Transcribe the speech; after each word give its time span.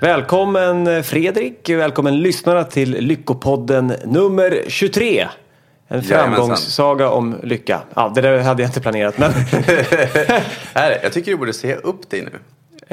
Välkommen 0.00 1.04
Fredrik, 1.04 1.68
välkommen 1.70 2.18
lyssnarna 2.20 2.64
till 2.64 2.90
Lyckopodden 2.90 3.94
nummer 4.04 4.62
23. 4.68 5.28
En 5.88 6.02
framgångssaga 6.02 7.10
om 7.10 7.36
lycka. 7.42 7.80
Ja, 7.94 8.12
det 8.14 8.20
där 8.20 8.38
hade 8.38 8.62
jag 8.62 8.68
inte 8.68 8.80
planerat. 8.80 9.18
Men 9.18 9.32
jag 11.02 11.12
tycker 11.12 11.30
du 11.30 11.36
borde 11.36 11.52
säga 11.52 11.76
upp 11.76 12.10
dig 12.10 12.22
nu. 12.22 12.38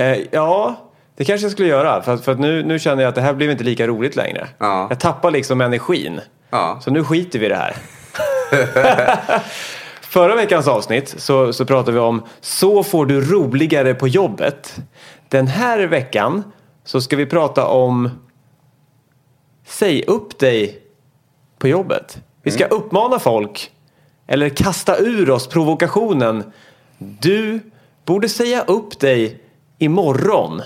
eh, 0.03 0.17
ja, 0.31 0.75
det 1.15 1.25
kanske 1.25 1.45
jag 1.45 1.51
skulle 1.51 1.67
göra. 1.69 2.01
För, 2.01 2.13
att- 2.13 2.25
för 2.25 2.31
att 2.31 2.39
nu, 2.39 2.63
nu 2.63 2.79
känner 2.79 3.03
jag 3.03 3.09
att 3.09 3.15
det 3.15 3.21
här 3.21 3.33
blev 3.33 3.51
inte 3.51 3.63
lika 3.63 3.87
roligt 3.87 4.15
längre. 4.15 4.47
Ja. 4.57 4.87
Jag 4.89 4.99
tappar 4.99 5.31
liksom 5.31 5.61
energin. 5.61 6.21
Ja. 6.49 6.79
Så 6.83 6.91
nu 6.91 7.03
skiter 7.03 7.39
vi 7.39 7.45
i 7.45 7.49
det 7.49 7.55
här. 7.55 7.75
Förra 10.01 10.35
veckans 10.35 10.67
avsnitt 10.67 11.13
så, 11.17 11.53
så 11.53 11.65
pratade 11.65 11.91
vi 11.91 11.99
om 11.99 12.23
Så 12.41 12.83
får 12.83 13.05
du 13.05 13.21
roligare 13.21 13.93
på 13.93 14.07
jobbet. 14.07 14.75
Den 15.29 15.47
här 15.47 15.79
veckan 15.87 16.43
så 16.83 17.01
ska 17.01 17.15
vi 17.15 17.25
prata 17.25 17.67
om 17.67 18.09
Säg 19.65 20.03
upp 20.03 20.39
dig 20.39 20.81
på 21.57 21.67
jobbet. 21.67 22.21
Vi 22.41 22.51
ska 22.51 22.65
uppmana 22.65 23.19
folk 23.19 23.71
eller 24.27 24.49
kasta 24.49 24.97
ur 24.97 25.29
oss 25.29 25.47
provokationen 25.47 26.43
Du 26.97 27.59
borde 28.05 28.29
säga 28.29 28.63
upp 28.63 28.99
dig 28.99 29.41
imorgon. 29.77 30.61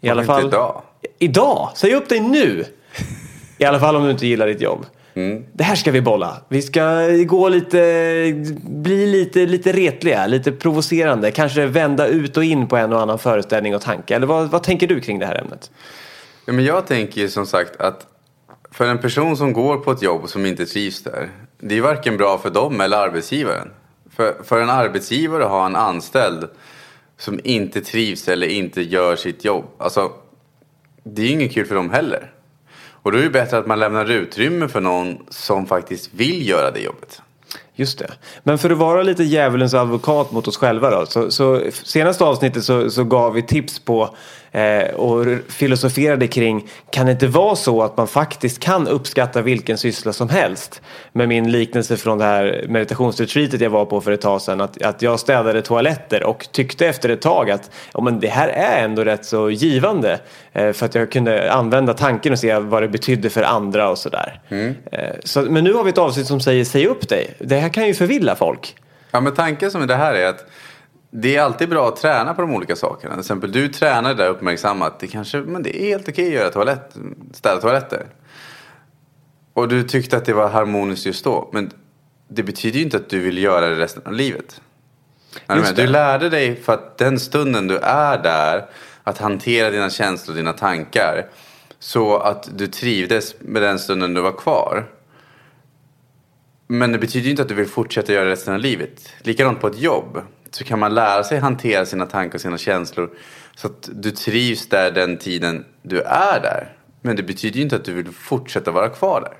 I 0.00 0.08
alla 0.08 0.24
fall 0.24 0.46
idag? 0.46 0.82
Idag! 1.18 1.70
Säg 1.74 1.94
upp 1.94 2.08
dig 2.08 2.20
nu! 2.20 2.64
I 3.58 3.64
alla 3.64 3.80
fall 3.80 3.96
om 3.96 4.04
du 4.04 4.10
inte 4.10 4.26
gillar 4.26 4.46
ditt 4.46 4.60
jobb. 4.60 4.86
Det 5.52 5.64
här 5.64 5.76
ska 5.76 5.90
vi 5.90 6.00
bolla. 6.00 6.36
Vi 6.48 6.62
ska 6.62 7.08
gå 7.26 7.48
lite, 7.48 7.78
bli 8.62 9.06
lite, 9.06 9.46
lite 9.46 9.72
retliga, 9.72 10.26
lite 10.26 10.52
provocerande. 10.52 11.30
Kanske 11.30 11.66
vända 11.66 12.06
ut 12.06 12.36
och 12.36 12.44
in 12.44 12.66
på 12.66 12.76
en 12.76 12.92
och 12.92 13.00
annan 13.00 13.18
föreställning 13.18 13.74
och 13.74 13.82
tanke. 13.82 14.14
Eller 14.16 14.26
vad, 14.26 14.50
vad 14.50 14.62
tänker 14.62 14.86
du 14.86 15.00
kring 15.00 15.18
det 15.18 15.26
här 15.26 15.34
ämnet? 15.34 15.70
Ja, 16.44 16.52
men 16.52 16.64
jag 16.64 16.86
tänker 16.86 17.20
ju 17.20 17.28
som 17.28 17.46
sagt 17.46 17.80
att 17.80 18.06
för 18.70 18.86
en 18.86 18.98
person 18.98 19.36
som 19.36 19.52
går 19.52 19.76
på 19.76 19.92
ett 19.92 20.02
jobb 20.02 20.28
som 20.28 20.46
inte 20.46 20.66
trivs 20.66 21.02
där. 21.02 21.28
Det 21.58 21.78
är 21.78 21.80
varken 21.80 22.16
bra 22.16 22.38
för 22.38 22.50
dem 22.50 22.80
eller 22.80 22.96
arbetsgivaren. 22.96 23.70
För, 24.16 24.34
för 24.44 24.60
en 24.60 24.70
arbetsgivare 24.70 25.44
att 25.44 25.50
ha 25.50 25.66
en 25.66 25.76
anställd 25.76 26.48
som 27.18 27.40
inte 27.44 27.80
trivs 27.80 28.28
eller 28.28 28.46
inte 28.46 28.82
gör 28.82 29.16
sitt 29.16 29.44
jobb. 29.44 29.64
Alltså, 29.78 30.12
det 31.04 31.22
är 31.22 31.26
ju 31.26 31.32
inget 31.32 31.52
kul 31.52 31.66
för 31.66 31.74
dem 31.74 31.90
heller. 31.90 32.32
Och 33.06 33.12
då 33.12 33.18
är 33.18 33.22
det 33.22 33.30
bättre 33.30 33.58
att 33.58 33.66
man 33.66 33.78
lämnar 33.78 34.10
utrymme 34.10 34.68
för 34.68 34.80
någon 34.80 35.18
som 35.28 35.66
faktiskt 35.66 36.10
vill 36.14 36.48
göra 36.48 36.70
det 36.70 36.80
jobbet. 36.80 37.22
Just 37.74 37.98
det. 37.98 38.12
Men 38.42 38.58
för 38.58 38.70
att 38.70 38.78
vara 38.78 39.02
lite 39.02 39.24
djävulens 39.24 39.74
advokat 39.74 40.32
mot 40.32 40.48
oss 40.48 40.56
själva 40.56 40.90
då. 40.90 41.06
Så, 41.06 41.30
så 41.30 41.62
senaste 41.70 42.24
avsnittet 42.24 42.64
så, 42.64 42.90
så 42.90 43.04
gav 43.04 43.32
vi 43.32 43.42
tips 43.42 43.78
på 43.78 44.14
eh, 44.56 44.94
och 44.94 45.26
filosoferade 45.48 46.26
kring 46.26 46.68
kan 46.90 47.06
det 47.06 47.12
inte 47.12 47.26
vara 47.26 47.56
så 47.56 47.82
att 47.82 47.96
man 47.96 48.08
faktiskt 48.08 48.58
kan 48.58 48.88
uppskatta 48.88 49.42
vilken 49.42 49.78
syssla 49.78 50.12
som 50.12 50.28
helst? 50.28 50.82
Med 51.12 51.28
min 51.28 51.50
liknelse 51.52 51.96
från 51.96 52.18
det 52.18 52.24
här 52.24 52.64
meditationsretreatet 52.68 53.60
jag 53.60 53.70
var 53.70 53.84
på 53.84 54.00
för 54.00 54.12
ett 54.12 54.20
tag 54.20 54.42
sedan. 54.42 54.60
Att, 54.60 54.82
att 54.82 55.02
jag 55.02 55.20
städade 55.20 55.62
toaletter 55.62 56.22
och 56.22 56.46
tyckte 56.52 56.86
efter 56.86 57.08
ett 57.08 57.22
tag 57.22 57.50
att 57.50 57.70
ja, 57.94 58.00
men 58.00 58.20
det 58.20 58.28
här 58.28 58.48
är 58.48 58.84
ändå 58.84 59.04
rätt 59.04 59.24
så 59.24 59.50
givande. 59.50 60.20
Eh, 60.52 60.72
för 60.72 60.86
att 60.86 60.94
jag 60.94 61.12
kunde 61.12 61.52
använda 61.52 61.94
tanken 61.94 62.32
och 62.32 62.38
se 62.38 62.58
vad 62.58 62.82
det 62.82 62.88
betydde 62.88 63.30
för 63.30 63.42
andra 63.42 63.90
och 63.90 63.98
sådär. 63.98 64.40
Eh, 64.92 65.14
så, 65.24 65.42
men 65.42 65.64
nu 65.64 65.72
har 65.72 65.84
vi 65.84 65.90
ett 65.90 65.98
avsnitt 65.98 66.26
som 66.26 66.40
säger 66.40 66.64
säg 66.64 66.86
upp 66.86 67.08
dig. 67.08 67.34
Det 67.38 67.56
här 67.56 67.68
kan 67.68 67.86
ju 67.86 67.94
förvilla 67.94 68.36
folk. 68.36 68.76
Ja, 69.10 69.20
men 69.20 69.34
tanken 69.34 69.70
som 69.70 69.82
är 69.82 69.86
det 69.86 69.96
här 69.96 70.14
är 70.14 70.26
att 70.26 70.44
det 71.18 71.36
är 71.36 71.42
alltid 71.42 71.68
bra 71.68 71.88
att 71.88 71.96
träna 71.96 72.34
på 72.34 72.40
de 72.40 72.54
olika 72.54 72.76
sakerna. 72.76 73.14
Till 73.14 73.20
exempel 73.20 73.52
du 73.52 73.68
tränar 73.68 74.14
där 74.14 74.28
uppmärksamma 74.28 74.86
att 74.86 75.00
det 75.00 75.06
kanske 75.06 75.38
men 75.38 75.62
det 75.62 75.82
är 75.82 75.86
helt 75.86 76.08
okej 76.08 76.26
att 76.26 76.32
göra 76.32 76.50
toalett, 76.50 76.96
städa 77.32 77.60
toaletter. 77.60 78.06
Och 79.52 79.68
du 79.68 79.82
tyckte 79.82 80.16
att 80.16 80.24
det 80.24 80.32
var 80.32 80.48
harmoniskt 80.48 81.06
just 81.06 81.24
då. 81.24 81.50
Men 81.52 81.70
det 82.28 82.42
betyder 82.42 82.78
ju 82.78 82.84
inte 82.84 82.96
att 82.96 83.08
du 83.08 83.20
vill 83.20 83.38
göra 83.38 83.66
det 83.66 83.78
resten 83.78 84.02
av 84.06 84.12
livet. 84.12 84.60
Men, 85.46 85.74
du 85.74 85.86
lärde 85.86 86.30
dig 86.30 86.56
för 86.56 86.74
att 86.74 86.98
den 86.98 87.18
stunden 87.18 87.68
du 87.68 87.78
är 87.78 88.22
där 88.22 88.66
att 89.04 89.18
hantera 89.18 89.70
dina 89.70 89.90
känslor 89.90 90.34
och 90.34 90.36
dina 90.36 90.52
tankar. 90.52 91.26
Så 91.78 92.16
att 92.16 92.58
du 92.58 92.66
trivdes 92.66 93.34
med 93.40 93.62
den 93.62 93.78
stunden 93.78 94.14
du 94.14 94.20
var 94.20 94.32
kvar. 94.32 94.86
Men 96.66 96.92
det 96.92 96.98
betyder 96.98 97.24
ju 97.24 97.30
inte 97.30 97.42
att 97.42 97.48
du 97.48 97.54
vill 97.54 97.66
fortsätta 97.66 98.12
göra 98.12 98.24
det 98.24 98.30
resten 98.30 98.54
av 98.54 98.60
livet. 98.60 99.08
Likadant 99.22 99.60
på 99.60 99.66
ett 99.66 99.78
jobb. 99.78 100.22
Så 100.56 100.64
kan 100.64 100.78
man 100.78 100.94
lära 100.94 101.24
sig 101.24 101.38
hantera 101.38 101.86
sina 101.86 102.06
tankar 102.06 102.34
och 102.34 102.40
sina 102.40 102.58
känslor. 102.58 103.10
Så 103.56 103.66
att 103.66 103.88
du 103.92 104.10
trivs 104.10 104.68
där 104.68 104.90
den 104.90 105.16
tiden 105.16 105.64
du 105.82 106.00
är 106.00 106.40
där. 106.40 106.72
Men 107.00 107.16
det 107.16 107.22
betyder 107.22 107.56
ju 107.56 107.62
inte 107.62 107.76
att 107.76 107.84
du 107.84 107.92
vill 107.92 108.12
fortsätta 108.12 108.70
vara 108.70 108.88
kvar 108.88 109.20
där. 109.20 109.34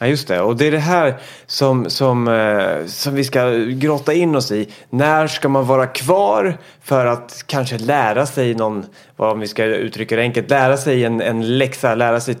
Ja, 0.00 0.06
just 0.06 0.28
det. 0.28 0.40
Och 0.40 0.56
det 0.56 0.66
är 0.66 0.70
det 0.70 0.78
här 0.78 1.14
som, 1.46 1.90
som, 1.90 2.28
eh, 2.28 2.86
som 2.86 3.14
vi 3.14 3.24
ska 3.24 3.50
grotta 3.68 4.12
in 4.12 4.36
oss 4.36 4.52
i. 4.52 4.68
När 4.90 5.26
ska 5.26 5.48
man 5.48 5.66
vara 5.66 5.86
kvar 5.86 6.58
för 6.82 7.06
att 7.06 7.44
kanske 7.46 7.78
lära 7.78 8.26
sig 8.26 8.54
någon, 8.54 8.86
vad 9.16 9.32
om 9.32 9.40
vi 9.40 9.48
ska 9.48 9.64
uttrycka 9.64 10.16
det 10.16 10.22
enkelt, 10.22 10.50
lära 10.50 10.76
sig 10.76 11.04
en, 11.04 11.20
en 11.20 11.58
läxa, 11.58 11.94
lära 11.94 12.20
sig 12.20 12.36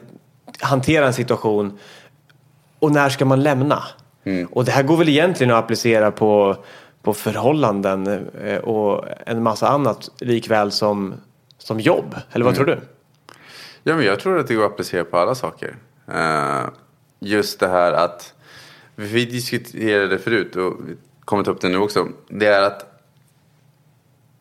hantera 0.60 1.06
en 1.06 1.14
situation. 1.14 1.78
Och 2.78 2.92
när 2.92 3.08
ska 3.08 3.24
man 3.24 3.42
lämna? 3.42 3.82
Och 4.50 4.64
det 4.64 4.72
här 4.72 4.82
går 4.82 4.96
väl 4.96 5.08
egentligen 5.08 5.52
att 5.52 5.64
applicera 5.64 6.10
på, 6.10 6.56
på 7.02 7.14
förhållanden 7.14 8.28
eh, 8.44 8.58
och 8.58 9.04
en 9.26 9.42
massa 9.42 9.68
annat 9.68 10.10
likväl 10.20 10.72
som, 10.72 11.14
som 11.58 11.80
jobb. 11.80 12.16
Eller 12.32 12.44
vad 12.44 12.54
tror 12.54 12.66
du? 12.66 12.80
Ja, 13.82 13.96
men 13.96 14.06
jag 14.06 14.20
tror 14.20 14.38
att 14.38 14.46
det 14.46 14.54
går 14.54 14.64
att 14.64 14.72
applicera 14.72 15.04
på 15.04 15.18
alla 15.18 15.34
saker. 15.34 15.76
Eh, 16.08 16.64
just 17.20 17.60
det 17.60 17.68
här 17.68 17.92
att, 17.92 18.34
vi 18.94 19.24
diskuterade 19.24 20.08
det 20.08 20.18
förut 20.18 20.56
och 20.56 20.74
vi 20.88 20.96
kommer 21.24 21.44
ta 21.44 21.50
upp 21.50 21.60
det 21.60 21.68
nu 21.68 21.78
också. 21.78 22.08
Det 22.28 22.46
är 22.46 22.62
att 22.62 22.92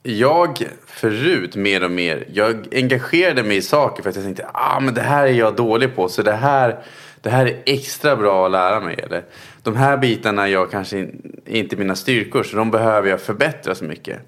jag 0.04 0.68
förut 0.86 1.56
mer 1.56 1.84
och 1.84 1.92
mer, 1.92 2.28
jag 2.34 2.68
engagerade 2.72 3.44
mig 3.44 3.58
i 3.58 3.62
saker 3.62 4.04
för 4.04 4.10
att 4.10 4.16
jag 4.16 4.26
tänkte 4.26 4.50
ah, 4.54 4.80
men 4.80 4.94
det 4.94 5.02
här 5.02 5.28
är 5.28 5.34
jag 5.34 5.56
dålig 5.56 5.96
på 5.96 6.10
så 6.10 6.22
det 6.22 6.34
här, 6.34 6.84
det 7.22 7.30
här 7.30 7.46
är 7.46 7.62
extra 7.66 8.16
bra 8.16 8.46
att 8.46 8.52
lära 8.52 8.80
mig. 8.80 8.96
Eller, 9.04 9.24
de 9.64 9.76
här 9.76 9.98
bitarna 9.98 10.44
är 10.44 10.52
jag 10.52 10.72
kanske 10.72 11.08
inte 11.46 11.76
mina 11.76 11.96
styrkor 11.96 12.44
så 12.44 12.58
de 12.58 12.72
behöver 12.72 13.10
jag 13.10 13.22
förbättra 13.22 13.76
så 13.76 13.86
mycket. 13.86 14.20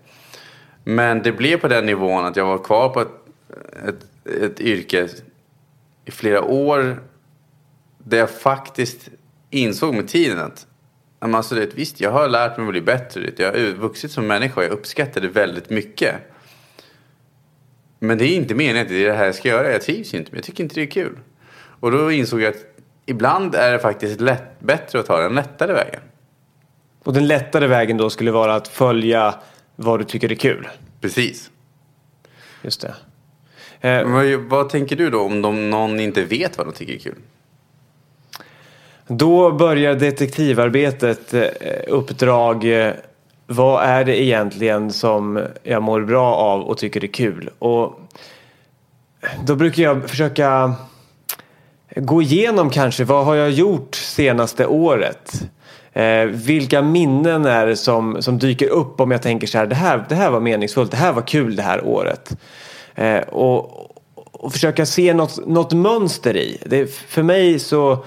Men 0.84 1.22
det 1.22 1.32
blev 1.32 1.58
på 1.58 1.68
den 1.68 1.86
nivån 1.86 2.26
att 2.26 2.36
jag 2.36 2.46
var 2.46 2.58
kvar 2.58 2.90
på 2.90 3.02
ett, 3.02 3.08
ett, 3.88 4.28
ett 4.42 4.60
yrke 4.60 5.08
i 6.06 6.12
flera 6.12 6.42
år 6.42 7.04
där 7.98 8.18
jag 8.18 8.30
faktiskt 8.30 9.10
insåg 9.50 9.96
med 9.96 10.08
tiden 10.08 10.40
att 10.40 10.68
Alltså, 11.20 11.56
det, 11.56 11.76
visst, 11.76 12.02
jag 12.02 12.12
har 12.12 12.30
lärt 12.30 12.58
mig 12.58 12.66
att 12.66 12.72
bli 12.72 12.82
bättre. 12.82 13.32
Jag 13.38 13.52
har 13.52 13.72
vuxit 13.72 14.12
som 14.12 14.28
människa 14.28 14.60
och 14.60 14.64
jag 14.64 14.72
uppskattar 14.72 15.22
det 15.22 15.28
väldigt 15.28 15.70
mycket. 15.70 16.16
Men 18.00 18.18
det 18.18 18.26
är 18.26 18.36
inte 18.36 18.56
meningen 18.56 18.82
att 18.82 18.90
det 18.90 19.06
är 19.06 19.10
det 19.10 19.16
här 19.16 19.26
jag 19.26 19.36
ska 19.36 19.50
göra. 19.50 19.72
Jag 19.72 19.82
trivs 19.82 20.14
inte 20.14 20.32
med 20.32 20.38
Jag 20.38 20.46
tycker 20.46 20.64
inte 20.64 20.76
det 20.76 20.82
är 20.82 20.92
kul. 20.92 21.18
Och 21.56 21.92
då 21.92 22.12
insåg 22.12 22.42
jag 22.42 22.54
att 22.54 22.66
ibland 23.06 23.56
är 23.56 23.72
det 23.72 23.80
faktiskt 23.80 24.22
lätt, 24.22 24.60
bättre 24.60 25.00
att 25.00 25.06
ta 25.06 25.22
den 25.22 25.36
lättare 25.36 25.74
vägen. 25.74 26.02
Och 27.04 27.14
den 27.14 27.28
lättare 27.28 27.68
vägen 27.68 27.98
då 27.98 28.10
skulle 28.10 28.32
vara 28.32 28.56
att 28.56 28.68
följa 28.68 29.36
vad 29.76 30.00
du 30.00 30.04
tycker 30.04 30.32
är 30.32 30.36
kul? 30.36 30.68
Precis. 31.02 31.52
Just 32.62 32.82
det. 32.82 32.96
Eh, 33.90 34.12
vad, 34.12 34.26
vad, 34.26 34.70
tänker 34.70 34.96
du 34.96 35.10
då 35.10 35.22
om 35.22 35.42
de, 35.42 35.70
någon 35.70 36.00
inte 36.00 36.24
vet 36.24 36.58
vad 36.58 36.68
de 36.68 36.74
tycker 36.74 36.94
är 36.94 36.98
kul? 36.98 37.18
Då 39.08 39.52
börjar 39.52 39.96
detektivarbetet, 39.96 41.34
eh, 41.34 41.44
uppdrag. 41.88 42.86
Eh, 42.88 42.94
vad 43.48 43.84
är 43.84 44.06
det 44.06 44.24
egentligen 44.24 44.92
som 44.92 45.48
jag 45.64 45.84
mår 45.84 46.02
bra 46.02 46.36
av 46.36 46.62
och 46.62 46.78
tycker 46.78 47.04
är 47.04 47.08
kul? 47.08 47.50
Och 47.60 48.00
då 49.46 49.56
brukar 49.56 49.84
jag 49.84 50.10
försöka 50.10 50.76
gå 51.96 52.22
igenom 52.22 52.70
kanske 52.70 53.04
vad 53.04 53.26
har 53.26 53.36
jag 53.36 53.52
gjort 53.52 53.96
senaste 53.96 54.66
året? 54.66 55.42
Eh, 55.94 56.26
vilka 56.26 56.82
minnen 56.82 57.46
är 57.46 57.68
det 57.68 57.76
som, 57.76 58.22
som 58.22 58.40
dyker 58.40 58.70
upp 58.70 59.02
om 59.02 59.12
jag 59.12 59.22
tänker 59.22 59.48
så 59.48 59.58
här 59.58 59.66
det, 59.66 59.76
här, 59.76 60.06
det 60.10 60.16
här 60.16 60.32
var 60.32 60.40
meningsfullt, 60.40 60.92
det 60.92 60.98
här 60.98 61.14
var 61.14 61.22
kul 61.22 61.56
det 61.56 61.64
här 61.64 61.86
året. 61.86 62.38
Eh, 62.96 63.18
och, 63.20 63.90
och 64.32 64.54
försöka 64.54 64.86
se 64.86 65.14
något, 65.14 65.48
något 65.48 65.74
mönster 65.74 66.38
i. 66.38 66.58
Det, 66.66 66.92
för 66.92 67.24
mig 67.24 67.60
så 67.60 68.06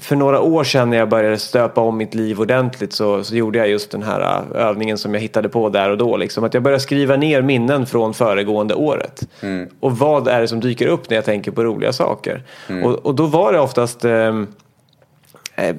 för 0.00 0.16
några 0.16 0.40
år 0.40 0.64
sedan 0.64 0.90
när 0.90 0.96
jag 0.96 1.08
började 1.08 1.38
stöpa 1.38 1.80
om 1.80 1.96
mitt 1.96 2.14
liv 2.14 2.40
ordentligt 2.40 2.92
så, 2.92 3.24
så 3.24 3.36
gjorde 3.36 3.58
jag 3.58 3.68
just 3.68 3.90
den 3.90 4.02
här 4.02 4.20
eh, 4.20 4.66
övningen 4.66 4.98
som 4.98 5.14
jag 5.14 5.20
hittade 5.20 5.48
på 5.48 5.68
där 5.68 5.90
och 5.90 5.98
då. 5.98 6.16
Liksom. 6.16 6.44
Att 6.44 6.54
jag 6.54 6.62
började 6.62 6.80
skriva 6.80 7.16
ner 7.16 7.42
minnen 7.42 7.86
från 7.86 8.14
föregående 8.14 8.74
året. 8.74 9.28
Mm. 9.40 9.68
Och 9.80 9.98
vad 9.98 10.28
är 10.28 10.40
det 10.40 10.48
som 10.48 10.60
dyker 10.60 10.86
upp 10.86 11.10
när 11.10 11.16
jag 11.16 11.24
tänker 11.24 11.50
på 11.50 11.64
roliga 11.64 11.92
saker. 11.92 12.42
Mm. 12.68 12.84
Och, 12.84 13.06
och, 13.06 13.14
då 13.14 13.26
var 13.26 13.52
det 13.52 13.60
oftast 13.60 14.04
eh, 14.04 14.42
eh, 15.56 15.76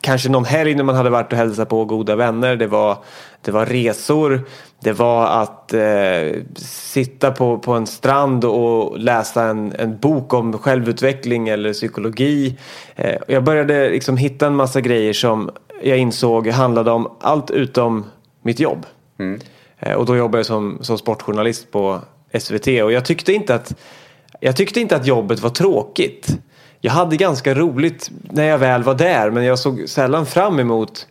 kanske 0.00 0.28
någon 0.28 0.44
helg 0.44 0.74
när 0.74 0.84
man 0.84 0.94
hade 0.94 1.10
varit 1.10 1.32
och 1.32 1.38
hälsat 1.38 1.68
på 1.68 1.84
goda 1.84 2.16
vänner. 2.16 2.56
Det 2.56 2.66
var, 2.66 2.96
det 3.42 3.50
var 3.50 3.66
resor. 3.66 4.44
Det 4.82 4.92
var 4.92 5.26
att 5.26 5.72
eh, 5.72 6.42
sitta 6.56 7.30
på, 7.30 7.58
på 7.58 7.72
en 7.72 7.86
strand 7.86 8.44
och 8.44 8.98
läsa 8.98 9.44
en, 9.44 9.72
en 9.78 9.98
bok 9.98 10.34
om 10.34 10.58
självutveckling 10.58 11.48
eller 11.48 11.72
psykologi. 11.72 12.58
Eh, 12.96 13.16
jag 13.28 13.44
började 13.44 13.90
liksom 13.90 14.16
hitta 14.16 14.46
en 14.46 14.56
massa 14.56 14.80
grejer 14.80 15.12
som 15.12 15.50
jag 15.82 15.98
insåg 15.98 16.48
handlade 16.48 16.90
om 16.90 17.12
allt 17.20 17.50
utom 17.50 18.04
mitt 18.42 18.60
jobb. 18.60 18.86
Mm. 19.18 19.40
Eh, 19.78 19.94
och 19.94 20.06
då 20.06 20.16
jobbade 20.16 20.38
jag 20.38 20.46
som, 20.46 20.78
som 20.80 20.98
sportjournalist 20.98 21.70
på 21.70 22.00
SVT 22.38 22.66
och 22.66 22.92
jag 22.92 23.04
tyckte 23.04 23.32
inte 23.32 23.54
att 23.54 23.74
jag 24.40 24.56
tyckte 24.56 24.80
inte 24.80 24.96
att 24.96 25.06
jobbet 25.06 25.40
var 25.40 25.50
tråkigt 25.50 26.38
jag 26.80 26.92
hade 26.92 27.16
ganska 27.16 27.54
roligt 27.54 28.10
när 28.22 28.44
jag 28.44 28.58
väl 28.58 28.82
var 28.82 28.94
där 28.94 29.30
men 29.30 29.44
jag 29.44 29.58
såg 29.58 29.88
sällan 29.88 30.26
fram 30.26 30.60
emot 30.60 31.06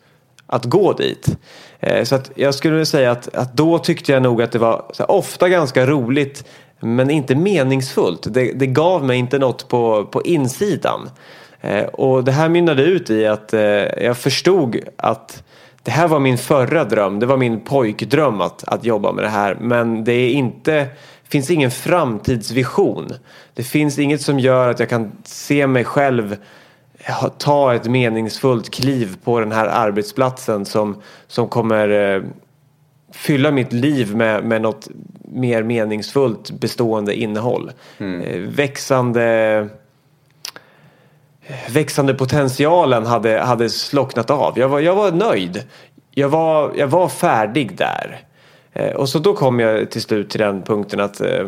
att 0.50 0.66
gå 0.66 0.94
dit. 0.94 1.38
Eh, 1.80 2.04
så 2.04 2.16
att 2.16 2.32
jag 2.36 2.56
skulle 2.56 2.86
säga 2.86 3.12
att, 3.12 3.36
att 3.36 3.54
då 3.54 3.80
tyckte 3.80 4.12
jag 4.12 4.22
nog 4.22 4.42
att 4.42 4.52
det 4.52 4.60
var 4.60 4.86
här, 5.00 5.12
ofta 5.12 5.50
ganska 5.50 5.86
roligt 5.86 6.46
men 6.80 7.10
inte 7.10 7.36
meningsfullt. 7.36 8.34
Det, 8.34 8.52
det, 8.54 8.68
gav 8.68 9.06
mig 9.06 9.18
inte 9.18 9.40
något 9.40 9.68
på, 9.68 10.06
på 10.06 10.22
insidan. 10.22 11.10
Eh, 11.62 11.84
och 11.84 12.24
det 12.24 12.32
här 12.32 12.50
mynnade 12.50 12.84
ut 12.84 13.10
i 13.10 13.26
att 13.26 13.54
eh, 13.54 13.62
jag 14.04 14.18
förstod 14.18 14.80
att 14.96 15.44
det 15.84 15.92
här 15.92 16.08
var 16.08 16.20
min 16.20 16.38
förra 16.38 16.84
dröm. 16.84 17.20
Det 17.20 17.26
var 17.26 17.38
min 17.38 17.60
pojkdröm 17.60 18.42
att, 18.42 18.64
att 18.64 18.86
jobba 18.86 19.12
med 19.12 19.24
det 19.24 19.30
här. 19.30 19.58
Men 19.62 20.04
det 20.04 20.14
är 20.14 20.30
inte 20.30 20.88
finns 21.30 21.50
ingen 21.50 21.72
framtidsvision. 21.72 23.08
Det 23.54 23.64
finns 23.64 24.00
inget 24.00 24.22
som 24.22 24.40
gör 24.40 24.70
att 24.70 24.80
jag 24.80 24.90
kan 24.90 25.12
se 25.24 25.68
mig 25.68 25.84
själv 25.84 26.38
ta 27.38 27.74
ett 27.74 27.86
meningsfullt 27.86 28.70
kliv 28.70 29.18
på 29.24 29.40
den 29.40 29.52
här 29.52 29.66
arbetsplatsen 29.66 30.66
som, 30.66 31.02
som 31.28 31.48
kommer 31.48 32.16
eh, 32.16 32.22
fylla 33.12 33.52
mitt 33.52 33.74
liv 33.74 34.16
med, 34.16 34.44
med 34.44 34.62
något 34.62 34.88
mer 35.22 35.64
meningsfullt 35.64 36.52
bestående 36.52 37.16
innehåll. 37.16 37.72
Mm. 37.98 38.22
Eh, 38.22 38.40
växande 38.40 39.68
växande 41.70 42.14
potentialen 42.14 43.06
hade, 43.06 43.40
hade 43.40 43.70
slocknat 43.70 44.30
av. 44.30 44.60
Jag 44.60 44.70
var, 44.70 44.80
jag 44.80 44.96
var 44.96 45.12
nöjd. 45.12 45.64
Jag 46.12 46.30
var, 46.30 46.72
jag 46.76 46.88
var 46.88 47.10
färdig 47.10 47.78
där. 47.78 48.20
Eh, 48.74 48.96
och 48.96 49.10
så 49.10 49.20
då 49.20 49.34
kom 49.34 49.60
jag 49.60 49.92
till 49.92 50.02
slut 50.02 50.30
till 50.30 50.40
den 50.40 50.62
punkten 50.62 51.00
att 51.00 51.22
eh, 51.22 51.48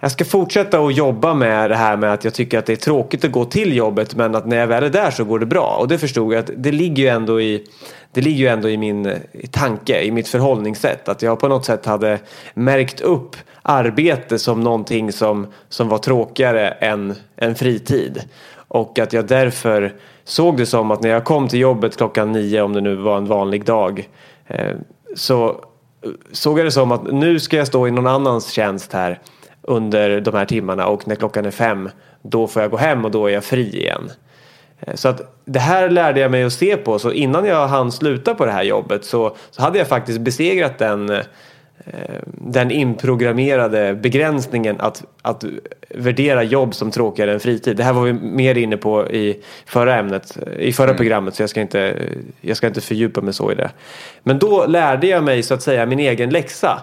jag 0.00 0.12
ska 0.12 0.24
fortsätta 0.24 0.80
att 0.80 0.96
jobba 0.96 1.34
med 1.34 1.70
det 1.70 1.76
här 1.76 1.96
med 1.96 2.12
att 2.12 2.24
jag 2.24 2.34
tycker 2.34 2.58
att 2.58 2.66
det 2.66 2.72
är 2.72 2.76
tråkigt 2.76 3.24
att 3.24 3.32
gå 3.32 3.44
till 3.44 3.76
jobbet 3.76 4.14
men 4.14 4.34
att 4.34 4.46
när 4.46 4.56
jag 4.56 4.66
väl 4.66 4.84
är 4.84 4.90
där 4.90 5.10
så 5.10 5.24
går 5.24 5.38
det 5.38 5.46
bra. 5.46 5.76
Och 5.80 5.88
det 5.88 5.98
förstod 5.98 6.32
jag 6.32 6.38
att 6.38 6.50
det 6.56 6.72
ligger 6.72 7.02
ju 7.02 7.08
ändå 7.08 7.40
i, 7.40 7.66
det 8.12 8.20
ligger 8.20 8.38
ju 8.38 8.46
ändå 8.46 8.68
i 8.68 8.76
min 8.76 9.06
i 9.32 9.46
tanke, 9.46 10.02
i 10.02 10.10
mitt 10.10 10.28
förhållningssätt. 10.28 11.08
Att 11.08 11.22
jag 11.22 11.40
på 11.40 11.48
något 11.48 11.64
sätt 11.64 11.86
hade 11.86 12.18
märkt 12.54 13.00
upp 13.00 13.36
arbete 13.62 14.38
som 14.38 14.60
någonting 14.60 15.12
som, 15.12 15.46
som 15.68 15.88
var 15.88 15.98
tråkigare 15.98 16.68
än, 16.68 17.14
än 17.36 17.54
fritid. 17.54 18.22
Och 18.54 18.98
att 18.98 19.12
jag 19.12 19.26
därför 19.26 19.94
såg 20.24 20.56
det 20.56 20.66
som 20.66 20.90
att 20.90 21.02
när 21.02 21.10
jag 21.10 21.24
kom 21.24 21.48
till 21.48 21.60
jobbet 21.60 21.96
klockan 21.96 22.32
nio, 22.32 22.62
om 22.62 22.72
det 22.72 22.80
nu 22.80 22.94
var 22.94 23.16
en 23.16 23.26
vanlig 23.26 23.64
dag, 23.64 24.08
eh, 24.46 24.76
så 25.16 25.64
såg 26.32 26.58
jag 26.58 26.66
det 26.66 26.70
som 26.70 26.92
att 26.92 27.12
nu 27.12 27.40
ska 27.40 27.56
jag 27.56 27.66
stå 27.66 27.88
i 27.88 27.90
någon 27.90 28.06
annans 28.06 28.50
tjänst 28.50 28.92
här 28.92 29.18
under 29.62 30.20
de 30.20 30.34
här 30.34 30.44
timmarna 30.44 30.86
och 30.86 31.08
när 31.08 31.14
klockan 31.14 31.44
är 31.44 31.50
fem 31.50 31.90
då 32.22 32.46
får 32.46 32.62
jag 32.62 32.70
gå 32.70 32.76
hem 32.76 33.04
och 33.04 33.10
då 33.10 33.26
är 33.26 33.30
jag 33.30 33.44
fri 33.44 33.76
igen. 33.76 34.10
Eh, 34.80 34.94
så 34.94 35.08
att 35.08 35.42
det 35.44 35.58
här 35.58 35.90
lärde 35.90 36.20
jag 36.20 36.30
mig 36.30 36.44
att 36.44 36.52
se 36.52 36.76
på 36.76 36.98
så 36.98 37.12
innan 37.12 37.44
jag 37.44 37.68
hann 37.68 37.92
sluta 37.92 38.34
på 38.34 38.46
det 38.46 38.52
här 38.52 38.62
jobbet 38.62 39.04
så, 39.04 39.36
så 39.50 39.62
hade 39.62 39.78
jag 39.78 39.88
faktiskt 39.88 40.20
besegrat 40.20 40.78
den 40.78 41.10
eh, 41.10 41.20
den 42.24 42.70
inprogrammerade 42.70 43.94
begränsningen 43.94 44.80
att, 44.80 45.04
att 45.22 45.44
värdera 45.88 46.42
jobb 46.42 46.74
som 46.74 46.90
tråkigare 46.90 47.32
än 47.32 47.40
fritid. 47.40 47.76
Det 47.76 47.84
här 47.84 47.92
var 47.92 48.02
vi 48.02 48.12
mer 48.12 48.54
inne 48.54 48.76
på 48.76 49.10
i 49.10 49.42
förra 49.66 49.96
ämnet, 49.96 50.38
i 50.58 50.72
förra 50.72 50.86
mm. 50.86 50.96
programmet 50.96 51.34
så 51.34 51.42
jag 51.42 51.50
ska, 51.50 51.60
inte, 51.60 51.96
jag 52.40 52.56
ska 52.56 52.66
inte 52.66 52.80
fördjupa 52.80 53.20
mig 53.20 53.34
så 53.34 53.52
i 53.52 53.54
det. 53.54 53.70
Men 54.22 54.38
då 54.38 54.66
lärde 54.66 55.06
jag 55.06 55.24
mig 55.24 55.42
så 55.42 55.54
att 55.54 55.62
säga 55.62 55.86
min 55.86 55.98
egen 55.98 56.30
läxa. 56.30 56.82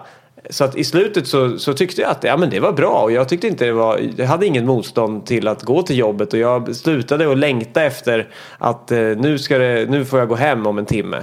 Så 0.50 0.64
att 0.64 0.76
i 0.76 0.84
slutet 0.84 1.26
så, 1.26 1.58
så 1.58 1.72
tyckte 1.74 2.00
jag 2.02 2.10
att 2.10 2.24
ja, 2.24 2.36
men 2.36 2.50
det 2.50 2.60
var 2.60 2.72
bra 2.72 3.02
och 3.02 3.12
jag 3.12 3.28
tyckte 3.28 3.46
inte 3.46 3.64
det 3.64 3.72
var, 3.72 4.00
jag 4.16 4.26
hade 4.26 4.46
ingen 4.46 4.66
motstånd 4.66 5.26
till 5.26 5.48
att 5.48 5.62
gå 5.62 5.82
till 5.82 5.98
jobbet 5.98 6.32
och 6.32 6.38
jag 6.38 6.76
slutade 6.76 7.32
att 7.32 7.38
längta 7.38 7.82
efter 7.82 8.28
att 8.58 8.92
eh, 8.92 8.98
nu, 8.98 9.38
ska 9.38 9.58
det, 9.58 9.90
nu 9.90 10.04
får 10.04 10.18
jag 10.18 10.28
gå 10.28 10.34
hem 10.34 10.66
om 10.66 10.78
en 10.78 10.86
timme. 10.86 11.16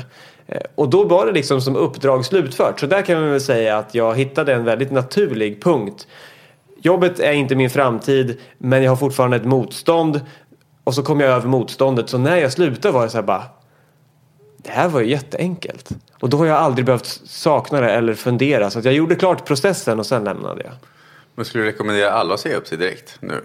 Eh, 0.47 0.61
och 0.75 0.89
då 0.89 1.03
var 1.03 1.25
det 1.25 1.31
liksom 1.31 1.61
som 1.61 1.75
uppdrag 1.75 2.25
slutfört. 2.25 2.79
Så 2.79 2.85
där 2.85 3.01
kan 3.01 3.21
man 3.21 3.31
väl 3.31 3.41
säga 3.41 3.77
att 3.77 3.95
jag 3.95 4.15
hittade 4.17 4.53
en 4.53 4.63
väldigt 4.63 4.91
naturlig 4.91 5.63
punkt. 5.63 6.07
Jobbet 6.81 7.19
är 7.19 7.33
inte 7.33 7.55
min 7.55 7.69
framtid 7.69 8.37
men 8.57 8.83
jag 8.83 8.91
har 8.91 8.95
fortfarande 8.95 9.37
ett 9.37 9.45
motstånd. 9.45 10.21
Och 10.83 10.93
så 10.93 11.03
kom 11.03 11.19
jag 11.19 11.29
över 11.29 11.47
motståndet 11.47 12.09
så 12.09 12.17
när 12.17 12.37
jag 12.37 12.51
slutade 12.51 12.93
var 12.93 13.03
det 13.03 13.09
så 13.09 13.17
här 13.17 13.23
bara 13.23 13.43
det 14.65 14.71
här 14.71 14.89
var 14.89 15.01
ju 15.01 15.09
jätteenkelt. 15.09 15.89
Och 16.19 16.29
då 16.29 16.37
har 16.37 16.45
jag 16.45 16.57
aldrig 16.57 16.85
behövt 16.85 17.21
sakna 17.25 17.81
det 17.81 17.91
eller 17.91 18.13
fundera. 18.13 18.69
Så 18.69 18.79
jag 18.83 18.93
gjorde 18.93 19.15
klart 19.15 19.45
processen 19.45 19.99
och 19.99 20.05
sen 20.05 20.23
lämnade 20.23 20.63
jag. 20.63 20.73
Men 21.35 21.45
skulle 21.45 21.63
du 21.63 21.69
rekommendera 21.69 22.11
alla 22.11 22.33
att 22.33 22.39
säga 22.39 22.57
upp 22.57 22.67
sig 22.67 22.77
direkt 22.77 23.17
nu? 23.19 23.41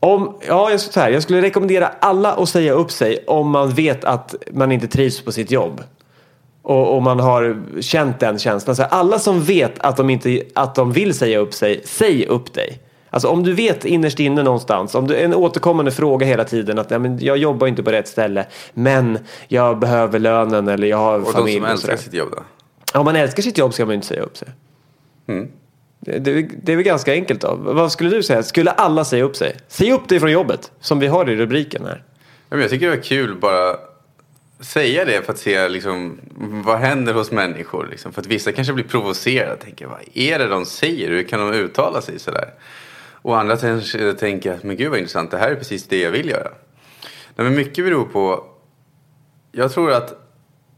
Om, 0.00 0.38
ja, 0.48 0.70
jag, 0.70 0.80
så 0.80 1.00
här, 1.00 1.10
jag 1.10 1.22
skulle 1.22 1.42
rekommendera 1.42 1.90
alla 2.00 2.32
att 2.32 2.48
säga 2.48 2.72
upp 2.72 2.90
sig 2.90 3.24
om 3.26 3.50
man 3.50 3.70
vet 3.70 4.04
att 4.04 4.34
man 4.52 4.72
inte 4.72 4.88
trivs 4.88 5.24
på 5.24 5.32
sitt 5.32 5.50
jobb. 5.50 5.82
Och, 6.62 6.96
och, 6.96 7.02
man 7.02 7.20
har 7.20 7.62
känt 7.80 8.20
den 8.20 8.38
känslan. 8.38 8.76
Så 8.76 8.82
alla 8.82 9.18
som 9.18 9.42
vet 9.42 9.78
att 9.78 9.96
de, 9.96 10.10
inte, 10.10 10.42
att 10.54 10.74
de 10.74 10.92
vill 10.92 11.14
säga 11.14 11.38
upp 11.38 11.54
sig, 11.54 11.80
säg 11.84 12.26
upp 12.26 12.52
dig. 12.54 12.80
Alltså 13.12 13.28
om 13.28 13.42
du 13.42 13.52
vet 13.52 13.84
innerst 13.84 14.20
inne 14.20 14.42
någonstans, 14.42 14.94
om 14.94 15.06
du, 15.06 15.16
en 15.16 15.34
återkommande 15.34 15.90
fråga 15.90 16.26
hela 16.26 16.44
tiden 16.44 16.78
att 16.78 16.90
ja, 16.90 16.98
men 16.98 17.18
jag 17.18 17.36
jobbar 17.36 17.66
inte 17.66 17.82
på 17.82 17.90
rätt 17.90 18.08
ställe 18.08 18.46
men 18.74 19.18
jag 19.48 19.78
behöver 19.78 20.18
lönen 20.18 20.68
eller 20.68 20.86
jag 20.86 20.96
har 20.96 21.18
och 21.18 21.32
familj. 21.32 21.60
Och 21.60 21.66
de 21.66 21.76
som 21.76 21.90
älskar 21.90 21.96
sitt 21.96 22.14
jobb 22.14 22.28
då? 22.32 22.98
Om 22.98 23.04
man 23.04 23.16
älskar 23.16 23.42
sitt 23.42 23.58
jobb 23.58 23.74
ska 23.74 23.84
man 23.84 23.90
ju 23.90 23.94
inte 23.94 24.06
säga 24.06 24.22
upp 24.22 24.36
sig. 24.36 24.48
Det, 26.00 26.18
det, 26.18 26.48
det 26.62 26.72
är 26.72 26.76
väl 26.76 26.84
ganska 26.84 27.12
enkelt 27.12 27.40
då. 27.40 27.54
Vad 27.54 27.92
skulle 27.92 28.10
du 28.10 28.22
säga? 28.22 28.42
Skulle 28.42 28.70
alla 28.70 29.04
säga 29.04 29.24
upp 29.24 29.36
sig? 29.36 29.56
Säg 29.68 29.92
upp 29.92 30.08
dig 30.08 30.20
från 30.20 30.32
jobbet, 30.32 30.72
som 30.80 30.98
vi 30.98 31.06
har 31.06 31.30
i 31.30 31.36
rubriken 31.36 31.84
här. 31.84 32.02
Ja, 32.48 32.56
men 32.56 32.60
jag 32.60 32.70
tycker 32.70 32.90
det 32.90 32.96
var 32.96 33.02
kul 33.02 33.36
bara 33.40 33.76
säga 34.60 35.04
det 35.04 35.22
för 35.22 35.32
att 35.32 35.38
se 35.38 35.68
liksom, 35.68 36.20
vad 36.64 36.78
händer 36.78 37.14
hos 37.14 37.30
människor. 37.30 37.88
Liksom. 37.90 38.12
För 38.12 38.20
att 38.20 38.26
vissa 38.26 38.52
kanske 38.52 38.72
blir 38.72 38.84
provocerade 38.84 39.52
och 39.52 39.60
tänker 39.60 39.86
vad 39.86 40.00
är 40.14 40.38
det 40.38 40.46
de 40.46 40.66
säger? 40.66 41.10
Hur 41.10 41.22
kan 41.22 41.40
de 41.40 41.58
uttala 41.58 42.02
sig 42.02 42.18
sådär? 42.18 42.48
Och 43.22 43.40
andra 43.40 43.56
kanske 43.56 44.12
tänker 44.12 44.58
men 44.62 44.76
gud 44.76 44.90
vad 44.90 44.98
intressant, 44.98 45.30
det 45.30 45.38
här 45.38 45.50
är 45.50 45.56
precis 45.56 45.86
det 45.86 46.00
jag 46.00 46.10
vill 46.10 46.28
göra. 46.28 46.50
Nej, 47.36 47.44
men 47.44 47.54
mycket 47.54 47.84
beror 47.84 48.04
på, 48.04 48.44
jag 49.52 49.72
tror 49.72 49.92
att 49.92 50.14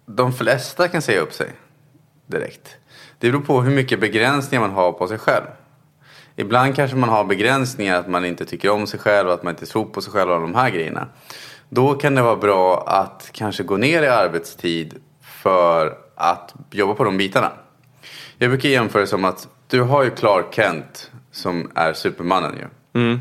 de 0.07 0.33
flesta 0.33 0.89
kan 0.89 1.03
säga 1.03 1.21
upp 1.21 1.33
sig 1.33 1.51
direkt. 2.27 2.77
Det 3.19 3.31
beror 3.31 3.43
på 3.43 3.63
hur 3.63 3.75
mycket 3.75 4.01
begränsningar 4.01 4.61
man 4.61 4.71
har 4.71 4.93
på 4.93 5.09
sig 5.09 5.19
själv. 5.19 5.45
Ibland 6.37 6.77
kanske 6.77 6.97
man 6.97 7.09
har 7.09 7.25
begränsningar 7.25 7.99
att 7.99 8.09
man 8.09 8.25
inte 8.25 8.45
tycker 8.45 8.71
om 8.71 8.87
sig 8.87 9.01
själv, 9.01 9.31
att 9.31 9.43
man 9.43 9.53
inte 9.53 9.67
tror 9.67 9.85
på 9.85 10.01
sig 10.01 10.13
själv 10.13 10.31
och 10.31 10.41
de 10.41 10.55
här 10.55 10.71
grejerna. 10.71 11.09
Då 11.69 11.95
kan 11.95 12.15
det 12.15 12.23
vara 12.23 12.37
bra 12.37 12.85
att 12.87 13.31
kanske 13.33 13.63
gå 13.63 13.77
ner 13.77 14.03
i 14.03 14.09
arbetstid 14.09 14.95
för 15.21 15.99
att 16.15 16.55
jobba 16.71 16.95
på 16.95 17.05
de 17.05 17.17
bitarna. 17.17 17.53
Jag 18.39 18.51
brukar 18.51 18.69
jämföra 18.69 19.01
det 19.01 19.07
som 19.07 19.25
att 19.25 19.49
du 19.69 19.81
har 19.81 20.03
ju 20.03 20.11
Clark 20.11 20.55
Kent 20.55 21.11
som 21.35 21.71
är 21.75 21.93
Supermannen 21.93 22.53
ju. 22.57 23.19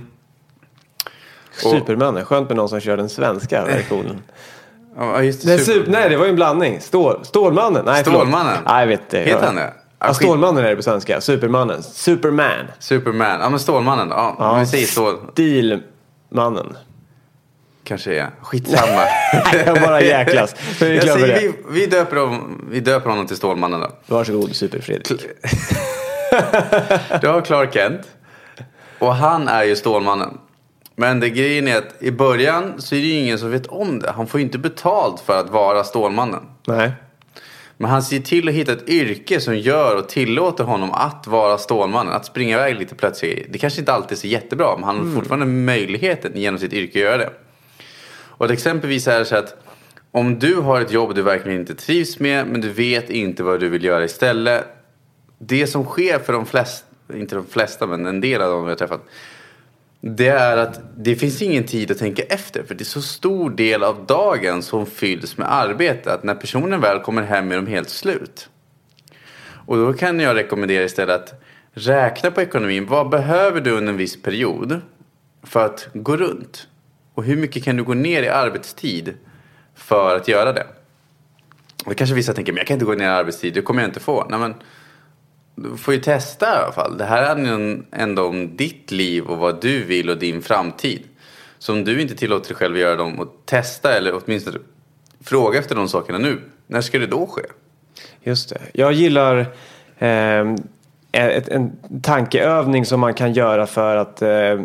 Supermannen, 1.51 2.25
skönt 2.25 2.49
med 2.49 2.57
någon 2.57 2.69
som 2.69 2.79
kör 2.79 2.97
den 2.97 3.09
svenska 3.09 3.65
versionen. 3.65 4.21
Ja, 4.97 5.23
just 5.23 5.45
Nej, 5.45 5.57
det, 5.57 5.63
super, 5.63 5.91
nej, 5.91 6.09
det 6.09 6.17
var 6.17 6.25
ju 6.25 6.29
en 6.29 6.35
blandning. 6.35 6.81
Stål, 6.81 7.19
Stålmannen. 7.25 7.85
Nej. 7.85 8.01
Stålmannen? 8.03 8.57
Nej, 8.65 8.79
jag 8.79 8.87
vet 8.87 9.09
det. 9.09 9.19
Heter 9.19 9.45
han 9.45 9.55
det? 9.55 9.73
Ja, 9.99 10.07
Ja, 10.07 10.13
Stålmannen 10.13 10.65
är 10.65 10.69
det 10.69 10.75
på 10.75 10.83
svenska. 10.83 11.21
Supermannen. 11.21 11.83
Superman. 11.83 12.65
Superman. 12.79 13.39
Ja 13.39 13.49
men 13.49 13.59
Stålmannen 13.59 14.09
då. 14.09 14.15
Ja, 14.15 14.51
om 14.51 14.59
vi 14.59 14.65
säger 14.65 14.85
Stål. 14.85 15.15
Stilmannen. 15.31 16.77
Kanske 17.83 18.15
är. 18.15 18.29
Skitsamma. 18.41 19.03
Jag 19.65 19.81
bara 19.81 20.01
jäklas. 20.01 20.55
Jag 20.79 21.03
säger, 21.03 21.41
vi, 21.41 21.53
vi, 21.69 21.85
döper 21.85 22.15
honom, 22.15 22.67
vi 22.71 22.79
döper 22.79 23.09
honom 23.09 23.27
till 23.27 23.37
Stålmannen 23.37 23.79
då. 23.79 23.91
Varsågod 24.05 24.55
Super-Fredrik. 24.55 25.21
Du 27.21 27.27
har 27.27 27.41
Clark 27.41 27.73
Kent. 27.73 28.07
Och 28.99 29.15
han 29.15 29.47
är 29.47 29.63
ju 29.63 29.75
Stålmannen. 29.75 30.37
Men 30.95 31.19
det 31.19 31.29
grejen 31.29 31.67
är 31.67 31.77
att 31.77 31.95
i 31.99 32.11
början 32.11 32.81
så 32.81 32.95
är 32.95 32.99
det 32.99 33.05
ju 33.05 33.13
ingen 33.13 33.39
som 33.39 33.51
vet 33.51 33.67
om 33.67 33.99
det. 33.99 34.11
Han 34.11 34.27
får 34.27 34.39
ju 34.39 34.45
inte 34.45 34.57
betalt 34.57 35.21
för 35.21 35.39
att 35.39 35.49
vara 35.49 35.83
Stålmannen. 35.83 36.41
Nej. 36.67 36.91
Men 37.77 37.91
han 37.91 38.03
ser 38.03 38.19
till 38.19 38.49
att 38.49 38.53
hitta 38.53 38.71
ett 38.71 38.89
yrke 38.89 39.39
som 39.39 39.57
gör 39.57 39.97
och 39.97 40.09
tillåter 40.09 40.63
honom 40.63 40.91
att 40.91 41.27
vara 41.27 41.57
Stålmannen. 41.57 42.13
Att 42.13 42.25
springa 42.25 42.55
iväg 42.55 42.75
lite 42.75 42.95
plötsligt. 42.95 43.47
Det 43.49 43.57
kanske 43.57 43.79
inte 43.79 43.93
alltid 43.93 44.11
är 44.11 44.19
så 44.19 44.27
jättebra. 44.27 44.75
Men 44.75 44.83
han 44.83 44.97
har 44.97 45.15
fortfarande 45.15 45.45
möjligheten 45.45 46.31
genom 46.35 46.59
sitt 46.59 46.73
yrke 46.73 46.99
att 46.99 47.03
göra 47.03 47.17
det. 47.17 47.29
Och 48.15 48.45
ett 48.45 48.51
exempelvis 48.51 49.07
är 49.07 49.23
så 49.23 49.35
att 49.35 49.55
om 50.11 50.39
du 50.39 50.55
har 50.55 50.81
ett 50.81 50.91
jobb 50.91 51.15
du 51.15 51.21
verkligen 51.21 51.59
inte 51.59 51.75
trivs 51.75 52.19
med 52.19 52.47
men 52.47 52.61
du 52.61 52.69
vet 52.69 53.09
inte 53.09 53.43
vad 53.43 53.59
du 53.59 53.69
vill 53.69 53.83
göra 53.83 54.03
istället. 54.03 54.65
Det 55.45 55.67
som 55.67 55.85
sker 55.85 56.19
för 56.19 56.33
de 56.33 56.45
flesta, 56.45 56.87
inte 57.13 57.35
de 57.35 57.45
flesta 57.45 57.87
men 57.87 58.05
en 58.05 58.21
del 58.21 58.41
av 58.41 58.51
dem 58.51 58.63
vi 58.63 58.69
har 58.69 58.75
träffat. 58.75 59.01
Det 60.01 60.27
är 60.27 60.57
att 60.57 60.81
det 60.97 61.15
finns 61.15 61.41
ingen 61.41 61.63
tid 61.63 61.91
att 61.91 61.97
tänka 61.97 62.23
efter. 62.23 62.63
För 62.63 62.75
det 62.75 62.81
är 62.81 62.85
så 62.85 63.01
stor 63.01 63.49
del 63.49 63.83
av 63.83 64.05
dagen 64.05 64.63
som 64.63 64.85
fylls 64.85 65.37
med 65.37 65.53
arbete. 65.53 66.13
Att 66.13 66.23
när 66.23 66.35
personen 66.35 66.81
väl 66.81 66.99
kommer 66.99 67.21
hem 67.21 67.51
är 67.51 67.55
de 67.55 67.67
helt 67.67 67.89
slut. 67.89 68.49
Och 69.65 69.77
då 69.77 69.93
kan 69.93 70.19
jag 70.19 70.35
rekommendera 70.35 70.83
istället 70.83 71.15
att 71.15 71.41
räkna 71.73 72.31
på 72.31 72.41
ekonomin. 72.41 72.85
Vad 72.85 73.09
behöver 73.09 73.61
du 73.61 73.71
under 73.71 73.93
en 73.93 73.97
viss 73.97 74.21
period 74.21 74.81
för 75.43 75.65
att 75.65 75.87
gå 75.93 76.17
runt? 76.17 76.67
Och 77.13 77.23
hur 77.23 77.35
mycket 77.35 77.63
kan 77.63 77.77
du 77.77 77.83
gå 77.83 77.93
ner 77.93 78.23
i 78.23 78.29
arbetstid 78.29 79.13
för 79.75 80.15
att 80.15 80.27
göra 80.27 80.53
det? 80.53 80.67
Och 81.85 81.95
kanske 81.95 82.15
vissa 82.15 82.33
tänker, 82.33 82.51
men 82.51 82.57
jag 82.57 82.67
kan 82.67 82.75
inte 82.75 82.85
gå 82.85 82.93
ner 82.93 83.05
i 83.05 83.07
arbetstid, 83.07 83.53
det 83.53 83.61
kommer 83.61 83.81
jag 83.81 83.89
inte 83.89 83.99
få. 83.99 84.27
Nej, 84.29 84.39
men 84.39 84.53
du 85.55 85.77
får 85.77 85.93
ju 85.93 85.99
testa 85.99 86.45
i 86.45 86.63
alla 86.63 86.71
fall. 86.71 86.97
Det 86.97 87.05
här 87.05 87.27
handlar 87.27 87.59
ju 87.59 87.83
ändå 87.91 88.27
om 88.27 88.57
ditt 88.57 88.91
liv 88.91 89.23
och 89.23 89.37
vad 89.37 89.61
du 89.61 89.83
vill 89.83 90.09
och 90.09 90.17
din 90.17 90.41
framtid. 90.41 91.03
Så 91.59 91.73
om 91.73 91.83
du 91.83 92.01
inte 92.01 92.15
tillåter 92.15 92.47
dig 92.47 92.55
själv 92.55 92.73
att 92.73 92.81
göra 92.81 92.95
dem 92.95 93.19
och 93.19 93.41
testa 93.45 93.97
eller 93.97 94.21
åtminstone 94.23 94.57
fråga 95.23 95.59
efter 95.59 95.75
de 95.75 95.89
sakerna 95.89 96.17
nu. 96.17 96.41
När 96.67 96.81
ska 96.81 96.99
det 96.99 97.07
då 97.07 97.27
ske? 97.27 97.41
Just 98.23 98.49
det. 98.49 98.61
Jag 98.73 98.93
gillar 98.93 99.39
eh, 99.97 100.55
ett, 101.11 101.47
en 101.47 101.71
tankeövning 102.01 102.85
som 102.85 102.99
man 102.99 103.13
kan 103.13 103.33
göra 103.33 103.67
för 103.67 103.95
att 103.95 104.21
eh, 104.21 104.61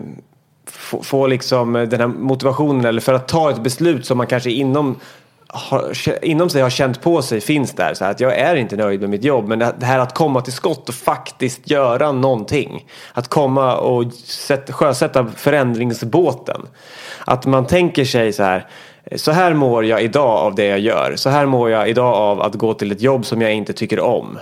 få, 0.66 1.02
få 1.02 1.26
liksom 1.26 1.72
den 1.72 2.00
här 2.00 2.06
motivationen 2.06 2.84
eller 2.84 3.00
för 3.00 3.14
att 3.14 3.28
ta 3.28 3.50
ett 3.50 3.62
beslut 3.62 4.06
som 4.06 4.18
man 4.18 4.26
kanske 4.26 4.50
inom 4.50 4.96
har, 5.48 5.92
inom 6.24 6.50
sig 6.50 6.62
har 6.62 6.70
känt 6.70 7.00
på 7.00 7.22
sig 7.22 7.40
finns 7.40 7.72
där. 7.72 7.94
Så 7.94 8.04
här 8.04 8.10
att 8.10 8.20
jag 8.20 8.38
är 8.38 8.56
inte 8.56 8.76
nöjd 8.76 9.00
med 9.00 9.10
mitt 9.10 9.24
jobb. 9.24 9.48
Men 9.48 9.58
det 9.58 9.74
det 9.78 9.86
här 9.86 9.98
att 9.98 10.14
komma 10.14 10.40
till 10.40 10.52
skott 10.52 10.88
och 10.88 10.94
faktiskt 10.94 11.70
göra 11.70 12.12
någonting. 12.12 12.86
Att 13.12 13.28
komma 13.28 13.76
och 13.76 14.12
sätt, 14.12 14.70
sjösätta 14.70 15.26
förändringsbåten. 15.36 16.60
Att 17.24 17.46
man 17.46 17.66
tänker 17.66 18.04
sig 18.04 18.32
så 18.32 18.42
här. 18.42 18.66
Så 19.16 19.32
här 19.32 19.54
mår 19.54 19.84
jag 19.84 20.02
idag 20.02 20.38
av 20.38 20.54
det 20.54 20.66
jag 20.66 20.80
gör. 20.80 21.12
Så 21.16 21.30
här 21.30 21.46
mår 21.46 21.70
jag 21.70 21.88
idag 21.88 22.14
av 22.14 22.42
att 22.42 22.54
gå 22.54 22.74
till 22.74 22.92
ett 22.92 23.02
jobb 23.02 23.26
som 23.26 23.42
jag 23.42 23.54
inte 23.54 23.72
tycker 23.72 24.00
om. 24.00 24.38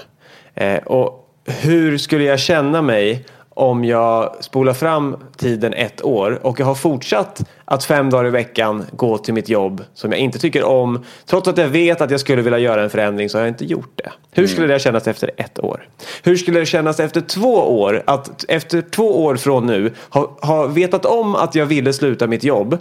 Eh, 0.55 0.77
och 0.77 1.23
hur 1.47 1.99
skulle 1.99 2.25
jag 2.25 2.41
känna 2.41 2.83
mig 2.83 3.25
om 3.57 3.85
jag 3.85 4.37
spolar 4.45 4.73
fram 4.73 5.17
tiden 5.37 5.75
ett 5.75 6.05
år 6.05 6.39
och 6.43 6.61
jag 6.61 6.67
har 6.67 6.75
fortsatt 6.75 7.45
att 7.65 7.85
fem 7.85 8.11
dagar 8.11 8.27
i 8.27 8.31
veckan 8.31 8.85
gå 8.93 9.19
till 9.19 9.35
mitt 9.35 9.49
jobb 9.49 9.85
som 9.95 10.13
jag 10.13 10.21
inte 10.21 10.39
tycker 10.39 10.65
om. 10.65 11.05
Trots 11.27 11.49
att 11.49 11.59
jag 11.59 11.69
vet 11.69 12.01
att 12.01 12.11
jag 12.11 12.21
skulle 12.21 12.43
vilja 12.43 12.59
göra 12.59 12.83
en 12.83 12.91
förändring 12.91 13.29
så 13.29 13.39
har 13.39 13.43
jag 13.43 13.51
inte 13.51 13.65
gjort 13.65 13.93
det. 13.95 14.13
Hur 14.31 14.47
skulle 14.47 14.67
det 14.67 14.79
kännas 14.79 15.07
efter 15.07 15.31
ett 15.37 15.65
år? 15.65 15.89
Hur 16.23 16.37
skulle 16.37 16.61
det 16.61 16.67
kännas 16.67 17.01
efter 17.01 17.21
två 17.21 17.81
år? 17.81 18.03
Att 18.07 18.45
efter 18.49 18.83
två 18.83 19.25
år 19.25 19.37
från 19.37 19.67
nu 19.67 19.93
ha, 20.09 20.39
ha 20.41 20.67
vetat 20.67 21.05
om 21.05 21.35
att 21.35 21.55
jag 21.55 21.67
ville 21.67 21.93
sluta 21.93 22.27
mitt 22.27 22.45
jobb 22.45 22.79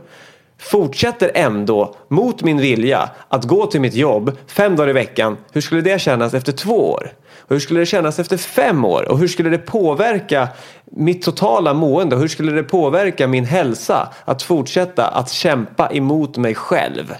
fortsätter 0.58 1.32
ändå 1.34 1.96
mot 2.08 2.44
min 2.44 2.58
vilja 2.58 3.10
att 3.28 3.44
gå 3.44 3.66
till 3.66 3.82
mitt 3.82 3.96
jobb 3.96 4.38
fem 4.48 4.76
dagar 4.76 4.90
i 4.90 4.94
veckan. 4.94 5.38
Hur 5.52 5.62
skulle 5.62 5.82
det 5.82 6.02
kännas 6.02 6.34
efter 6.34 6.52
två 6.52 6.92
år? 6.92 7.12
Och 7.48 7.52
hur 7.52 7.60
skulle 7.60 7.80
det 7.80 7.86
kännas 7.86 8.20
efter 8.20 8.38
fem 8.38 8.86
år? 8.86 9.12
Och 9.12 9.20
hur 9.20 9.28
skulle 9.28 9.50
det 9.50 9.58
påverka 9.58 10.50
mitt 10.86 11.22
totala 11.22 11.74
mående? 11.74 12.16
Och 12.16 12.22
hur 12.22 12.28
skulle 12.28 12.52
det 12.52 12.64
påverka 12.64 13.28
min 13.28 13.46
hälsa 13.46 14.14
att 14.26 14.42
fortsätta 14.42 15.08
att 15.08 15.32
kämpa 15.32 15.90
emot 15.92 16.38
mig 16.38 16.56
själv? 16.56 17.14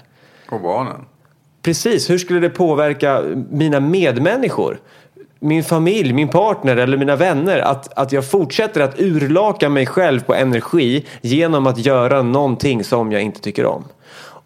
Och 0.50 0.60
barnen. 0.60 1.04
Precis, 1.62 2.10
hur 2.10 2.18
skulle 2.18 2.40
det 2.40 2.50
påverka 2.50 3.22
mina 3.50 3.80
medmänniskor? 3.80 4.78
Min 5.38 5.64
familj, 5.64 6.12
min 6.12 6.28
partner 6.28 6.76
eller 6.76 6.96
mina 6.96 7.16
vänner. 7.16 7.58
Att, 7.58 7.98
att 7.98 8.12
jag 8.12 8.30
fortsätter 8.30 8.80
att 8.80 9.00
urlaka 9.00 9.68
mig 9.68 9.86
själv 9.86 10.20
på 10.20 10.34
energi 10.34 11.06
genom 11.20 11.66
att 11.66 11.78
göra 11.78 12.22
någonting 12.22 12.84
som 12.84 13.12
jag 13.12 13.22
inte 13.22 13.40
tycker 13.40 13.66
om. 13.66 13.84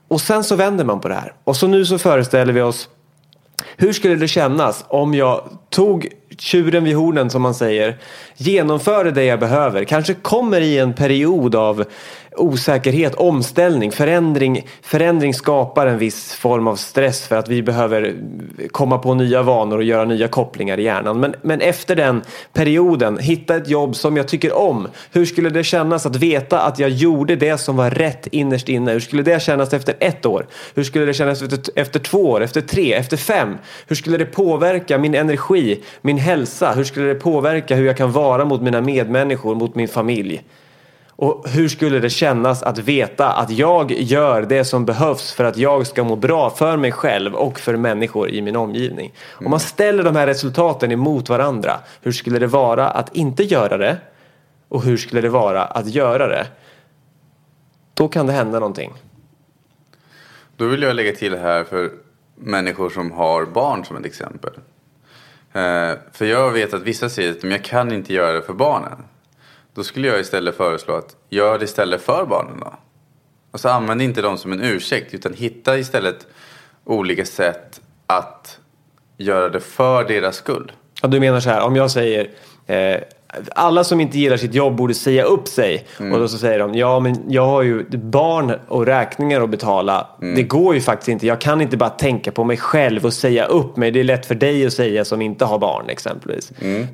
Och 0.08 0.20
sen 0.20 0.44
så 0.44 0.56
vänder 0.56 0.84
man 0.84 1.00
på 1.00 1.08
det 1.08 1.14
här. 1.14 1.32
Och 1.44 1.56
så 1.56 1.66
nu 1.66 1.84
så 1.84 1.98
föreställer 1.98 2.52
vi 2.52 2.62
oss 2.62 2.88
hur 3.76 3.92
skulle 3.92 4.14
det 4.14 4.28
kännas 4.28 4.84
om 4.88 5.14
jag 5.14 5.48
tog 5.70 6.08
tjuren 6.38 6.84
vid 6.84 6.96
hornen 6.96 7.30
som 7.30 7.42
man 7.42 7.54
säger, 7.54 7.98
genomförde 8.36 9.10
det 9.10 9.24
jag 9.24 9.40
behöver, 9.40 9.84
kanske 9.84 10.14
kommer 10.14 10.60
i 10.60 10.78
en 10.78 10.94
period 10.94 11.54
av 11.54 11.84
osäkerhet, 12.36 13.14
omställning, 13.14 13.92
förändring. 13.92 14.66
Förändring 14.82 15.34
skapar 15.34 15.86
en 15.86 15.98
viss 15.98 16.34
form 16.34 16.66
av 16.66 16.76
stress 16.76 17.26
för 17.26 17.36
att 17.36 17.48
vi 17.48 17.62
behöver 17.62 18.16
komma 18.70 18.98
på 18.98 19.14
nya 19.14 19.42
vanor 19.42 19.76
och 19.76 19.84
göra 19.84 20.04
nya 20.04 20.28
kopplingar 20.28 20.78
i 20.78 20.82
hjärnan. 20.82 21.20
Men, 21.20 21.34
men 21.42 21.60
efter 21.60 21.96
den 21.96 22.22
perioden, 22.52 23.18
hitta 23.18 23.56
ett 23.56 23.68
jobb 23.68 23.96
som 23.96 24.16
jag 24.16 24.28
tycker 24.28 24.52
om. 24.56 24.88
Hur 25.12 25.24
skulle 25.24 25.50
det 25.50 25.64
kännas 25.64 26.06
att 26.06 26.16
veta 26.16 26.60
att 26.60 26.78
jag 26.78 26.90
gjorde 26.90 27.36
det 27.36 27.58
som 27.58 27.76
var 27.76 27.90
rätt 27.90 28.26
innerst 28.26 28.68
inne? 28.68 28.92
Hur 28.92 29.00
skulle 29.00 29.22
det 29.22 29.42
kännas 29.42 29.72
efter 29.72 29.94
ett 30.00 30.26
år? 30.26 30.46
Hur 30.74 30.84
skulle 30.84 31.04
det 31.04 31.14
kännas 31.14 31.42
efter, 31.42 31.60
efter 31.74 32.00
två 32.00 32.30
år, 32.30 32.42
efter 32.42 32.60
tre, 32.60 32.94
efter 32.94 33.16
fem? 33.16 33.58
Hur 33.86 33.96
skulle 33.96 34.18
det 34.18 34.26
påverka 34.26 34.98
min 34.98 35.14
energi, 35.14 35.82
min 36.00 36.18
hälsa? 36.18 36.72
Hur 36.72 36.84
skulle 36.84 37.06
det 37.06 37.14
påverka 37.14 37.76
hur 37.76 37.86
jag 37.86 37.96
kan 37.96 38.12
vara 38.12 38.44
mot 38.44 38.62
mina 38.62 38.80
medmänniskor, 38.80 39.54
mot 39.54 39.74
min 39.74 39.88
familj? 39.88 40.42
Och 41.20 41.48
hur 41.48 41.68
skulle 41.68 41.98
det 41.98 42.10
kännas 42.10 42.62
att 42.62 42.78
veta 42.78 43.32
att 43.32 43.50
jag 43.50 43.92
gör 43.92 44.42
det 44.42 44.64
som 44.64 44.84
behövs 44.84 45.32
för 45.32 45.44
att 45.44 45.56
jag 45.56 45.86
ska 45.86 46.04
må 46.04 46.16
bra 46.16 46.50
för 46.50 46.76
mig 46.76 46.92
själv 46.92 47.34
och 47.34 47.60
för 47.60 47.76
människor 47.76 48.30
i 48.30 48.42
min 48.42 48.56
omgivning? 48.56 49.12
Om 49.32 49.50
man 49.50 49.60
ställer 49.60 50.02
de 50.02 50.16
här 50.16 50.26
resultaten 50.26 50.92
emot 50.92 51.28
varandra, 51.28 51.80
hur 52.02 52.12
skulle 52.12 52.38
det 52.38 52.46
vara 52.46 52.88
att 52.88 53.16
inte 53.16 53.42
göra 53.42 53.76
det? 53.76 53.96
Och 54.68 54.82
hur 54.82 54.96
skulle 54.96 55.20
det 55.20 55.28
vara 55.28 55.64
att 55.64 55.86
göra 55.86 56.28
det? 56.28 56.46
Då 57.94 58.08
kan 58.08 58.26
det 58.26 58.32
hända 58.32 58.58
någonting. 58.58 58.92
Då 60.56 60.66
vill 60.66 60.82
jag 60.82 60.96
lägga 60.96 61.12
till 61.12 61.38
här 61.38 61.64
för 61.64 61.90
människor 62.34 62.90
som 62.90 63.12
har 63.12 63.46
barn 63.46 63.84
som 63.84 63.96
ett 63.96 64.06
exempel. 64.06 64.52
Eh, 65.52 65.92
för 66.12 66.24
jag 66.24 66.50
vet 66.50 66.74
att 66.74 66.82
vissa 66.82 67.08
säger 67.08 67.30
att 67.30 67.44
jag 67.44 67.64
kan 67.64 67.92
inte 67.92 68.14
göra 68.14 68.32
det 68.32 68.42
för 68.42 68.52
barnen. 68.52 68.98
Då 69.80 69.84
skulle 69.84 70.08
jag 70.08 70.20
istället 70.20 70.56
föreslå 70.56 70.94
att 70.94 71.16
gör 71.30 71.58
det 71.58 71.64
istället 71.64 72.02
för 72.02 72.26
barnen 72.26 72.60
då. 72.60 72.74
Och 73.50 73.60
så 73.60 73.68
använd 73.68 74.02
inte 74.02 74.22
dem 74.22 74.38
som 74.38 74.52
en 74.52 74.60
ursäkt 74.60 75.14
utan 75.14 75.34
hitta 75.34 75.78
istället 75.78 76.26
olika 76.84 77.24
sätt 77.24 77.80
att 78.06 78.58
göra 79.16 79.48
det 79.48 79.60
för 79.60 80.04
deras 80.04 80.36
skull. 80.36 80.72
Ja, 81.02 81.08
du 81.08 81.20
menar 81.20 81.40
så 81.40 81.50
här, 81.50 81.62
om 81.62 81.76
jag 81.76 81.90
säger 81.90 82.30
eh, 82.66 83.00
alla 83.54 83.84
som 83.84 84.00
inte 84.00 84.18
gillar 84.18 84.36
sitt 84.36 84.54
jobb 84.54 84.76
borde 84.76 84.94
säga 84.94 85.24
upp 85.24 85.48
sig. 85.48 85.86
Och 85.98 86.18
då 86.18 86.28
så 86.28 86.38
säger 86.38 86.58
de, 86.58 86.74
ja 86.74 87.00
men 87.00 87.16
jag 87.28 87.46
har 87.46 87.62
ju 87.62 87.84
barn 87.90 88.52
och 88.68 88.86
räkningar 88.86 89.40
att 89.40 89.50
betala. 89.50 90.06
Det 90.20 90.42
går 90.42 90.74
ju 90.74 90.80
faktiskt 90.80 91.08
inte. 91.08 91.26
Jag 91.26 91.40
kan 91.40 91.60
inte 91.60 91.76
bara 91.76 91.90
tänka 91.90 92.32
på 92.32 92.44
mig 92.44 92.56
själv 92.56 93.04
och 93.04 93.12
säga 93.12 93.44
upp 93.44 93.76
mig. 93.76 93.90
Det 93.90 94.00
är 94.00 94.04
lätt 94.04 94.26
för 94.26 94.34
dig 94.34 94.66
att 94.66 94.72
säga 94.72 95.04
som 95.04 95.22
inte 95.22 95.44
har 95.44 95.58
barn 95.58 95.84
exempelvis. 95.88 96.52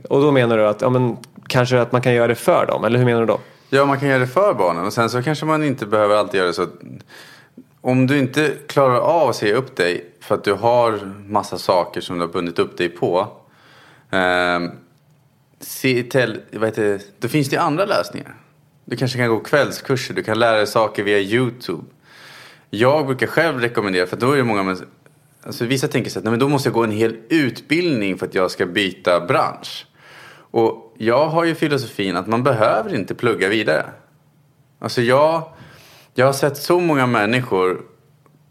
Och 0.08 0.20
då 0.20 0.30
menar 0.30 0.58
du 0.58 0.66
att, 0.66 0.80
ja 0.80 0.88
men 0.88 1.16
kanske 1.48 1.80
att 1.80 1.92
man 1.92 2.02
kan 2.02 2.14
göra 2.14 2.26
det 2.26 2.34
för 2.34 2.66
dem, 2.66 2.84
eller 2.84 2.98
hur 2.98 3.06
menar 3.06 3.20
du 3.20 3.26
då? 3.26 3.38
Ja, 3.70 3.84
man 3.84 4.00
kan 4.00 4.08
göra 4.08 4.18
det 4.18 4.26
för 4.26 4.54
barnen 4.54 4.86
och 4.86 4.92
sen 4.92 5.10
så 5.10 5.22
kanske 5.22 5.46
man 5.46 5.64
inte 5.64 5.86
behöver 5.86 6.16
alltid 6.16 6.38
göra 6.38 6.46
det 6.46 6.54
så. 6.54 6.66
Om 7.80 8.06
du 8.06 8.18
inte 8.18 8.52
klarar 8.66 8.98
av 8.98 9.28
att 9.28 9.36
säga 9.36 9.56
upp 9.56 9.76
dig 9.76 10.04
för 10.20 10.34
att 10.34 10.44
du 10.44 10.52
har 10.52 11.00
massa 11.26 11.58
saker 11.58 12.00
som 12.00 12.18
du 12.18 12.24
har 12.26 12.32
bundit 12.32 12.58
upp 12.58 12.78
dig 12.78 12.88
på. 12.88 13.28
Eh, 14.10 14.60
se 15.60 16.02
vad 16.52 16.68
heter 16.68 16.82
det, 16.82 17.00
då 17.18 17.28
finns 17.28 17.48
det 17.48 17.56
andra 17.56 17.84
lösningar. 17.84 18.34
Du 18.84 18.96
kanske 18.96 19.18
kan 19.18 19.28
gå 19.28 19.40
kvällskurser, 19.40 20.14
du 20.14 20.22
kan 20.22 20.38
lära 20.38 20.56
dig 20.56 20.66
saker 20.66 21.02
via 21.02 21.18
YouTube. 21.18 21.84
Jag 22.70 23.06
brukar 23.06 23.26
själv 23.26 23.60
rekommendera, 23.60 24.06
för 24.06 24.16
då 24.16 24.32
är 24.32 24.36
det 24.36 24.44
många 24.44 24.62
med, 24.62 24.78
alltså 25.42 25.64
vissa 25.64 25.88
tänker 25.88 26.10
sig 26.10 26.20
att 26.20 26.24
nej, 26.24 26.30
men 26.30 26.40
då 26.40 26.48
måste 26.48 26.68
jag 26.68 26.74
gå 26.74 26.84
en 26.84 26.90
hel 26.90 27.16
utbildning 27.28 28.18
för 28.18 28.26
att 28.26 28.34
jag 28.34 28.50
ska 28.50 28.66
byta 28.66 29.26
bransch. 29.26 29.86
Och 30.50 30.94
jag 30.98 31.28
har 31.28 31.44
ju 31.44 31.54
filosofin 31.54 32.16
att 32.16 32.26
man 32.26 32.42
behöver 32.42 32.94
inte 32.94 33.14
plugga 33.14 33.48
vidare. 33.48 33.86
Alltså 34.78 35.02
jag, 35.02 35.42
jag 36.14 36.26
har 36.26 36.32
sett 36.32 36.56
så 36.56 36.80
många 36.80 37.06
människor 37.06 37.82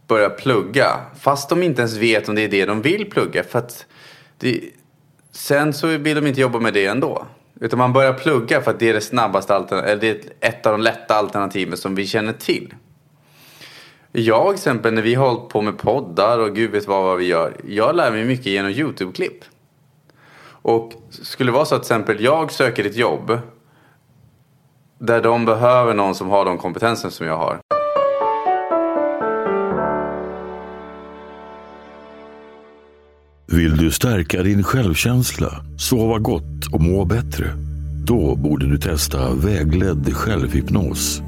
börja 0.07 0.29
plugga 0.29 0.99
fast 1.19 1.49
de 1.49 1.63
inte 1.63 1.81
ens 1.81 1.97
vet 1.97 2.29
om 2.29 2.35
det 2.35 2.41
är 2.41 2.49
det 2.49 2.65
de 2.65 2.81
vill 2.81 3.09
plugga. 3.09 3.43
För 3.43 3.59
att 3.59 3.85
det, 4.37 4.61
sen 5.35 5.73
så 5.73 5.87
vill 5.87 6.15
de 6.15 6.27
inte 6.27 6.41
jobba 6.41 6.59
med 6.59 6.73
det 6.73 6.85
ändå. 6.85 7.25
Utan 7.61 7.79
man 7.79 7.93
börjar 7.93 8.13
plugga 8.13 8.61
för 8.61 8.71
att 8.71 8.79
det 8.79 8.89
är 8.89 8.93
det 8.93 9.01
snabbaste 9.01 9.55
alternativet, 9.55 9.91
eller 9.91 10.01
det 10.01 10.09
är 10.09 10.49
ett 10.49 10.65
av 10.65 10.71
de 10.71 10.81
lätta 10.81 11.15
alternativen 11.15 11.77
som 11.77 11.95
vi 11.95 12.07
känner 12.07 12.33
till. 12.33 12.73
Jag 14.11 14.53
exempel 14.53 14.93
när 14.93 15.01
vi 15.01 15.15
har 15.15 15.27
hållit 15.27 15.49
på 15.49 15.61
med 15.61 15.77
poddar 15.77 16.39
och 16.39 16.55
gud 16.55 16.71
vet 16.71 16.87
vad, 16.87 17.03
vad 17.03 17.17
vi 17.17 17.25
gör. 17.25 17.55
Jag 17.67 17.95
lär 17.95 18.11
mig 18.11 18.25
mycket 18.25 18.45
genom 18.45 18.71
YouTube-klipp. 18.71 19.43
Och 20.47 20.91
skulle 21.09 21.51
det 21.51 21.55
vara 21.55 21.65
så 21.65 21.75
att 21.75 21.83
till 21.83 21.93
exempel 21.93 22.23
jag 22.23 22.51
söker 22.51 22.85
ett 22.85 22.95
jobb 22.95 23.39
där 24.99 25.21
de 25.21 25.45
behöver 25.45 25.93
någon 25.93 26.15
som 26.15 26.29
har 26.29 26.45
de 26.45 26.57
kompetenser 26.57 27.09
som 27.09 27.27
jag 27.27 27.37
har. 27.37 27.74
Vill 33.47 33.77
du 33.77 33.91
stärka 33.91 34.43
din 34.43 34.63
självkänsla, 34.63 35.65
sova 35.77 36.19
gott 36.19 36.67
och 36.71 36.81
må 36.81 37.05
bättre? 37.05 37.45
Då 38.07 38.35
borde 38.35 38.69
du 38.69 38.77
testa 38.77 39.35
vägledd 39.35 40.13
självhypnos. 40.13 41.21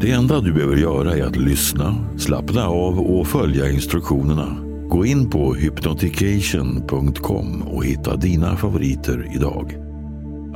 Det 0.00 0.10
enda 0.10 0.40
du 0.40 0.52
behöver 0.52 0.76
göra 0.76 1.16
är 1.16 1.22
att 1.22 1.36
lyssna, 1.36 1.94
slappna 2.18 2.66
av 2.66 3.00
och 3.00 3.26
följa 3.26 3.70
instruktionerna. 3.70 4.56
Gå 4.88 5.06
in 5.06 5.30
på 5.30 5.54
hypnotication.com 5.54 7.62
och 7.62 7.84
hitta 7.84 8.16
dina 8.16 8.56
favoriter 8.56 9.32
idag. 9.34 9.76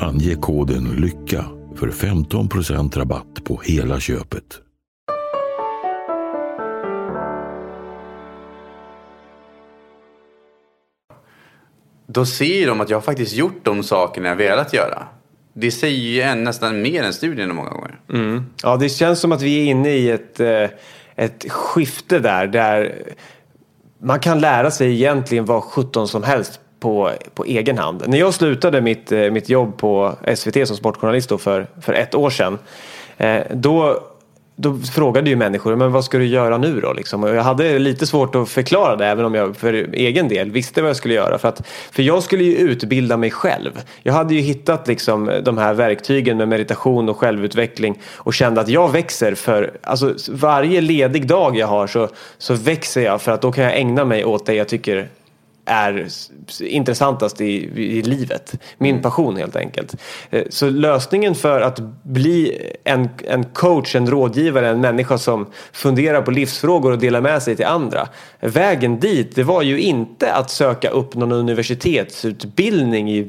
Ange 0.01 0.35
koden 0.35 0.85
LYCKA 0.85 1.45
för 1.77 1.89
15% 1.89 2.99
rabatt 2.99 3.45
på 3.45 3.61
hela 3.65 4.01
köpet. 4.01 4.68
Då 12.11 12.27
ser 12.27 12.67
de 12.67 12.81
att 12.81 12.91
jag 12.91 12.97
har 12.97 13.03
faktiskt 13.03 13.33
gjort 13.33 13.65
de 13.65 13.83
sakerna 13.83 14.29
jag 14.29 14.37
velat 14.37 14.73
göra. 14.73 15.07
Det 15.53 15.71
säger 15.71 15.99
ju 15.99 16.21
en, 16.21 16.45
nästan 16.45 16.83
mer 16.83 17.03
än 17.03 17.13
studierna 17.13 17.55
många 17.55 17.71
gånger. 17.71 18.01
Mm. 18.13 18.47
Ja, 18.63 18.77
det 18.77 18.89
känns 18.89 19.21
som 19.21 19.33
att 19.33 19.43
vi 19.43 19.61
är 19.61 19.71
inne 19.71 19.91
i 19.91 20.11
ett, 20.11 20.41
eh, 20.41 20.71
ett 21.17 21.53
skifte 21.53 22.19
där, 22.19 22.47
där 22.47 23.03
man 23.99 24.21
kan 24.21 24.41
lära 24.41 24.71
sig 24.71 24.93
egentligen 24.93 25.45
vad 25.45 25.63
17 25.63 26.09
som 26.09 26.23
helst 26.23 26.61
på, 26.81 27.13
på 27.35 27.45
egen 27.45 27.79
hand. 27.79 28.03
När 28.07 28.19
jag 28.19 28.35
slutade 28.35 28.81
mitt, 28.81 29.13
eh, 29.13 29.31
mitt 29.31 29.49
jobb 29.49 29.79
på 29.79 30.17
SVT 30.35 30.67
som 30.67 30.77
sportjournalist 30.77 31.29
då 31.29 31.39
för, 31.39 31.67
för 31.81 31.93
ett 31.93 32.15
år 32.15 32.31
sedan, 32.31 32.59
eh, 33.17 33.43
då 33.51 34.03
då 34.61 34.77
frågade 34.77 35.31
ju 35.31 35.37
människor, 35.37 35.77
men 35.77 35.93
vad 35.93 36.05
ska 36.05 36.19
du 36.19 36.27
göra 36.27 36.59
nu 36.59 36.81
då? 36.81 36.93
Liksom? 36.93 37.25
Och 37.25 37.35
jag 37.35 37.43
hade 37.43 37.79
lite 37.79 38.07
svårt 38.07 38.35
att 38.35 38.49
förklara 38.49 38.97
det, 38.97 39.07
även 39.07 39.25
om 39.25 39.35
jag 39.35 39.57
för 39.57 39.73
egen 39.93 40.29
del 40.29 40.51
visste 40.51 40.83
vad 40.83 40.89
jag 40.89 40.97
skulle 40.97 41.15
göra. 41.15 41.39
För, 41.39 41.49
att, 41.49 41.67
för 41.67 42.03
jag 42.03 42.23
skulle 42.23 42.45
ju 42.45 42.57
utbilda 42.57 43.17
mig 43.17 43.31
själv. 43.31 43.81
Jag 44.03 44.13
hade 44.13 44.35
ju 44.35 44.41
hittat 44.41 44.89
liksom, 44.89 45.31
de 45.45 45.59
här 45.59 45.75
verktygen 45.75 46.37
med 46.37 46.49
meditation 46.49 47.09
och 47.09 47.17
självutveckling 47.17 48.01
och 48.17 48.35
kände 48.35 48.61
att 48.61 48.69
jag 48.69 48.93
växer 48.93 49.35
för, 49.35 49.71
alltså 49.83 50.15
varje 50.31 50.81
ledig 50.81 51.27
dag 51.27 51.57
jag 51.57 51.67
har 51.67 51.87
så, 51.87 52.09
så 52.39 52.55
växer 52.55 53.01
jag 53.01 53.23
för 53.23 53.33
att 53.33 53.43
då 53.43 53.53
kan 53.53 53.65
jag 53.65 53.77
ägna 53.77 54.05
mig 54.05 54.25
åt 54.25 54.47
det 54.47 54.55
jag 54.55 54.69
tycker 54.69 55.09
är 55.69 56.07
intressantast 56.61 57.41
i, 57.41 57.45
i 57.77 58.03
livet. 58.03 58.55
Min 58.79 59.03
passion 59.03 59.37
helt 59.37 59.57
enkelt. 59.57 59.95
Eh, 60.31 60.43
Så 60.51 60.71
lösningen 60.71 61.35
för 61.35 61.61
att 61.61 61.81
bli 62.03 62.63
en, 62.85 63.09
en 63.25 63.45
coach, 63.45 63.95
en 63.95 64.07
rådgivare, 64.07 64.69
en 64.69 64.81
människa 64.81 65.19
som 65.19 65.47
funderar 65.73 66.23
på 66.23 66.31
livsfrågor 66.31 66.93
och 66.93 66.99
delar 66.99 67.21
med 67.21 67.43
sig 67.43 67.57
till 67.57 67.67
andra. 67.67 68.09
Vägen 68.41 69.01
dit, 69.01 69.35
det 69.35 69.43
var 69.43 69.63
ju 69.63 69.81
inte 69.81 70.33
att 70.33 70.51
söka 70.51 70.91
upp 70.91 71.15
någon 71.15 71.33
universitetsutbildning 71.33 73.11
i 73.11 73.23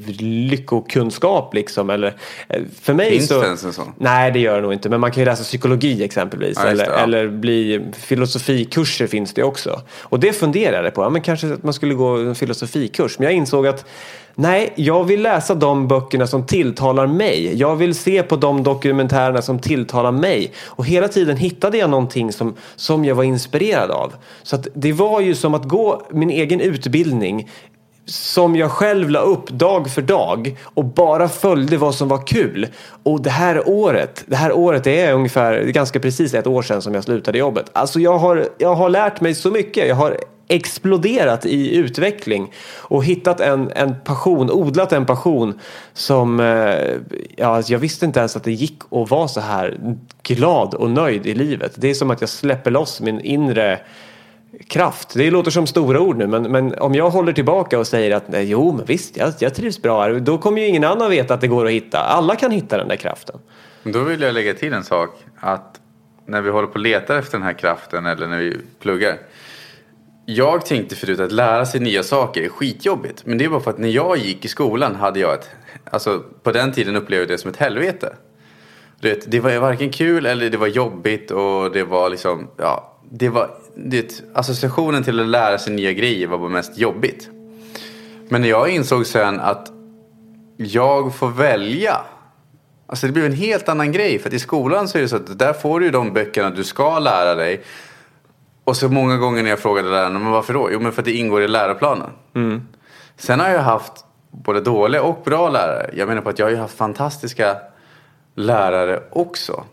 lyckokunskap 0.50 1.54
liksom. 1.54 1.90
Eller, 1.90 2.16
eh, 2.48 2.62
för 2.82 2.94
mig 2.94 3.10
Finns 3.10 3.28
så, 3.28 3.40
det 3.40 3.46
ens 3.46 3.64
en 3.64 3.72
sån? 3.72 3.92
Nej, 3.98 4.30
det 4.32 4.38
gör 4.38 4.56
det 4.56 4.62
nog 4.62 4.72
inte. 4.72 4.88
Men 4.88 5.00
man 5.00 5.10
kan 5.10 5.20
ju 5.20 5.24
läsa 5.24 5.42
psykologi 5.42 6.04
exempelvis. 6.04 6.58
Ja, 6.62 6.68
eller, 6.68 6.84
det, 6.86 6.92
ja. 6.92 6.98
eller 6.98 7.28
bli 7.28 7.80
filosofikurser 7.92 9.06
finns 9.06 9.34
det 9.34 9.42
också. 9.42 9.80
Och 10.00 10.20
det 10.20 10.32
funderade 10.32 10.84
jag 10.84 10.94
på. 10.94 11.02
Ja, 11.02 11.10
men 11.10 11.22
kanske 11.22 11.52
att 11.52 11.62
man 11.62 11.72
skulle 11.74 11.94
gå 11.94 12.29
en 12.30 12.36
filosofikurs. 12.36 13.18
Men 13.18 13.24
jag 13.24 13.34
insåg 13.34 13.66
att 13.66 13.84
nej, 14.34 14.72
jag 14.76 15.04
vill 15.04 15.22
läsa 15.22 15.54
de 15.54 15.88
böckerna 15.88 16.26
som 16.26 16.46
tilltalar 16.46 17.06
mig. 17.06 17.56
Jag 17.56 17.76
vill 17.76 17.94
se 17.94 18.22
på 18.22 18.36
de 18.36 18.62
dokumentärerna 18.62 19.42
som 19.42 19.58
tilltalar 19.58 20.12
mig. 20.12 20.52
Och 20.66 20.86
hela 20.86 21.08
tiden 21.08 21.36
hittade 21.36 21.78
jag 21.78 21.90
någonting 21.90 22.32
som, 22.32 22.54
som 22.76 23.04
jag 23.04 23.14
var 23.14 23.24
inspirerad 23.24 23.90
av. 23.90 24.12
Så 24.42 24.56
att 24.56 24.68
det 24.74 24.92
var 24.92 25.20
ju 25.20 25.34
som 25.34 25.54
att 25.54 25.64
gå 25.64 26.02
min 26.10 26.30
egen 26.30 26.60
utbildning 26.60 27.48
som 28.10 28.56
jag 28.56 28.70
själv 28.70 29.10
la 29.10 29.20
upp 29.20 29.48
dag 29.48 29.90
för 29.90 30.02
dag 30.02 30.56
och 30.64 30.84
bara 30.84 31.28
följde 31.28 31.76
vad 31.76 31.94
som 31.94 32.08
var 32.08 32.26
kul. 32.26 32.66
Och 33.02 33.22
det 33.22 33.30
här 33.30 33.68
året, 33.68 34.24
det 34.26 34.36
här 34.36 34.52
året 34.52 34.86
är 34.86 35.12
ungefär, 35.12 35.62
ganska 35.64 36.00
precis 36.00 36.34
ett 36.34 36.46
år 36.46 36.62
sedan 36.62 36.82
som 36.82 36.94
jag 36.94 37.04
slutade 37.04 37.38
jobbet. 37.38 37.70
Alltså 37.72 38.00
jag 38.00 38.18
har, 38.18 38.48
jag 38.58 38.74
har 38.74 38.88
lärt 38.88 39.20
mig 39.20 39.34
så 39.34 39.50
mycket. 39.50 39.88
Jag 39.88 39.96
har 39.96 40.16
exploderat 40.50 41.46
i 41.46 41.76
utveckling 41.76 42.52
och 42.78 43.04
hittat 43.04 43.40
en, 43.40 43.70
en 43.74 43.94
passion, 44.04 44.50
odlat 44.50 44.92
en 44.92 45.06
passion 45.06 45.60
som, 45.92 46.40
eh, 46.40 46.46
ja, 47.36 47.46
alltså, 47.46 47.72
jag 47.72 47.78
visste 47.78 48.06
inte 48.06 48.18
ens 48.18 48.36
att 48.36 48.44
det 48.44 48.52
gick 48.52 48.78
att 48.90 49.10
vara 49.10 49.28
så 49.28 49.40
här 49.40 49.96
glad 50.22 50.74
och 50.74 50.90
nöjd 50.90 51.26
i 51.26 51.34
livet. 51.34 51.72
Det 51.76 51.90
är 51.90 51.94
som 51.94 52.10
att 52.10 52.20
jag 52.20 52.30
släpper 52.30 52.70
loss 52.70 53.00
min 53.00 53.20
inre 53.20 53.80
kraft. 54.68 55.14
Det 55.14 55.30
låter 55.30 55.50
som 55.50 55.66
stora 55.66 56.00
ord 56.00 56.16
nu 56.16 56.26
men, 56.26 56.42
men 56.42 56.78
om 56.78 56.94
jag 56.94 57.10
håller 57.10 57.32
tillbaka 57.32 57.78
och 57.78 57.86
säger 57.86 58.16
att 58.16 58.28
nej, 58.28 58.50
jo 58.50 58.72
men 58.72 58.84
visst 58.84 59.16
jag, 59.16 59.32
jag 59.38 59.54
trivs 59.54 59.82
bra 59.82 60.02
här. 60.02 60.14
Då 60.14 60.38
kommer 60.38 60.60
ju 60.60 60.66
ingen 60.66 60.84
annan 60.84 61.10
veta 61.10 61.34
att 61.34 61.40
det 61.40 61.48
går 61.48 61.66
att 61.66 61.72
hitta. 61.72 61.98
Alla 61.98 62.36
kan 62.36 62.50
hitta 62.50 62.76
den 62.76 62.88
där 62.88 62.96
kraften. 62.96 63.38
Då 63.82 64.04
vill 64.04 64.20
jag 64.20 64.34
lägga 64.34 64.54
till 64.54 64.72
en 64.72 64.84
sak. 64.84 65.10
Att 65.36 65.80
när 66.26 66.40
vi 66.40 66.50
håller 66.50 66.68
på 66.68 66.74
och 66.74 66.80
letar 66.80 67.16
efter 67.16 67.38
den 67.38 67.46
här 67.46 67.52
kraften 67.52 68.06
eller 68.06 68.28
när 68.28 68.38
vi 68.38 68.56
pluggar. 68.80 69.18
Jag 70.34 70.66
tänkte 70.66 70.96
förut 70.96 71.20
att 71.20 71.32
lära 71.32 71.66
sig 71.66 71.80
nya 71.80 72.02
saker 72.02 72.42
är 72.42 72.48
skitjobbigt. 72.48 73.26
Men 73.26 73.38
det 73.38 73.44
är 73.44 73.48
bara 73.48 73.60
för 73.60 73.70
att 73.70 73.78
när 73.78 73.88
jag 73.88 74.18
gick 74.18 74.44
i 74.44 74.48
skolan 74.48 74.94
hade 74.94 75.20
jag 75.20 75.34
ett... 75.34 75.50
Alltså 75.90 76.22
på 76.42 76.52
den 76.52 76.72
tiden 76.72 76.96
upplevde 76.96 77.22
jag 77.22 77.28
det 77.28 77.38
som 77.38 77.50
ett 77.50 77.56
helvete. 77.56 78.14
Vet, 79.00 79.30
det 79.30 79.40
var 79.40 79.58
varken 79.58 79.90
kul 79.90 80.26
eller 80.26 80.50
det 80.50 80.56
var 80.56 80.66
jobbigt 80.66 81.30
och 81.30 81.72
det 81.72 81.84
var 81.84 82.10
liksom... 82.10 82.48
Ja, 82.56 82.98
det 83.10 83.28
var... 83.28 83.50
Det, 83.74 84.22
associationen 84.34 85.02
till 85.02 85.20
att 85.20 85.26
lära 85.26 85.58
sig 85.58 85.72
nya 85.72 85.92
grejer 85.92 86.26
var 86.26 86.38
bara 86.38 86.48
mest 86.48 86.78
jobbigt. 86.78 87.28
Men 88.28 88.40
när 88.40 88.48
jag 88.48 88.68
insåg 88.68 89.06
sen 89.06 89.40
att 89.40 89.72
jag 90.56 91.14
får 91.14 91.28
välja. 91.28 92.00
Alltså 92.86 93.06
det 93.06 93.12
blev 93.12 93.24
en 93.24 93.32
helt 93.32 93.68
annan 93.68 93.92
grej. 93.92 94.18
För 94.18 94.28
att 94.28 94.34
i 94.34 94.38
skolan 94.38 94.88
så 94.88 94.98
är 94.98 95.02
det 95.02 95.08
så 95.08 95.16
att 95.16 95.38
där 95.38 95.52
får 95.52 95.80
du 95.80 95.86
ju 95.86 95.92
de 95.92 96.12
böckerna 96.12 96.50
du 96.50 96.64
ska 96.64 96.98
lära 96.98 97.34
dig. 97.34 97.62
Och 98.64 98.76
så 98.76 98.88
många 98.88 99.16
gånger 99.16 99.42
när 99.42 99.50
jag 99.50 99.58
frågade 99.58 99.90
lärarna, 99.90 100.18
men 100.18 100.30
varför 100.30 100.54
då? 100.54 100.68
Jo 100.72 100.80
men 100.80 100.92
för 100.92 101.02
att 101.02 101.06
det 101.06 101.12
ingår 101.12 101.42
i 101.42 101.48
läroplanen. 101.48 102.10
Sen 103.16 103.40
har 103.40 103.48
jag 103.48 103.62
haft 103.62 104.04
både 104.30 104.60
dåliga 104.60 105.02
och 105.02 105.22
bra 105.24 105.50
lärare. 105.50 105.90
Jag 105.94 106.08
menar 106.08 106.22
på 106.22 106.28
att 106.28 106.38
jag 106.38 106.46
har 106.46 106.50
ju 106.50 106.56
haft 106.56 106.76
fantastiska 106.76 107.56
lärare 108.34 109.02
också. 109.10 109.64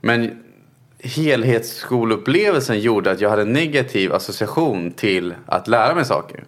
Men 0.00 0.42
helhetsskolupplevelsen 1.00 2.80
gjorde 2.80 3.10
att 3.10 3.20
jag 3.20 3.30
hade 3.30 3.42
en 3.42 3.52
negativ 3.52 4.12
association 4.12 4.90
till 4.92 5.34
att 5.46 5.68
lära 5.68 5.94
mig 5.94 6.04
saker. 6.04 6.44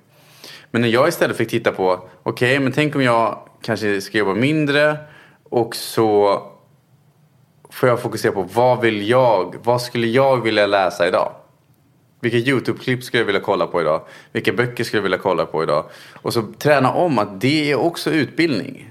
Men 0.71 0.83
när 0.83 0.89
jag 0.89 1.09
istället 1.09 1.37
fick 1.37 1.51
titta 1.51 1.73
på, 1.73 1.93
okej, 1.93 2.09
okay, 2.23 2.61
men 2.61 2.73
tänk 2.73 2.95
om 2.95 3.03
jag 3.03 3.39
kanske 3.63 4.01
ska 4.01 4.19
jobba 4.19 4.35
mindre 4.35 4.97
och 5.51 5.77
så 5.77 6.43
får 7.71 7.89
jag 7.89 8.01
fokusera 8.01 8.33
på 8.33 8.43
vad 8.43 8.81
vill 8.81 9.09
jag, 9.09 9.55
vad 9.63 9.83
skulle 9.83 10.07
jag 10.07 10.43
vilja 10.43 10.67
läsa 10.67 11.09
idag? 11.09 11.33
Vilka 12.21 12.39
YouTube-klipp 12.39 13.05
skulle 13.05 13.21
jag 13.21 13.27
vilja 13.27 13.41
kolla 13.41 13.67
på 13.67 13.81
idag? 13.81 14.03
Vilka 14.33 14.53
böcker 14.53 14.85
skulle 14.85 14.99
jag 14.99 15.03
vilja 15.03 15.19
kolla 15.19 15.47
på 15.47 15.63
idag? 15.63 15.85
Och 16.15 16.33
så 16.33 16.43
träna 16.59 16.93
om 16.93 17.19
att 17.19 17.41
det 17.41 17.71
är 17.71 17.79
också 17.79 18.11
utbildning. 18.11 18.91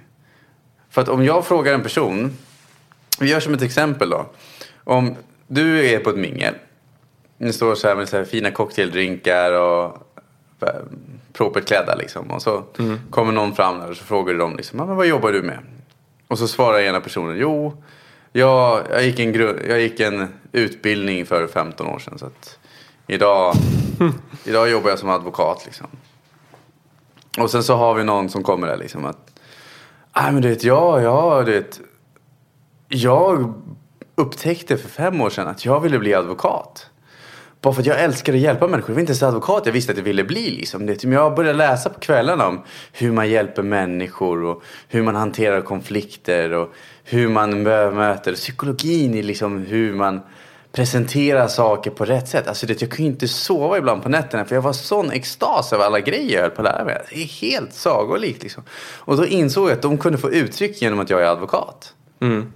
För 0.89 1.01
att 1.01 1.09
om 1.09 1.25
jag 1.25 1.45
frågar 1.45 1.73
en 1.73 1.83
person, 1.83 2.37
vi 3.19 3.29
gör 3.29 3.39
som 3.39 3.53
ett 3.53 3.61
exempel 3.61 4.09
då. 4.09 4.25
Om 4.83 5.15
du 5.47 5.85
är 5.85 5.99
på 5.99 6.09
ett 6.09 6.17
mingel. 6.17 6.53
Ni 7.37 7.53
står 7.53 7.75
så 7.75 7.87
här 7.87 7.95
med 7.95 8.09
så 8.09 8.17
här 8.17 8.23
fina 8.23 8.51
cocktaildrinkar 8.51 9.51
och 9.51 9.85
eh, 10.61 10.69
propert 11.33 11.65
klädda 11.65 11.95
liksom. 11.95 12.31
Och 12.31 12.41
så 12.41 12.63
mm. 12.79 12.99
kommer 13.09 13.31
någon 13.31 13.55
fram 13.55 13.79
där 13.79 13.89
och 13.89 13.97
så 13.97 14.03
frågar 14.03 14.33
du 14.33 14.39
dem 14.39 14.55
liksom, 14.55 14.77
men 14.77 14.95
vad 14.95 15.07
jobbar 15.07 15.31
du 15.31 15.41
med? 15.41 15.59
Och 16.27 16.39
så 16.39 16.47
svarar 16.47 16.79
ena 16.79 17.01
personen, 17.01 17.37
jo, 17.37 17.83
jag, 18.31 18.83
jag, 18.89 19.03
gick 19.03 19.19
en 19.19 19.33
jag 19.67 19.81
gick 19.81 19.99
en 19.99 20.27
utbildning 20.51 21.25
för 21.25 21.47
15 21.47 21.87
år 21.87 21.99
sedan. 21.99 22.19
Så 22.19 22.25
att 22.25 22.58
idag, 23.09 23.55
idag 24.43 24.69
jobbar 24.69 24.89
jag 24.89 24.99
som 24.99 25.09
advokat 25.09 25.61
liksom. 25.65 25.87
Och 27.37 27.51
sen 27.51 27.63
så 27.63 27.75
har 27.75 27.93
vi 27.93 28.03
någon 28.03 28.29
som 28.29 28.43
kommer 28.43 28.67
där 28.67 28.77
liksom 28.77 29.05
att, 29.05 29.39
nej 30.15 30.31
men 30.31 30.41
du 30.41 30.49
vet, 30.49 30.63
jag, 30.63 31.03
jag, 31.03 31.45
du 31.45 31.51
vet, 31.51 31.79
jag 32.87 33.53
upptäckte 34.15 34.77
för 34.77 34.89
fem 34.89 35.21
år 35.21 35.29
sedan 35.29 35.47
att 35.47 35.65
jag 35.65 35.79
ville 35.79 35.99
bli 35.99 36.13
advokat. 36.13 36.89
Bara 37.61 37.73
för 37.73 37.81
att 37.81 37.85
jag 37.85 37.99
älskar 37.99 38.33
att 38.33 38.39
hjälpa 38.39 38.67
människor. 38.67 38.89
Jag 38.89 38.95
var 38.95 38.99
inte 38.99 39.11
ens 39.11 39.23
advokat 39.23 39.65
jag 39.65 39.73
visste 39.73 39.91
att 39.91 39.97
jag 39.97 40.05
ville 40.05 40.23
bli. 40.23 40.49
Liksom. 40.49 40.85
Det, 40.85 41.03
jag 41.03 41.35
började 41.35 41.57
läsa 41.57 41.89
på 41.89 41.99
kvällarna 41.99 42.47
om 42.47 42.61
hur 42.91 43.11
man 43.11 43.29
hjälper 43.29 43.63
människor 43.63 44.43
och 44.43 44.63
hur 44.87 45.03
man 45.03 45.15
hanterar 45.15 45.61
konflikter 45.61 46.53
och 46.53 46.73
hur 47.03 47.29
man 47.29 47.63
möter 47.63 48.33
psykologin 48.33 49.13
i 49.13 49.21
liksom 49.21 49.57
hur 49.57 49.93
man 49.93 50.21
presentera 50.71 51.47
saker 51.47 51.91
på 51.91 52.05
rätt 52.05 52.27
sätt. 52.27 52.47
Alltså 52.47 52.65
det, 52.65 52.81
jag 52.81 52.91
kunde 52.91 53.11
inte 53.11 53.27
sova 53.27 53.77
ibland 53.77 54.03
på 54.03 54.09
nätterna 54.09 54.45
för 54.45 54.55
jag 54.55 54.61
var 54.61 54.73
sån 54.73 55.11
extas 55.11 55.73
över 55.73 55.85
alla 55.85 55.99
grejer 55.99 56.35
jag 56.35 56.41
höll 56.41 56.51
på 56.51 56.61
att 56.61 56.65
lära 56.65 56.85
mig. 56.85 57.01
Det 57.09 57.21
är 57.21 57.25
helt 57.25 57.73
sagolikt 57.73 58.43
liksom. 58.43 58.63
Och 58.97 59.17
då 59.17 59.25
insåg 59.25 59.69
jag 59.69 59.73
att 59.73 59.81
de 59.81 59.97
kunde 59.97 60.17
få 60.17 60.31
uttryck 60.31 60.81
genom 60.81 60.99
att 60.99 61.09
jag 61.09 61.21
är 61.21 61.25
advokat. 61.25 61.93
Mm. 62.21 62.53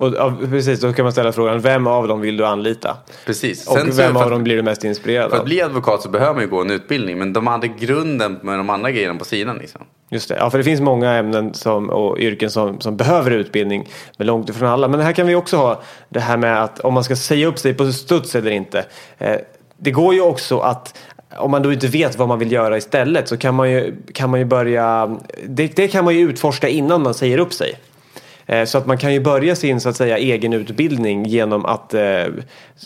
Och 0.00 0.14
ja, 0.16 0.34
precis, 0.50 0.80
då 0.80 0.92
kan 0.92 1.02
man 1.02 1.12
ställa 1.12 1.32
frågan, 1.32 1.60
vem 1.60 1.86
av 1.86 2.08
dem 2.08 2.20
vill 2.20 2.36
du 2.36 2.46
anlita? 2.46 2.96
Precis. 3.26 3.66
Och 3.66 3.78
Sen 3.78 3.90
vem 3.96 4.16
av 4.16 4.30
dem 4.30 4.44
blir 4.44 4.56
du 4.56 4.62
mest 4.62 4.84
inspirerad 4.84 5.24
av? 5.24 5.30
För 5.30 5.36
att 5.36 5.44
bli 5.44 5.62
advokat 5.62 6.02
så 6.02 6.08
behöver 6.08 6.34
man 6.34 6.42
ju 6.42 6.48
gå 6.48 6.60
en 6.60 6.70
utbildning, 6.70 7.18
men 7.18 7.32
de 7.32 7.46
hade 7.46 7.68
grunden 7.68 8.38
med 8.42 8.58
de 8.58 8.70
andra 8.70 8.90
grejerna 8.90 9.18
på 9.18 9.24
sidan. 9.24 9.56
Liksom. 9.56 9.80
Just 10.10 10.28
det, 10.28 10.36
ja 10.36 10.50
för 10.50 10.58
det 10.58 10.64
finns 10.64 10.80
många 10.80 11.12
ämnen 11.12 11.54
som, 11.54 11.90
och 11.90 12.18
yrken 12.18 12.50
som, 12.50 12.80
som 12.80 12.96
behöver 12.96 13.30
utbildning, 13.30 13.88
men 14.18 14.26
långt 14.26 14.48
ifrån 14.48 14.68
alla. 14.68 14.88
Men 14.88 15.00
här 15.00 15.12
kan 15.12 15.26
vi 15.26 15.34
också 15.34 15.56
ha 15.56 15.82
det 16.08 16.20
här 16.20 16.36
med 16.36 16.62
att 16.62 16.80
om 16.80 16.94
man 16.94 17.04
ska 17.04 17.16
säga 17.16 17.46
upp 17.46 17.58
sig 17.58 17.74
på 17.74 17.92
studs 17.92 18.34
eller 18.34 18.50
inte. 18.50 18.84
Eh, 19.18 19.36
det 19.76 19.90
går 19.90 20.14
ju 20.14 20.20
också 20.20 20.58
att 20.58 20.98
om 21.38 21.50
man 21.50 21.62
då 21.62 21.72
inte 21.72 21.86
vet 21.86 22.18
vad 22.18 22.28
man 22.28 22.38
vill 22.38 22.52
göra 22.52 22.76
istället 22.76 23.28
så 23.28 23.36
kan 23.36 23.54
man 23.54 23.70
ju, 23.70 23.96
kan 24.14 24.30
man 24.30 24.40
ju 24.40 24.46
börja, 24.46 25.16
det, 25.44 25.76
det 25.76 25.88
kan 25.88 26.04
man 26.04 26.14
ju 26.14 26.20
utforska 26.20 26.68
innan 26.68 27.02
man 27.02 27.14
säger 27.14 27.38
upp 27.38 27.52
sig. 27.52 27.74
Eh, 28.50 28.64
så 28.64 28.78
att 28.78 28.86
man 28.86 28.98
kan 28.98 29.12
ju 29.12 29.20
börja 29.20 29.56
sin 29.56 29.80
så 29.80 29.88
att 29.88 29.96
säga 29.96 30.18
egen 30.18 30.52
utbildning 30.52 31.24
genom 31.24 31.66
att 31.66 31.94
eh, 31.94 32.24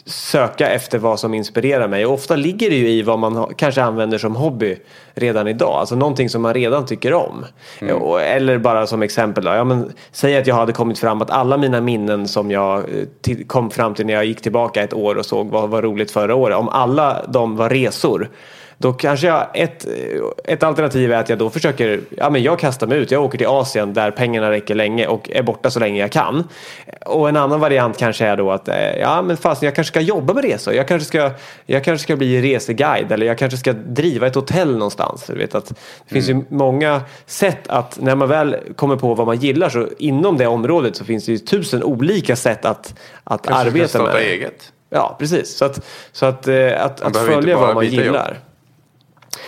söka 0.04 0.70
efter 0.70 0.98
vad 0.98 1.20
som 1.20 1.34
inspirerar 1.34 1.88
mig. 1.88 2.06
Och 2.06 2.12
ofta 2.12 2.36
ligger 2.36 2.70
det 2.70 2.76
ju 2.76 2.88
i 2.88 3.02
vad 3.02 3.18
man 3.18 3.54
kanske 3.56 3.82
använder 3.82 4.18
som 4.18 4.36
hobby 4.36 4.76
redan 5.14 5.48
idag. 5.48 5.72
Alltså 5.72 5.96
någonting 5.96 6.28
som 6.28 6.42
man 6.42 6.54
redan 6.54 6.86
tycker 6.86 7.12
om. 7.12 7.44
Mm. 7.80 8.02
Eller 8.20 8.58
bara 8.58 8.86
som 8.86 9.02
exempel, 9.02 9.44
ja, 9.44 9.64
men, 9.64 9.92
säg 10.12 10.36
att 10.36 10.46
jag 10.46 10.54
hade 10.54 10.72
kommit 10.72 10.98
fram 10.98 11.22
att 11.22 11.30
alla 11.30 11.56
mina 11.56 11.80
minnen 11.80 12.28
som 12.28 12.50
jag 12.50 12.78
eh, 12.78 13.36
kom 13.46 13.70
fram 13.70 13.94
till 13.94 14.06
när 14.06 14.14
jag 14.14 14.24
gick 14.24 14.42
tillbaka 14.42 14.82
ett 14.82 14.94
år 14.94 15.14
och 15.14 15.26
såg 15.26 15.50
vad 15.50 15.70
var 15.70 15.82
roligt 15.82 16.10
förra 16.10 16.34
året. 16.34 16.56
Om 16.56 16.68
alla 16.68 17.24
de 17.28 17.56
var 17.56 17.70
resor 17.70 18.30
då 18.78 18.92
kanske 18.92 19.26
jag, 19.26 19.46
ett, 19.54 19.86
ett 20.44 20.62
alternativ 20.62 21.12
är 21.12 21.16
att 21.16 21.28
jag 21.28 21.38
då 21.38 21.50
försöker, 21.50 22.00
ja 22.10 22.30
men 22.30 22.42
jag 22.42 22.58
kastar 22.58 22.86
mig 22.86 22.98
ut, 22.98 23.10
jag 23.10 23.24
åker 23.24 23.38
till 23.38 23.46
Asien 23.46 23.94
där 23.94 24.10
pengarna 24.10 24.50
räcker 24.50 24.74
länge 24.74 25.06
och 25.06 25.30
är 25.30 25.42
borta 25.42 25.70
så 25.70 25.80
länge 25.80 26.00
jag 26.00 26.12
kan. 26.12 26.48
Och 27.06 27.28
en 27.28 27.36
annan 27.36 27.60
variant 27.60 27.98
kanske 27.98 28.26
är 28.26 28.36
då 28.36 28.50
att, 28.50 28.68
eh, 28.68 28.96
ja 29.00 29.22
men 29.22 29.36
fast 29.36 29.62
jag 29.62 29.74
kanske 29.74 29.92
ska 29.92 30.00
jobba 30.00 30.34
med 30.34 30.44
resor, 30.44 30.74
jag 30.74 30.88
kanske 30.88 31.08
ska, 31.08 31.30
jag 31.66 31.84
kanske 31.84 32.04
ska 32.04 32.16
bli 32.16 32.42
reseguide 32.42 33.12
eller 33.12 33.26
jag 33.26 33.38
kanske 33.38 33.58
ska 33.58 33.72
driva 33.72 34.26
ett 34.26 34.34
hotell 34.34 34.72
någonstans. 34.72 35.26
Du 35.26 35.34
vet 35.34 35.54
att 35.54 35.68
det 35.68 36.14
finns 36.14 36.28
mm. 36.28 36.46
ju 36.50 36.56
många 36.56 37.02
sätt 37.26 37.68
att, 37.68 37.98
när 38.00 38.14
man 38.14 38.28
väl 38.28 38.56
kommer 38.76 38.96
på 38.96 39.14
vad 39.14 39.26
man 39.26 39.36
gillar 39.36 39.68
så 39.68 39.88
inom 39.98 40.38
det 40.38 40.46
området 40.46 40.96
så 40.96 41.04
finns 41.04 41.26
det 41.26 41.32
ju 41.32 41.38
tusen 41.38 41.82
olika 41.82 42.36
sätt 42.36 42.64
att, 42.64 42.94
att 43.24 43.42
kanske 43.42 43.68
arbeta 43.68 43.88
ska 43.88 43.98
starta 43.98 44.12
med. 44.12 44.22
eget. 44.22 44.72
Ja, 44.90 45.16
precis. 45.18 45.56
Så 45.56 45.64
att, 45.64 45.84
så 46.12 46.26
att, 46.26 46.48
eh, 46.48 46.84
att, 46.84 47.00
att 47.00 47.16
följa 47.16 47.58
vad 47.58 47.74
man 47.74 47.86
gillar. 47.86 48.28
Jobb. 48.28 48.53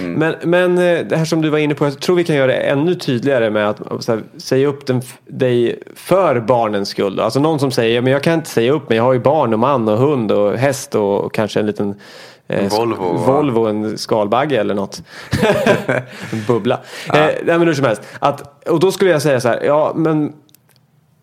Mm. 0.00 0.12
Men, 0.12 0.34
men 0.50 0.78
eh, 0.78 1.06
det 1.06 1.16
här 1.16 1.24
som 1.24 1.42
du 1.42 1.48
var 1.48 1.58
inne 1.58 1.74
på, 1.74 1.84
jag 1.84 2.00
tror 2.00 2.16
vi 2.16 2.24
kan 2.24 2.36
göra 2.36 2.46
det 2.46 2.54
ännu 2.54 2.94
tydligare 2.94 3.50
med 3.50 3.68
att 3.70 4.06
här, 4.08 4.22
säga 4.36 4.68
upp 4.68 4.86
den, 4.86 5.02
dig 5.26 5.82
för 5.94 6.40
barnens 6.40 6.88
skull. 6.88 7.20
Alltså 7.20 7.40
någon 7.40 7.58
som 7.58 7.70
säger, 7.70 8.00
men 8.00 8.12
jag 8.12 8.22
kan 8.22 8.34
inte 8.34 8.50
säga 8.50 8.72
upp 8.72 8.88
mig, 8.88 8.96
jag 8.96 9.04
har 9.04 9.12
ju 9.12 9.20
barn 9.20 9.52
och 9.52 9.58
man 9.58 9.88
och 9.88 9.98
hund 9.98 10.32
och 10.32 10.58
häst 10.58 10.94
och, 10.94 11.24
och 11.24 11.34
kanske 11.34 11.60
en 11.60 11.66
liten 11.66 11.94
Eh, 12.48 12.68
Volvo, 12.68 13.16
Volvo 13.16 13.66
en 13.66 13.98
skalbagge 13.98 14.60
eller 14.60 14.74
något. 14.74 15.02
en 16.32 16.44
bubbla. 16.46 16.80
Ja. 17.08 17.14
Eh, 17.14 17.34
nej, 17.44 17.58
men 17.58 17.66
hur 17.66 17.74
som 17.74 17.84
helst. 17.84 18.02
Att, 18.18 18.68
och 18.68 18.80
då 18.80 18.92
skulle 18.92 19.10
jag 19.10 19.22
säga 19.22 19.40
så 19.40 19.48
här, 19.48 19.62
ja 19.64 19.92
men 19.96 20.32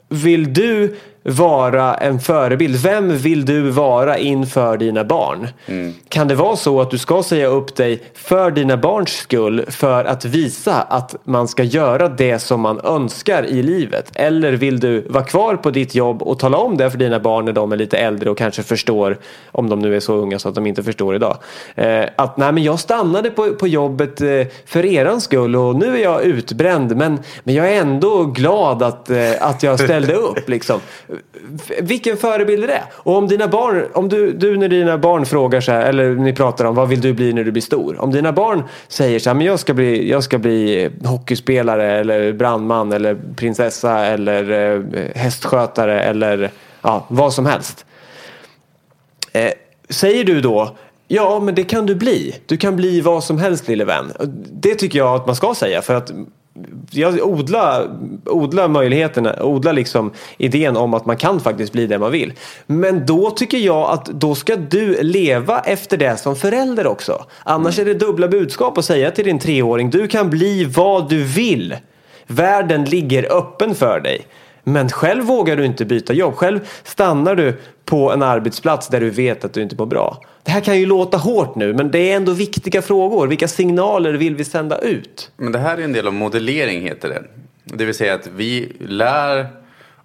vill 0.10 0.54
du 0.54 0.96
vara 1.24 1.96
en 1.96 2.20
förebild? 2.20 2.76
Vem 2.76 3.18
vill 3.18 3.46
du 3.46 3.70
vara 3.70 4.18
inför 4.18 4.78
dina 4.78 5.04
barn? 5.04 5.48
Mm. 5.66 5.94
Kan 6.10 6.28
det 6.28 6.36
vara 6.36 6.56
så 6.56 6.82
att 6.82 6.92
du 6.92 6.98
ska 6.98 7.24
säga 7.24 7.48
upp 7.48 7.76
dig 7.76 8.02
för 8.14 8.52
dina 8.52 8.78
barns 8.78 9.10
skull 9.10 9.66
för 9.70 10.06
att 10.06 10.26
visa 10.26 10.82
att 10.82 11.16
man 11.24 11.48
ska 11.48 11.64
göra 11.64 12.10
det 12.10 12.40
som 12.40 12.62
man 12.62 12.80
önskar 12.84 13.46
i 13.46 13.64
livet? 13.64 14.12
Eller 14.16 14.52
vill 14.52 14.80
du 14.80 15.02
vara 15.10 15.24
kvar 15.24 15.56
på 15.56 15.72
ditt 15.72 15.96
jobb 15.96 16.22
och 16.22 16.40
tala 16.40 16.58
om 16.58 16.78
det 16.78 16.92
för 16.92 16.98
dina 16.98 17.20
barn 17.20 17.46
när 17.46 17.54
de 17.54 17.72
är 17.72 17.78
lite 17.78 17.98
äldre 17.98 18.30
och 18.30 18.38
kanske 18.38 18.64
förstår, 18.64 19.18
om 19.52 19.70
de 19.70 19.80
nu 19.80 19.96
är 19.96 20.00
så 20.00 20.14
unga 20.14 20.40
så 20.40 20.50
att 20.50 20.56
de 20.56 20.68
inte 20.68 20.84
förstår 20.84 21.16
idag, 21.16 21.38
eh, 21.76 22.04
att 22.16 22.38
nej 22.38 22.52
men 22.52 22.64
jag 22.64 22.80
stannade 22.80 23.30
på, 23.30 23.54
på 23.54 23.68
jobbet 23.68 24.22
eh, 24.22 24.28
för 24.66 24.86
eran 24.86 25.22
skull 25.22 25.56
och 25.56 25.76
nu 25.76 25.98
är 25.98 26.04
jag 26.04 26.24
utbränd 26.24 26.98
men, 26.98 27.20
men 27.44 27.56
jag 27.56 27.74
är 27.74 27.82
ändå 27.82 28.24
glad 28.24 28.84
att, 28.84 29.10
eh, 29.10 29.32
att 29.40 29.64
jag 29.64 29.80
ställde 29.80 30.14
upp 30.14 30.50
liksom 30.50 30.80
Eh, 31.14 31.84
vilken 31.84 32.18
förebild 32.18 32.64
är 32.64 32.68
det? 32.68 32.84
Och 32.94 33.16
om 33.18 33.28
dina 33.28 33.48
barn, 33.48 33.86
om 33.94 34.10
du, 34.10 34.34
du 34.34 34.58
när 34.58 34.68
dina 34.68 34.98
barn 34.98 35.26
frågar 35.26 35.62
så 35.62 35.72
här, 35.72 35.86
eller 35.86 36.10
ni 36.16 36.34
pratar 36.34 36.66
om 36.66 36.76
vad 36.76 36.90
vill 36.90 37.02
du 37.02 37.14
bli 37.14 37.34
när 37.34 37.44
du 37.44 37.52
blir 37.52 37.62
stor? 37.62 38.02
Om 38.02 38.12
dina 38.12 38.32
barn 38.32 38.64
säger 38.88 39.20
så 39.20 39.30
här, 39.30 39.36
men 39.36 39.46
jag 39.46 39.60
ska 39.60 39.74
bli, 39.74 40.10
jag 40.10 40.24
ska 40.24 40.38
bli 40.38 40.84
eh, 40.84 41.10
hockeyspelare 41.10 42.00
eller 42.00 42.34
brandman 42.34 42.92
eller 42.92 43.18
prinsessa 43.36 44.06
eller 44.06 44.52
eh, 44.52 44.82
hästskötare 45.16 46.04
eller 46.04 46.52
ja, 46.82 47.06
vad 47.08 47.34
som 47.34 47.46
helst. 47.46 47.86
Eh, 49.32 49.52
säger 49.90 50.24
du 50.24 50.42
då 50.42 50.76
Ja, 51.08 51.40
men 51.40 51.56
det 51.56 51.64
kan 51.64 51.86
du 51.86 51.96
bli. 51.96 52.36
Du 52.46 52.58
kan 52.58 52.76
bli 52.76 53.02
vad 53.02 53.24
som 53.24 53.38
helst 53.38 53.68
lille 53.68 53.86
vän. 53.86 54.12
Det 54.52 54.76
tycker 54.76 55.00
jag 55.00 55.16
att 55.16 55.26
man 55.26 55.36
ska 55.36 55.56
säga 55.56 55.82
för 55.82 55.96
att 55.96 56.12
jag 56.92 57.28
odla, 57.28 57.88
odla 58.26 58.68
möjligheterna, 58.68 59.44
odla 59.44 59.72
liksom 59.72 60.12
idén 60.38 60.78
om 60.78 60.94
att 60.94 61.06
man 61.06 61.18
kan 61.18 61.40
faktiskt 61.40 61.74
bli 61.74 61.88
det 61.88 62.00
man 62.00 62.12
vill. 62.12 62.34
Men 62.66 63.06
då 63.06 63.32
tycker 63.32 63.58
jag 63.58 63.90
att 63.90 64.06
då 64.06 64.36
ska 64.36 64.56
du 64.56 65.04
leva 65.04 65.60
efter 65.60 65.98
det 65.98 66.18
som 66.18 66.36
förälder 66.36 66.88
också. 66.88 67.26
Annars 67.44 67.80
är 67.80 67.86
det 67.86 67.94
dubbla 67.94 68.28
budskap 68.28 68.78
att 68.78 68.86
säga 68.86 69.12
till 69.12 69.26
din 69.26 69.40
treåring, 69.40 69.90
du 69.90 70.08
kan 70.08 70.30
bli 70.30 70.66
vad 70.66 71.10
du 71.10 71.24
vill. 71.24 71.76
Världen 72.28 72.86
ligger 72.86 73.38
öppen 73.38 73.76
för 73.76 74.00
dig. 74.00 74.26
Men 74.64 74.90
själv 74.90 75.24
vågar 75.24 75.58
du 75.58 75.66
inte 75.66 75.86
byta 75.86 76.14
jobb. 76.14 76.36
Själv 76.36 76.60
stannar 76.84 77.36
du 77.36 77.58
på 77.86 78.12
en 78.12 78.24
arbetsplats 78.24 78.88
där 78.88 79.00
du 79.00 79.10
vet 79.10 79.46
att 79.46 79.54
du 79.54 79.62
inte 79.62 79.76
mår 79.76 79.86
bra. 79.86 80.22
Det 80.44 80.52
här 80.52 80.62
kan 80.62 80.80
ju 80.80 80.86
låta 80.86 81.18
hårt 81.18 81.56
nu 81.56 81.74
men 81.74 81.92
det 81.92 82.12
är 82.12 82.16
ändå 82.16 82.32
viktiga 82.32 82.82
frågor. 82.82 83.28
Vilka 83.28 83.48
signaler 83.48 84.14
vill 84.14 84.36
vi 84.36 84.44
sända 84.44 84.78
ut? 84.78 85.32
Men 85.38 85.52
det 85.52 85.60
här 85.60 85.78
är 85.78 85.82
en 85.82 85.94
del 85.94 86.08
av 86.08 86.14
modellering 86.14 86.82
heter 86.82 87.10
det. 87.10 87.24
Det 87.64 87.86
vill 87.86 87.96
säga 87.96 88.14
att 88.14 88.28
vi 88.28 88.72
lär 88.80 89.48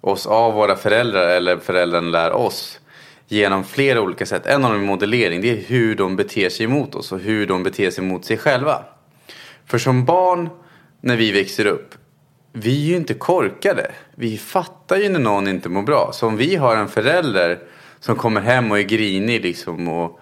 oss 0.01 0.25
av 0.25 0.53
våra 0.53 0.75
föräldrar 0.75 1.27
eller 1.29 1.57
föräldrarna 1.57 2.09
lär 2.09 2.31
oss 2.31 2.79
genom 3.27 3.63
flera 3.63 4.01
olika 4.01 4.25
sätt. 4.25 4.45
En 4.45 4.65
av 4.65 4.71
dem 4.71 4.81
är 4.81 4.85
modellering. 4.85 5.41
Det 5.41 5.51
är 5.51 5.63
hur 5.67 5.95
de 5.95 6.15
beter 6.15 6.49
sig 6.49 6.67
mot 6.67 6.95
oss 6.95 7.11
och 7.11 7.19
hur 7.19 7.47
de 7.47 7.63
beter 7.63 7.91
sig 7.91 8.03
mot 8.03 8.25
sig 8.25 8.37
själva. 8.37 8.83
För 9.65 9.77
som 9.77 10.05
barn 10.05 10.49
när 11.01 11.15
vi 11.15 11.31
växer 11.31 11.65
upp. 11.65 11.95
Vi 12.51 12.83
är 12.83 12.89
ju 12.89 12.95
inte 12.95 13.13
korkade. 13.13 13.91
Vi 14.15 14.37
fattar 14.37 14.97
ju 14.97 15.09
när 15.09 15.19
någon 15.19 15.47
inte 15.47 15.69
mår 15.69 15.81
bra. 15.81 16.09
Så 16.13 16.27
om 16.27 16.37
vi 16.37 16.55
har 16.55 16.75
en 16.75 16.87
förälder 16.87 17.59
som 17.99 18.15
kommer 18.15 18.41
hem 18.41 18.71
och 18.71 18.79
är 18.79 18.83
grinig 18.83 19.41
liksom. 19.41 19.87
Och, 19.87 20.19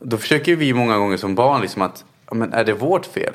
då 0.00 0.16
försöker 0.16 0.56
vi 0.56 0.72
många 0.74 0.98
gånger 0.98 1.16
som 1.16 1.34
barn 1.34 1.60
liksom 1.62 1.82
att, 1.82 2.04
ja, 2.28 2.34
men 2.34 2.52
är 2.52 2.64
det 2.64 2.72
vårt 2.72 3.06
fel? 3.06 3.34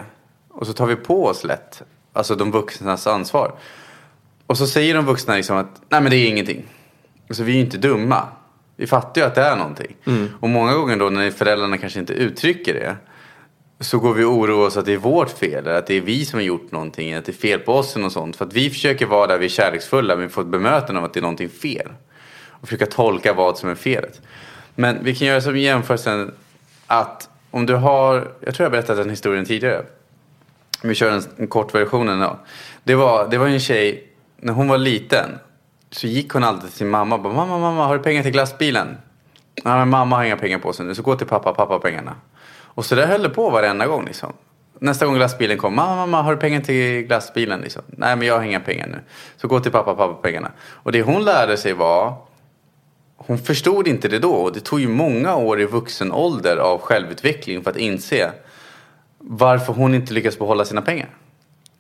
Och 0.50 0.68
så 0.68 0.74
tar 0.74 0.86
vi 0.88 0.96
på 0.96 1.26
oss 1.26 1.44
lätt, 1.44 1.82
alltså 2.14 2.36
de 2.36 2.52
vuxnas 2.52 3.08
ansvar. 3.08 3.54
Och 4.48 4.58
så 4.58 4.68
säger 4.68 4.96
de 4.96 5.06
vuxna 5.06 5.36
liksom 5.36 5.58
att, 5.58 5.82
nej 5.90 6.02
men 6.02 6.12
det 6.12 6.18
är 6.18 6.28
ingenting. 6.28 6.66
Alltså 7.28 7.44
vi 7.44 7.52
är 7.52 7.56
ju 7.56 7.62
inte 7.62 7.78
dumma. 7.78 8.28
Vi 8.76 8.88
fattar 8.88 9.22
ju 9.22 9.28
att 9.28 9.36
det 9.36 9.42
är 9.42 9.56
någonting. 9.56 9.96
Och 10.40 10.50
många 10.50 10.74
gånger 10.74 10.98
då 10.98 11.10
när 11.10 11.32
föräldrarna 11.32 11.78
kanske 11.78 12.00
inte 12.00 12.14
uttrycker 12.14 12.74
det. 12.74 12.96
Så 13.82 14.00
går 14.00 14.14
vi 14.14 14.24
och 14.24 14.34
oroar 14.34 14.68
oss 14.68 14.78
att 14.78 14.86
det 14.86 14.94
är 14.94 14.98
vårt 14.98 15.30
fel. 15.30 15.68
Eller 15.68 15.78
att 15.78 15.88
det 15.88 15.94
är 15.94 16.02
vi 16.02 16.26
som 16.26 16.38
har 16.38 16.44
gjort 16.44 16.72
någonting. 16.72 17.14
Att 17.14 17.26
det 17.26 17.32
är 17.32 17.34
fel 17.34 17.60
på 17.60 17.74
oss 17.74 17.96
och 17.96 18.12
sånt. 18.12 18.36
För 18.36 18.46
att 18.46 18.54
vi 18.54 18.70
försöker 18.70 19.06
vara 19.06 19.28
där 19.28 19.38
vi 19.38 19.46
är 19.46 19.50
kärleksfulla. 19.50 20.16
Men 20.16 20.28
vi 20.28 20.30
får 20.30 20.42
ett 20.42 20.48
bemötande 20.48 21.00
av 21.00 21.06
att 21.06 21.14
det 21.14 21.20
är 21.20 21.22
någonting 21.22 21.50
fel. 21.50 21.90
Och 22.50 22.68
försöka 22.68 22.86
tolka 22.86 23.34
vad 23.34 23.58
som 23.58 23.70
är 23.70 23.76
felet. 23.76 24.22
Men 24.76 25.04
vi 25.04 25.16
kan 25.16 25.28
göra 25.28 25.42
som 25.42 25.58
jämförelsen 25.58 26.32
att 26.88 27.30
om 27.52 27.66
du 27.66 27.76
har, 27.76 28.32
jag 28.40 28.56
tror 28.56 28.66
jag 28.66 28.72
berättat 28.72 28.98
den 28.98 29.10
historien 29.10 29.46
tidigare. 29.46 29.86
Vi 30.84 30.96
kör 30.96 31.12
en, 31.12 31.24
en 31.38 31.48
kort 31.48 31.76
version 31.76 32.10
ändå. 32.10 32.40
Det 32.84 32.96
var, 32.96 33.28
det 33.30 33.38
var 33.38 33.48
en 33.48 33.60
tjej, 33.60 34.08
när 34.38 34.54
hon 34.54 34.68
var 34.68 34.78
liten 34.78 35.30
så 35.92 36.08
gick 36.08 36.34
hon 36.34 36.44
alltid 36.44 36.70
till 36.70 36.78
sin 36.78 36.90
mamma 36.90 37.16
och 37.16 37.22
bara, 37.22 37.34
mamma, 37.34 37.60
mamma, 37.60 37.86
har 37.86 37.98
du 37.98 38.04
pengar 38.04 38.24
till 38.24 38.32
glassbilen? 38.32 38.88
Nej, 39.64 39.78
men 39.78 39.90
mamma 39.90 40.16
har 40.16 40.24
inga 40.24 40.38
pengar 40.38 40.60
på 40.60 40.74
sig 40.74 40.86
nu, 40.86 40.96
så 40.96 41.02
gå 41.02 41.16
till 41.16 41.28
pappa, 41.28 41.54
pappa 41.54 41.74
har 41.74 41.80
pengarna. 41.80 42.16
Och 42.74 42.86
så 42.86 42.96
där 42.96 43.08
höll 43.08 43.24
det 43.24 43.30
på 43.30 43.50
varenda 43.50 43.88
gång 43.88 44.06
liksom. 44.06 44.34
Nästa 44.80 45.06
gång 45.06 45.16
glassbilen 45.16 45.58
kom, 45.58 45.76
mamma, 45.76 45.96
mamma, 45.96 46.22
har 46.22 46.32
du 46.32 46.38
pengar 46.38 46.62
till 46.62 47.02
glassbilen? 47.02 47.62
Liksom. 47.62 47.82
Nej, 47.88 48.16
men 48.16 48.28
jag 48.28 48.38
har 48.38 48.44
inga 48.44 48.60
pengar 48.60 48.88
nu. 48.88 49.00
Så 49.38 49.48
gå 49.48 49.60
till 49.60 49.72
pappa, 49.72 49.96
pappa 49.96 50.14
pengarna. 50.14 50.52
Och 50.62 50.92
det 50.92 51.02
hon 51.02 51.24
lärde 51.24 51.58
sig 51.58 51.74
var, 51.74 52.14
hon 53.16 53.38
förstod 53.38 53.88
inte 53.88 54.08
det 54.08 54.20
då. 54.20 54.32
Och 54.34 54.54
det 54.54 54.60
tog 54.60 54.80
ju 54.80 54.88
många 54.88 55.36
år 55.36 55.62
i 55.62 55.66
vuxen 55.66 56.12
ålder 56.12 56.58
av 56.58 56.80
självutveckling 56.82 57.64
för 57.64 57.72
att 57.72 57.78
inse 57.78 58.32
varför 59.18 59.74
hon 59.74 59.96
inte 59.96 60.14
lyckas 60.14 60.40
behålla 60.40 60.66
sina 60.66 60.82
pengar. 60.82 61.10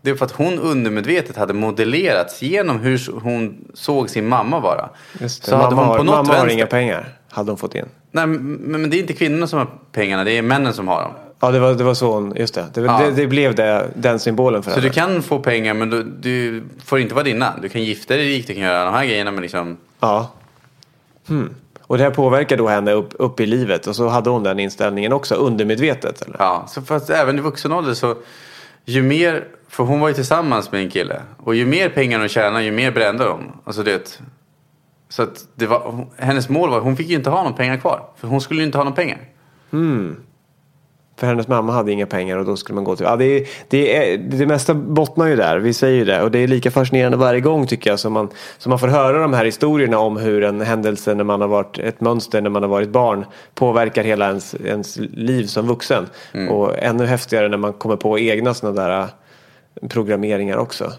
Det 0.01 0.10
är 0.10 0.15
för 0.15 0.25
att 0.25 0.32
hon 0.32 0.60
undermedvetet 0.60 1.38
hade 1.38 1.54
modellerats 1.54 2.41
genom 2.41 2.80
hur 2.80 3.19
hon 3.21 3.71
såg 3.73 4.10
sin 4.10 4.27
mamma 4.27 4.60
vara. 4.60 4.89
Just 5.19 5.43
det. 5.43 5.49
Så 5.49 5.56
hade 5.56 5.75
mamma 5.75 5.82
hon 5.82 5.89
har, 5.89 5.97
på 5.97 6.04
något 6.04 6.15
mamma 6.15 6.27
har 6.27 6.36
vänster- 6.36 6.54
inga 6.54 6.65
pengar, 6.67 7.17
hade 7.30 7.51
hon 7.51 7.58
fått 7.58 7.75
in. 7.75 7.86
Nej, 8.12 8.28
men, 8.28 8.89
det 8.89 8.97
är 8.97 9.00
inte 9.00 9.13
kvinnorna 9.13 9.47
som 9.47 9.60
har 9.60 9.67
pengarna, 9.91 10.24
det 10.24 10.38
är 10.38 10.41
männen 10.41 10.74
som 10.74 10.88
har 10.88 11.02
dem. 11.02 11.12
Ja, 11.39 11.52
det 11.52 11.60
var, 11.60 11.74
det 11.74 11.84
var 11.84 11.93
så 11.93 12.13
hon, 12.13 12.34
just 12.36 12.54
det. 12.54 12.65
Det, 12.74 12.82
Ja. 12.82 13.02
det, 13.06 13.12
det 13.12 13.28
blev 13.28 13.56
det, 13.56 13.89
den 13.95 14.19
symbolen 14.19 14.63
för 14.63 14.71
Så 14.71 14.76
henne. 14.76 14.89
du 14.89 14.93
kan 14.93 15.24
få 15.24 15.39
pengar 15.39 15.74
men 15.74 15.89
du, 15.89 16.04
du 16.04 16.63
får 16.86 17.00
inte 17.00 17.15
vara 17.15 17.24
dina. 17.24 17.54
Du 17.62 17.69
kan 17.69 17.84
gifta 17.84 18.15
dig 18.15 18.26
rik, 18.26 18.47
du 18.47 18.54
kan 18.54 18.63
göra 18.63 18.86
de 18.86 18.93
här 18.93 19.06
grejerna 19.06 19.32
men 19.32 19.41
liksom... 19.41 19.78
Ja. 20.00 20.32
Hmm. 21.28 21.50
Och 21.82 21.97
det 21.97 22.04
här 22.04 22.12
påverkar 22.12 22.58
då 22.58 22.67
henne 22.67 22.91
upp, 22.91 23.10
upp 23.19 23.39
i 23.39 23.45
livet 23.45 23.88
och 23.88 23.95
så 23.95 24.08
hade 24.08 24.30
hon 24.30 24.43
den 24.43 24.60
inställningen 24.60 25.13
också 25.13 25.36
undermedvetet 25.36 26.21
eller? 26.21 26.36
Ja, 26.39 26.65
så 26.69 26.82
fast 26.82 27.10
även 27.10 27.38
i 27.38 27.41
vuxen 27.41 27.71
ålder 27.71 27.93
så 27.93 28.15
ju 28.86 29.02
mer, 29.02 29.43
för 29.69 29.84
hon 29.84 30.00
var 30.00 30.08
ju 30.08 30.13
tillsammans 30.13 30.71
med 30.71 30.82
en 30.84 30.89
kille 30.89 31.21
och 31.38 31.56
ju 31.56 31.65
mer 31.65 31.89
pengar 31.89 32.19
hon 32.19 32.30
tjänade 32.30 32.63
ju 32.63 32.71
mer 32.71 32.91
brände 32.91 33.24
de. 33.24 33.39
Alltså 33.63 33.84
det, 33.84 34.19
så 35.12 35.24
att 35.24 35.47
det 35.56 35.67
var, 35.67 36.08
hennes 36.17 36.50
mål 36.50 36.69
var, 36.69 36.80
hon 36.80 36.95
fick 36.97 37.10
ju 37.10 37.15
inte 37.15 37.30
ha 37.30 37.43
någon 37.43 37.54
pengar 37.54 37.78
kvar. 37.78 38.04
För 38.15 38.28
hon 38.28 38.41
skulle 38.41 38.60
ju 38.60 38.65
inte 38.65 38.78
ha 38.78 38.86
någon 38.86 38.93
pengar. 38.93 39.17
För 41.17 41.28
hennes 41.28 41.47
mamma 41.47 41.74
hade 41.74 41.91
inga 41.91 42.06
pengar 42.06 42.38
och 42.38 42.45
då 42.45 42.56
skulle 42.58 42.76
man 42.76 42.84
gå 42.84 42.95
till... 42.95 43.06
Ja, 43.06 43.15
det, 43.15 43.26
är, 43.26 43.47
det, 43.67 44.13
är, 44.13 44.17
det 44.17 44.45
mesta 44.45 44.74
bottnar 44.74 45.28
ju 45.28 45.36
där, 45.36 45.58
vi 45.58 45.74
säger 45.74 45.97
ju 45.97 46.06
det. 46.06 46.21
Och 46.21 46.32
det 46.32 46.39
är 46.39 46.47
lika 46.47 46.71
fascinerande 46.71 47.17
varje 47.17 47.39
gång 47.41 47.67
tycker 47.67 47.89
jag 47.89 48.00
som 48.00 48.13
man, 48.13 48.30
som 48.58 48.69
man 48.69 48.80
får 48.80 48.88
höra 48.88 49.21
de 49.21 49.34
här 49.34 49.45
historierna 49.45 50.00
om 50.00 50.17
hur 50.17 50.43
en 50.43 50.62
händelse 50.62 51.13
när 51.13 51.24
man 51.24 51.41
har 51.41 51.47
varit 51.47 51.78
ett 51.80 52.02
mönster 52.02 52.41
när 52.41 52.50
man 52.50 52.62
har 52.62 52.69
varit 52.69 52.89
barn 52.89 53.26
påverkar 53.56 54.04
hela 54.04 54.28
ens, 54.28 54.56
ens 54.56 54.97
liv 54.97 55.45
som 55.45 55.67
vuxen. 55.67 56.08
Och 56.50 56.78
ännu 56.80 57.06
häftigare 57.06 57.50
när 57.50 57.58
man 57.58 57.74
kommer 57.74 57.95
på 57.95 58.19
egna 58.19 58.54
sådana 58.54 58.82
där 58.82 59.08
programmeringar 59.89 60.58
också. 60.58 60.93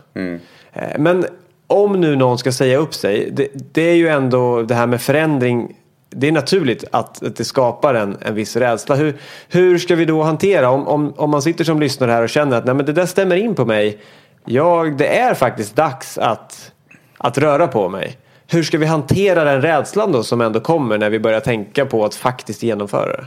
Eh, 0.72 0.98
Men 0.98 1.26
om 1.72 2.00
nu 2.00 2.16
någon 2.16 2.38
ska 2.38 2.52
säga 2.52 2.78
upp 2.78 2.94
sig, 2.94 3.30
det, 3.32 3.48
det 3.72 3.82
är 3.82 3.94
ju 3.94 4.08
ändå 4.08 4.62
det 4.62 4.74
här 4.74 4.86
med 4.86 5.02
förändring 5.02 5.76
det 6.14 6.28
är 6.28 6.32
naturligt 6.32 6.84
att, 6.90 7.22
att 7.22 7.36
det 7.36 7.44
skapar 7.44 7.94
en, 7.94 8.16
en 8.20 8.34
viss 8.34 8.56
rädsla. 8.56 8.94
Hur, 8.94 9.16
hur 9.48 9.78
ska 9.78 9.96
vi 9.96 10.04
då 10.04 10.22
hantera 10.22 10.70
om, 10.70 10.88
om, 10.88 11.14
om 11.16 11.30
man 11.30 11.42
sitter 11.42 11.64
som 11.64 11.80
lyssnare 11.80 12.10
här 12.10 12.22
och 12.22 12.28
känner 12.28 12.56
att 12.56 12.64
Nej, 12.64 12.74
men 12.74 12.86
det 12.86 12.92
där 12.92 13.06
stämmer 13.06 13.36
in 13.36 13.54
på 13.54 13.64
mig. 13.64 13.98
Jag, 14.44 14.96
det 14.96 15.18
är 15.18 15.34
faktiskt 15.34 15.76
dags 15.76 16.18
att, 16.18 16.72
att 17.18 17.38
röra 17.38 17.68
på 17.68 17.88
mig. 17.88 18.18
Hur 18.46 18.62
ska 18.62 18.78
vi 18.78 18.86
hantera 18.86 19.44
den 19.44 19.62
rädslan 19.62 20.12
då 20.12 20.22
som 20.22 20.40
ändå 20.40 20.60
kommer 20.60 20.98
när 20.98 21.10
vi 21.10 21.18
börjar 21.18 21.40
tänka 21.40 21.86
på 21.86 22.04
att 22.04 22.14
faktiskt 22.14 22.62
genomföra 22.62 23.16
det? 23.16 23.24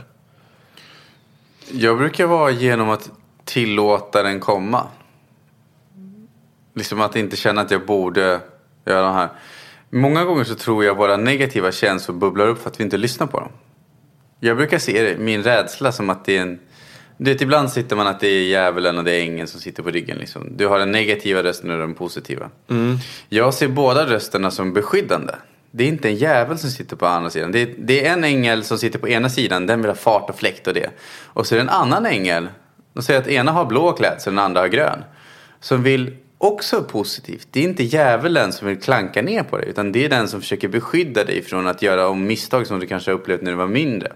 Jag 1.72 1.98
brukar 1.98 2.26
vara 2.26 2.50
genom 2.50 2.90
att 2.90 3.10
tillåta 3.44 4.22
den 4.22 4.40
komma. 4.40 4.86
Liksom 6.76 7.00
att 7.00 7.16
inte 7.16 7.36
känna 7.36 7.60
att 7.60 7.70
jag 7.70 7.86
borde 7.86 8.40
göra 8.86 9.06
det 9.06 9.12
här. 9.12 9.28
Många 9.90 10.24
gånger 10.24 10.44
så 10.44 10.54
tror 10.54 10.84
jag 10.84 10.96
våra 10.96 11.16
negativa 11.16 11.72
känslor 11.72 12.16
bubblar 12.16 12.48
upp 12.48 12.62
för 12.62 12.70
att 12.70 12.80
vi 12.80 12.84
inte 12.84 12.96
lyssnar 12.96 13.26
på 13.26 13.40
dem. 13.40 13.52
Jag 14.40 14.56
brukar 14.56 14.78
se 14.78 15.02
det, 15.02 15.18
min 15.18 15.42
rädsla 15.42 15.92
som 15.92 16.10
att 16.10 16.24
det 16.24 16.36
är 16.36 16.42
en... 16.42 16.58
Du 17.18 17.32
vet, 17.32 17.40
ibland 17.40 17.70
sitter 17.70 17.96
man 17.96 18.06
att 18.06 18.20
det 18.20 18.28
är 18.28 18.42
djävulen 18.42 18.98
och 18.98 19.04
det 19.04 19.12
är 19.12 19.20
ängeln 19.20 19.48
som 19.48 19.60
sitter 19.60 19.82
på 19.82 19.90
ryggen. 19.90 20.18
Liksom. 20.18 20.56
Du 20.56 20.66
har 20.66 20.78
den 20.78 20.92
negativa 20.92 21.42
rösten 21.42 21.70
och 21.70 21.78
den 21.78 21.94
positiva. 21.94 22.50
Jag 23.28 23.54
ser 23.54 23.68
båda 23.68 24.06
rösterna 24.06 24.50
som 24.50 24.72
beskyddande. 24.72 25.32
Det 25.70 25.84
är 25.84 25.88
inte 25.88 26.08
en 26.08 26.16
djävul 26.16 26.58
som 26.58 26.70
sitter 26.70 26.96
på 26.96 27.06
andra 27.06 27.30
sidan. 27.30 27.52
Det 27.52 27.62
är, 27.62 27.74
det 27.78 28.06
är 28.06 28.12
en 28.12 28.24
ängel 28.24 28.64
som 28.64 28.78
sitter 28.78 28.98
på 28.98 29.08
ena 29.08 29.28
sidan, 29.28 29.66
den 29.66 29.82
vill 29.82 29.90
ha 29.90 29.96
fart 29.96 30.30
och 30.30 30.38
fläkt 30.38 30.66
och 30.66 30.74
det. 30.74 30.90
Och 31.24 31.46
så 31.46 31.54
är 31.54 31.56
det 31.56 31.62
en 31.62 31.68
annan 31.68 32.06
ängel, 32.06 32.48
de 32.92 33.02
säger 33.02 33.20
att 33.20 33.28
ena 33.28 33.52
har 33.52 33.64
blå 33.64 33.92
klädsel 33.92 34.30
och 34.30 34.36
den 34.36 34.44
andra 34.44 34.60
har 34.60 34.68
grön. 34.68 35.04
Som 35.60 35.82
vill 35.82 36.16
också 36.46 36.82
positivt. 36.82 37.48
Det 37.50 37.60
är 37.60 37.64
inte 37.64 37.82
djävulen 37.82 38.52
som 38.52 38.68
vill 38.68 38.80
klanka 38.80 39.22
ner 39.22 39.42
på 39.42 39.58
dig, 39.58 39.68
utan 39.68 39.92
det 39.92 40.04
är 40.04 40.08
den 40.08 40.28
som 40.28 40.40
försöker 40.40 40.68
beskydda 40.68 41.24
dig 41.24 41.42
från 41.42 41.66
att 41.66 41.82
göra 41.82 42.08
om 42.08 42.26
misstag 42.26 42.66
som 42.66 42.80
du 42.80 42.86
kanske 42.86 43.10
har 43.10 43.18
upplevt 43.18 43.42
när 43.42 43.50
du 43.50 43.56
var 43.56 43.66
mindre. 43.66 44.12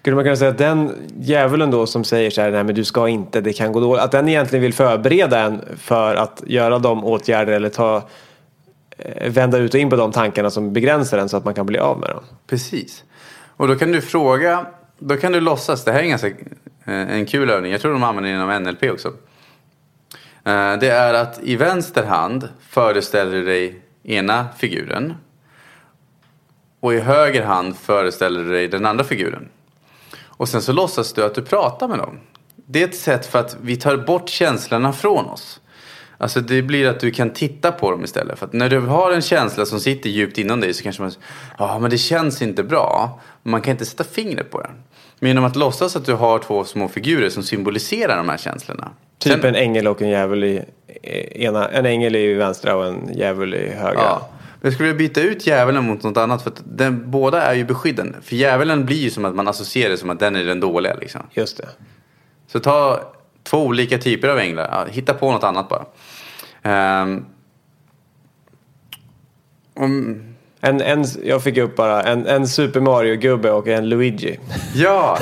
Skulle 0.00 0.16
man 0.16 0.24
kunna 0.24 0.36
säga 0.36 0.50
att 0.50 0.58
den 0.58 0.94
djävulen 1.20 1.70
då 1.70 1.86
som 1.86 2.04
säger 2.04 2.30
så 2.30 2.40
här, 2.40 2.50
nej 2.50 2.64
men 2.64 2.74
du 2.74 2.84
ska 2.84 3.08
inte, 3.08 3.40
det 3.40 3.52
kan 3.52 3.72
gå 3.72 3.80
dåligt. 3.80 4.02
Att 4.02 4.12
den 4.12 4.28
egentligen 4.28 4.62
vill 4.62 4.74
förbereda 4.74 5.38
en 5.38 5.60
för 5.76 6.14
att 6.14 6.42
göra 6.46 6.78
de 6.78 7.04
åtgärder 7.04 7.52
eller 7.52 7.68
ta, 7.68 8.08
eh, 8.98 9.30
vända 9.32 9.58
ut 9.58 9.74
och 9.74 9.80
in 9.80 9.90
på 9.90 9.96
de 9.96 10.12
tankarna 10.12 10.50
som 10.50 10.72
begränsar 10.72 11.18
en 11.18 11.28
så 11.28 11.36
att 11.36 11.44
man 11.44 11.54
kan 11.54 11.66
bli 11.66 11.78
av 11.78 11.98
med 11.98 12.10
dem. 12.10 12.24
Precis. 12.46 13.04
Och 13.56 13.68
då 13.68 13.74
kan 13.76 13.92
du 13.92 14.00
fråga, 14.00 14.66
då 14.98 15.16
kan 15.16 15.32
du 15.32 15.40
låtsas, 15.40 15.84
det 15.84 15.92
här 15.92 15.98
är 15.98 16.02
en 16.02 16.10
ganska 16.10 16.28
eh, 16.28 16.34
en 16.84 17.26
kul 17.26 17.50
övning, 17.50 17.72
jag 17.72 17.80
tror 17.80 17.92
de 17.92 18.02
använder 18.02 18.30
den 18.30 18.40
inom 18.40 18.62
NLP 18.62 18.90
också. 18.90 19.12
Eh, 20.44 20.78
det 20.78 20.88
är 20.88 21.14
att 21.14 21.40
i 21.42 21.56
vänster 21.56 22.06
hand 22.06 22.48
föreställer 22.68 23.32
du 23.32 23.44
dig 23.44 23.82
ena 24.02 24.48
figuren. 24.58 25.14
Och 26.80 26.94
i 26.94 27.00
höger 27.00 27.44
hand 27.44 27.76
föreställer 27.76 28.44
du 28.44 28.50
dig 28.50 28.68
den 28.68 28.86
andra 28.86 29.04
figuren. 29.04 29.48
Och 30.22 30.48
sen 30.48 30.62
så 30.62 30.72
låtsas 30.72 31.12
du 31.12 31.24
att 31.24 31.34
du 31.34 31.42
pratar 31.42 31.88
med 31.88 31.98
dem. 31.98 32.20
Det 32.56 32.82
är 32.82 32.88
ett 32.88 32.96
sätt 32.96 33.26
för 33.26 33.38
att 33.38 33.56
vi 33.62 33.76
tar 33.76 33.96
bort 33.96 34.28
känslorna 34.28 34.92
från 34.92 35.26
oss. 35.26 35.60
Alltså 36.18 36.40
det 36.40 36.62
blir 36.62 36.88
att 36.88 37.00
du 37.00 37.10
kan 37.10 37.30
titta 37.30 37.72
på 37.72 37.90
dem 37.90 38.04
istället. 38.04 38.38
För 38.38 38.46
att 38.46 38.52
när 38.52 38.68
du 38.68 38.80
har 38.80 39.12
en 39.12 39.22
känsla 39.22 39.66
som 39.66 39.80
sitter 39.80 40.10
djupt 40.10 40.38
inom 40.38 40.60
dig 40.60 40.74
så 40.74 40.82
kanske 40.82 41.02
man 41.02 41.12
ja 41.58 41.78
men 41.78 41.90
det 41.90 41.98
känns 41.98 42.42
inte 42.42 42.62
bra. 42.62 43.20
Man 43.42 43.62
kan 43.62 43.70
inte 43.70 43.86
sätta 43.86 44.04
fingret 44.04 44.50
på 44.50 44.60
den. 44.60 44.82
Men 45.20 45.28
genom 45.28 45.44
att 45.44 45.56
låtsas 45.56 45.96
att 45.96 46.06
du 46.06 46.14
har 46.14 46.38
två 46.38 46.64
små 46.64 46.88
figurer 46.88 47.30
som 47.30 47.42
symboliserar 47.42 48.16
de 48.16 48.28
här 48.28 48.36
känslorna. 48.36 48.90
Typ 49.18 49.32
Sen- 49.32 49.44
en 49.44 49.54
ängel 49.54 49.86
och 49.88 50.02
en 50.02 50.08
djävul 50.08 50.44
i 50.44 50.64
ena, 51.34 51.68
en 51.68 51.86
ängel 51.86 52.16
i 52.16 52.34
vänstra 52.34 52.76
och 52.76 52.86
en 52.86 53.10
djävul 53.14 53.54
i 53.54 53.70
högra. 53.70 54.00
Ja. 54.00 54.28
Jag 54.60 54.72
skulle 54.72 54.92
vilja 54.92 55.08
byta 55.08 55.20
ut 55.20 55.46
djävulen 55.46 55.84
mot 55.84 56.02
något 56.02 56.16
annat 56.16 56.42
för 56.42 56.52
den, 56.64 57.10
båda 57.10 57.42
är 57.42 57.54
ju 57.54 57.64
beskyddande. 57.64 58.18
För 58.22 58.36
djävulen 58.36 58.86
blir 58.86 58.96
ju 58.96 59.10
som 59.10 59.24
att 59.24 59.34
man 59.34 59.48
associerar 59.48 59.90
det 59.90 59.96
som 59.96 60.10
att 60.10 60.18
den 60.18 60.36
är 60.36 60.44
den 60.44 60.60
dåliga 60.60 60.94
liksom. 60.94 61.20
Just 61.32 61.56
det. 61.56 61.68
Så 62.46 62.60
ta 62.60 63.00
två 63.42 63.58
olika 63.58 63.98
typer 63.98 64.28
av 64.28 64.38
änglar. 64.38 64.68
Ja, 64.72 64.84
hitta 64.92 65.14
på 65.14 65.32
något 65.32 65.44
annat 65.44 65.68
bara. 65.68 65.84
Ehm, 66.62 67.24
om, 69.74 70.22
En, 70.60 70.80
en, 70.80 71.04
jag 71.24 71.42
fick 71.42 71.56
upp 71.58 71.76
bara 71.76 72.02
en, 72.02 72.26
en 72.26 72.48
Super 72.48 72.80
Mario-gubbe 72.80 73.50
och 73.50 73.68
en 73.68 73.88
Luigi. 73.88 74.38
ja, 74.74 75.18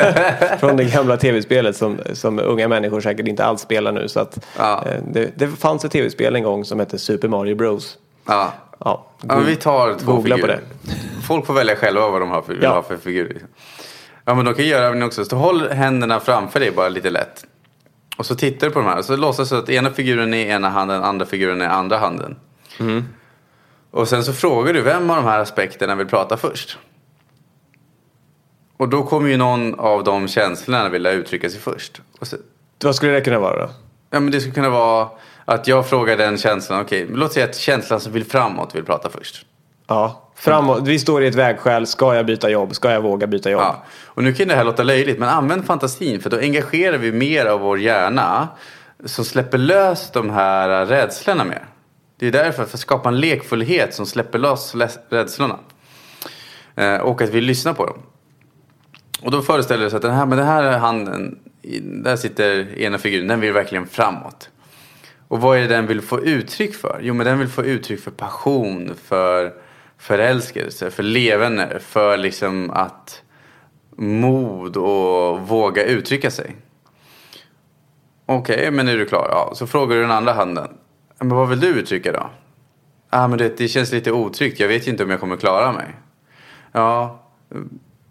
Från 0.60 0.76
det 0.76 0.84
gamla 0.84 1.16
tv-spelet 1.16 1.76
som, 1.76 1.98
som 2.12 2.38
unga 2.38 2.68
människor 2.68 3.00
säkert 3.00 3.28
inte 3.28 3.44
alls 3.44 3.60
spelar 3.60 3.92
nu. 3.92 4.08
Så 4.08 4.20
att, 4.20 4.38
Ja. 4.58 4.84
eh, 4.86 5.02
det, 5.12 5.30
det 5.38 5.48
fanns 5.48 5.84
ett 5.84 5.92
tv-spel 5.92 6.36
en 6.36 6.42
gång 6.42 6.64
som 6.64 6.78
hette 6.80 6.98
Super 6.98 7.28
Mario 7.28 7.54
Bros. 7.54 7.98
ja. 8.26 8.52
Ja, 8.84 9.06
ja 9.22 9.38
vi 9.38 9.56
tar 9.56 9.94
två 9.94 10.12
Googla 10.12 10.36
på 10.36 10.40
figurer. 10.42 10.60
Folk 11.26 11.46
får 11.46 11.54
välja 11.54 11.76
själva 11.76 12.08
vad 12.08 12.20
de 12.22 12.30
har 12.30 12.42
för, 12.42 12.58
Ja. 12.62 12.82
för 12.88 12.96
figurer. 12.96 13.38
Ja 14.24 14.34
men 14.34 14.44
de 14.44 14.54
kan 14.54 14.66
göra 14.66 14.86
även 14.86 15.02
också. 15.02 15.24
Så 15.24 15.36
håll 15.36 15.68
händerna 15.70 16.20
framför 16.20 16.60
dig 16.60 16.70
bara 16.70 16.88
lite 16.88 17.10
lätt. 17.10 17.44
Och 18.16 18.26
så 18.26 18.34
tittar 18.34 18.66
du 18.66 18.72
på 18.72 18.78
de 18.78 18.88
här 18.88 19.02
så 19.02 19.16
låtsas 19.16 19.50
du 19.50 19.56
att 19.56 19.68
ena 19.70 19.90
figuren 19.90 20.34
är 20.34 20.46
ena 20.46 20.68
handen, 20.70 21.02
andra 21.04 21.26
figuren 21.26 21.60
är 21.62 21.68
andra 21.68 21.98
handen. 21.98 22.36
Och 23.90 24.08
sen 24.08 24.24
så 24.24 24.32
frågar 24.32 24.72
du 24.72 24.82
vem 24.82 25.10
av 25.10 25.16
de 25.16 25.24
här 25.24 25.38
aspekterna 25.38 25.94
vill 25.94 26.06
prata 26.06 26.36
först. 26.36 26.78
Och 28.76 28.88
då 28.88 29.02
kommer 29.02 29.28
ju 29.28 29.36
någon 29.36 29.80
av 29.80 30.04
de 30.04 30.28
känslorna 30.28 30.88
vilja 30.88 31.10
uttrycka 31.12 31.50
sig 31.50 31.60
först. 31.60 32.00
Så, 32.22 32.36
Vad 32.84 32.94
skulle 32.96 33.12
det 33.12 33.20
kunna 33.20 33.38
vara 33.38 33.66
då? 33.66 33.70
ja 34.10 34.20
men 34.20 34.30
det 34.30 34.40
skulle 34.40 34.54
kunna 34.54 34.70
vara 34.70 35.08
att 35.44 35.68
jag 35.68 35.88
frågar 35.88 36.16
den 36.16 36.38
känslan, 36.38 36.80
okej, 36.80 37.06
låt 37.10 37.32
säga 37.32 37.44
att 37.46 37.56
känslan 37.56 38.00
som 38.00 38.12
vill 38.12 38.24
framåt 38.24 38.74
vill 38.74 38.84
prata 38.84 39.10
först. 39.10 39.46
Ja, 39.86 40.30
framåt. 40.34 40.88
Vi 40.88 40.98
står 40.98 41.22
i 41.24 41.26
ett 41.26 41.34
vägskäl. 41.34 41.86
Ska 41.86 42.14
jag 42.14 42.26
byta 42.26 42.50
jobb? 42.50 42.74
Ska 42.74 42.90
jag 42.90 43.00
våga 43.00 43.26
byta 43.26 43.50
jobb? 43.50 43.60
Ja. 43.60 43.84
Och 44.04 44.22
nu 44.22 44.32
kan 44.32 44.48
det 44.48 44.54
här 44.54 44.64
låta 44.64 44.82
löjligt, 44.82 45.18
men 45.18 45.28
använd 45.28 45.64
fantasin 45.66 46.20
för 46.20 46.30
då 46.30 46.38
engagerar 46.38 46.98
vi 46.98 47.12
mer 47.12 47.46
av 47.46 47.60
vår 47.60 47.78
hjärna 47.78 48.48
som 49.04 49.24
släpper 49.24 49.58
lös 49.58 50.10
de 50.10 50.30
här 50.30 50.86
rädslorna 50.86 51.44
mer. 51.44 51.66
Det 52.18 52.26
är 52.26 52.32
därför, 52.32 52.64
för 52.64 52.74
att 52.76 52.80
skapa 52.80 53.08
en 53.08 53.20
lekfullhet 53.20 53.94
som 53.94 54.06
släpper 54.06 54.38
loss 54.38 54.74
rädslorna. 55.08 55.58
Eh, 56.76 56.96
och 56.96 57.22
att 57.22 57.30
vi 57.30 57.40
lyssnar 57.40 57.74
på 57.74 57.86
dem. 57.86 57.98
Och 59.22 59.30
då 59.30 59.42
föreställer 59.42 59.84
du 59.84 59.90
sig 59.90 59.96
att 59.96 60.02
den 60.02 60.14
här, 60.14 60.26
med 60.26 60.38
den 60.38 60.46
här 60.46 60.78
handen, 60.78 61.38
där 61.82 62.16
sitter 62.16 62.78
ena 62.78 62.98
figuren, 62.98 63.28
den 63.28 63.40
vill 63.40 63.52
verkligen 63.52 63.86
framåt. 63.86 64.50
Och 65.28 65.40
vad 65.40 65.56
är 65.56 65.60
det 65.60 65.66
den 65.66 65.86
vill 65.86 66.00
få 66.00 66.20
uttryck 66.20 66.74
för? 66.74 67.00
Jo, 67.02 67.14
men 67.14 67.26
den 67.26 67.38
vill 67.38 67.48
få 67.48 67.64
uttryck 67.64 68.00
för 68.00 68.10
passion, 68.10 68.94
för 69.04 69.52
förälskelse, 69.98 70.90
för 70.90 71.02
levande, 71.02 71.80
för 71.80 72.16
liksom 72.16 72.70
att 72.70 73.22
mod 73.96 74.76
och 74.76 75.40
våga 75.40 75.84
uttrycka 75.84 76.30
sig. 76.30 76.56
Okej, 78.26 78.70
men 78.70 78.88
är 78.88 78.96
du 78.96 79.06
klar? 79.06 79.28
Ja, 79.30 79.52
så 79.54 79.66
frågar 79.66 79.96
du 79.96 80.02
den 80.02 80.10
andra 80.10 80.32
handen. 80.32 80.68
Men 81.18 81.28
vad 81.28 81.48
vill 81.48 81.60
du 81.60 81.68
uttrycka 81.68 82.12
då? 82.12 82.30
Ah, 83.10 83.28
men 83.28 83.38
det, 83.38 83.56
det 83.56 83.68
känns 83.68 83.92
lite 83.92 84.12
otryggt. 84.12 84.60
Jag 84.60 84.68
vet 84.68 84.86
ju 84.86 84.90
inte 84.90 85.04
om 85.04 85.10
jag 85.10 85.20
kommer 85.20 85.36
klara 85.36 85.72
mig. 85.72 85.86
Ja, 86.72 87.22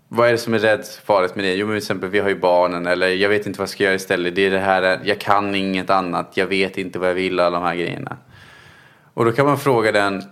vad 0.08 0.28
är 0.28 0.32
det 0.32 0.38
som 0.38 0.54
är 0.54 0.60
rädd 0.60 0.86
farligt 1.06 1.36
med 1.36 1.46
det? 1.46 1.56
Jo, 1.56 1.68
men 1.68 1.74
till 1.74 1.78
exempel 1.78 2.10
vi 2.10 2.20
har 2.20 2.30
ju 2.30 2.40
barnen. 2.40 2.88
Eller 2.88 3.08
jag 3.08 3.30
vet 3.30 3.46
inte 3.48 3.60
vad 3.60 3.64
jag 3.64 3.70
ska 3.70 3.84
göra 3.84 3.94
istället. 3.94 4.36
Det 4.36 4.42
är 4.42 4.52
det 4.52 4.60
här, 4.60 5.00
jag 5.04 5.20
kan 5.20 5.56
inget 5.56 5.90
annat. 5.90 6.38
Jag 6.38 6.48
vet 6.48 6.78
inte 6.78 7.00
vad 7.00 7.10
jag 7.10 7.14
vill. 7.14 7.40
Alla 7.40 7.60
de 7.60 7.66
här 7.66 7.76
grejerna. 7.76 8.18
Och 9.14 9.26
då 9.26 9.32
kan 9.32 9.46
man 9.46 9.58
fråga 9.58 9.92
den. 9.92 10.24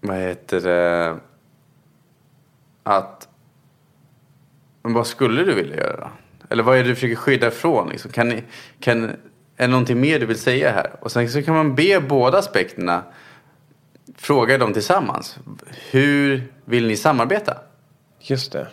Vad 0.00 0.16
heter 0.16 0.60
det? 0.60 1.16
Att. 2.82 3.28
Men 4.82 4.92
vad 4.92 5.06
skulle 5.06 5.44
du 5.44 5.54
vilja 5.54 5.76
göra 5.76 5.96
då? 5.96 6.08
Eller 6.48 6.62
vad 6.62 6.78
är 6.78 6.82
det 6.82 6.88
du 6.88 6.94
försöker 6.94 7.16
skydda 7.16 7.48
ifrån? 7.48 7.88
Liksom? 7.88 8.12
Kan, 8.12 8.28
ni, 8.28 8.44
kan, 8.80 9.10
är 9.56 9.66
det 9.66 9.70
någonting 9.70 10.00
mer 10.00 10.20
du 10.20 10.26
vill 10.26 10.38
säga 10.38 10.72
här? 10.72 10.90
Och 11.00 11.12
sen 11.12 11.30
så 11.30 11.42
kan 11.42 11.54
man 11.54 11.74
be 11.74 12.00
båda 12.00 12.38
aspekterna. 12.38 13.02
Fråga 14.16 14.58
dem 14.58 14.72
tillsammans. 14.72 15.38
Hur 15.90 16.52
vill 16.64 16.86
ni 16.86 16.96
samarbeta? 16.96 17.56
Just 18.20 18.52
det. 18.52 18.68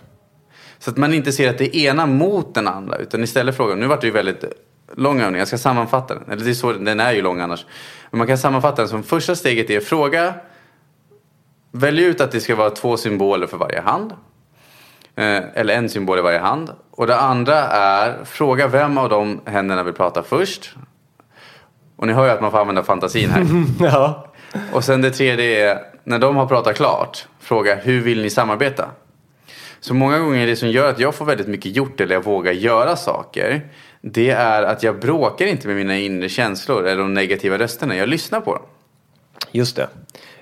Så 0.80 0.92
att 0.92 0.98
man 0.98 1.14
inte 1.14 1.32
ser 1.32 1.50
att 1.50 1.58
det 1.58 1.76
är 1.76 1.90
ena 1.90 2.06
mot 2.06 2.56
den 2.56 2.68
andra. 2.68 2.98
Utan 2.98 3.24
istället 3.24 3.58
fråga, 3.58 3.76
nu 3.76 3.88
vart 3.88 4.02
det 4.02 4.08
ju 4.08 4.14
väldigt 4.14 4.44
lång 4.96 5.22
övning, 5.22 5.40
jag 5.40 5.48
ska 5.48 5.58
sammanfatta 5.58 6.14
den. 6.14 6.32
Eller 6.32 6.46
det 6.46 6.50
är 6.50 6.54
så, 6.54 6.74
den 6.74 7.00
är 7.00 7.12
ju 7.12 7.22
lång 7.22 7.40
annars. 7.40 7.66
Men 8.10 8.18
man 8.18 8.28
kan 8.28 8.38
sammanfatta 8.38 8.82
den 8.82 8.90
som 8.90 9.04
första 9.04 9.36
steget 9.36 9.70
är 9.70 9.80
fråga. 9.80 10.34
Välj 11.72 12.04
ut 12.04 12.22
att 12.22 12.32
det 12.32 12.40
ska 12.40 12.56
vara 12.56 12.70
två 12.70 12.98
symboler 12.98 13.48
för 13.48 13.58
varje 13.58 13.82
hand. 13.82 14.14
Eh, 15.16 15.44
eller 15.54 15.74
en 15.74 15.90
symbol 15.90 16.20
i 16.20 16.22
varje 16.22 16.40
hand. 16.40 16.72
Och 16.92 17.08
det 17.08 17.20
andra 17.20 17.58
är 17.68 18.26
fråga 18.26 18.68
vem 18.68 18.98
av 18.98 19.10
de 19.10 19.42
händerna 19.46 19.84
vill 19.84 19.94
prata 19.94 20.24
först. 20.24 20.76
Och 21.96 22.08
ni 22.08 22.14
hör 22.14 22.26
ju 22.26 22.32
att 22.32 22.42
man 22.42 22.52
får 22.52 22.60
använda 22.60 22.84
fantasin 22.84 23.30
här. 23.30 23.46
Ja. 23.80 24.28
Och 24.74 24.84
sen 24.84 25.02
det 25.02 25.12
tredje 25.12 25.72
är, 25.72 25.80
när 26.04 26.20
de 26.20 26.36
har 26.36 26.46
pratat 26.46 26.76
klart, 26.76 27.28
fråga 27.40 27.76
hur 27.76 28.02
vill 28.02 28.22
ni 28.22 28.30
samarbeta? 28.30 28.90
Så 29.80 29.94
många 29.94 30.20
gånger 30.20 30.48
det 30.48 30.56
som 30.56 30.70
gör 30.70 30.90
att 30.90 31.00
jag 31.00 31.16
får 31.16 31.26
väldigt 31.26 31.48
mycket 31.48 31.76
gjort 31.76 32.02
eller 32.02 32.16
jag 32.16 32.24
vågar 32.24 32.52
göra 32.52 32.96
saker. 32.96 33.70
Det 34.02 34.30
är 34.30 34.64
att 34.64 34.84
jag 34.84 35.00
bråkar 35.00 35.46
inte 35.46 35.68
med 35.68 35.76
mina 35.76 35.98
inre 35.98 36.30
känslor 36.30 36.88
eller 36.88 37.02
de 37.02 37.14
negativa 37.14 37.58
rösterna. 37.58 37.96
Jag 37.96 38.10
lyssnar 38.10 38.42
på 38.42 38.54
dem. 38.54 38.64
Just 39.52 39.76
det. 39.76 39.88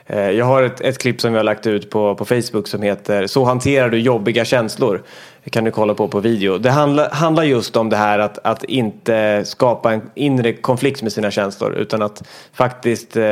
Eh, 0.10 0.32
jag 0.32 0.46
har 0.46 0.64
ett, 0.64 0.82
ett 0.82 0.98
klipp 0.98 1.22
som 1.22 1.32
vi 1.32 1.38
har 1.38 1.44
lagt 1.44 1.68
ut 1.68 1.90
på, 1.90 2.16
på 2.16 2.26
Facebook 2.26 2.68
som 2.68 2.82
heter 2.82 3.28
Så 3.28 3.44
hanterar 3.44 3.90
du 3.90 4.00
jobbiga 4.00 4.46
känslor. 4.46 5.04
Det 5.44 5.50
kan 5.50 5.64
du 5.64 5.72
kolla 5.72 5.94
på 5.94 6.08
på 6.08 6.20
video. 6.20 6.58
Det 6.58 6.72
handlar, 6.72 7.10
handlar 7.10 7.44
just 7.44 7.76
om 7.76 7.90
det 7.90 7.98
här 7.98 8.20
att, 8.20 8.38
att 8.44 8.64
inte 8.64 9.42
skapa 9.46 9.94
en 9.94 10.02
inre 10.16 10.54
konflikt 10.54 11.02
med 11.02 11.12
sina 11.12 11.32
känslor 11.32 11.74
utan 11.74 12.02
att 12.02 12.24
faktiskt 12.54 13.18
eh, 13.18 13.24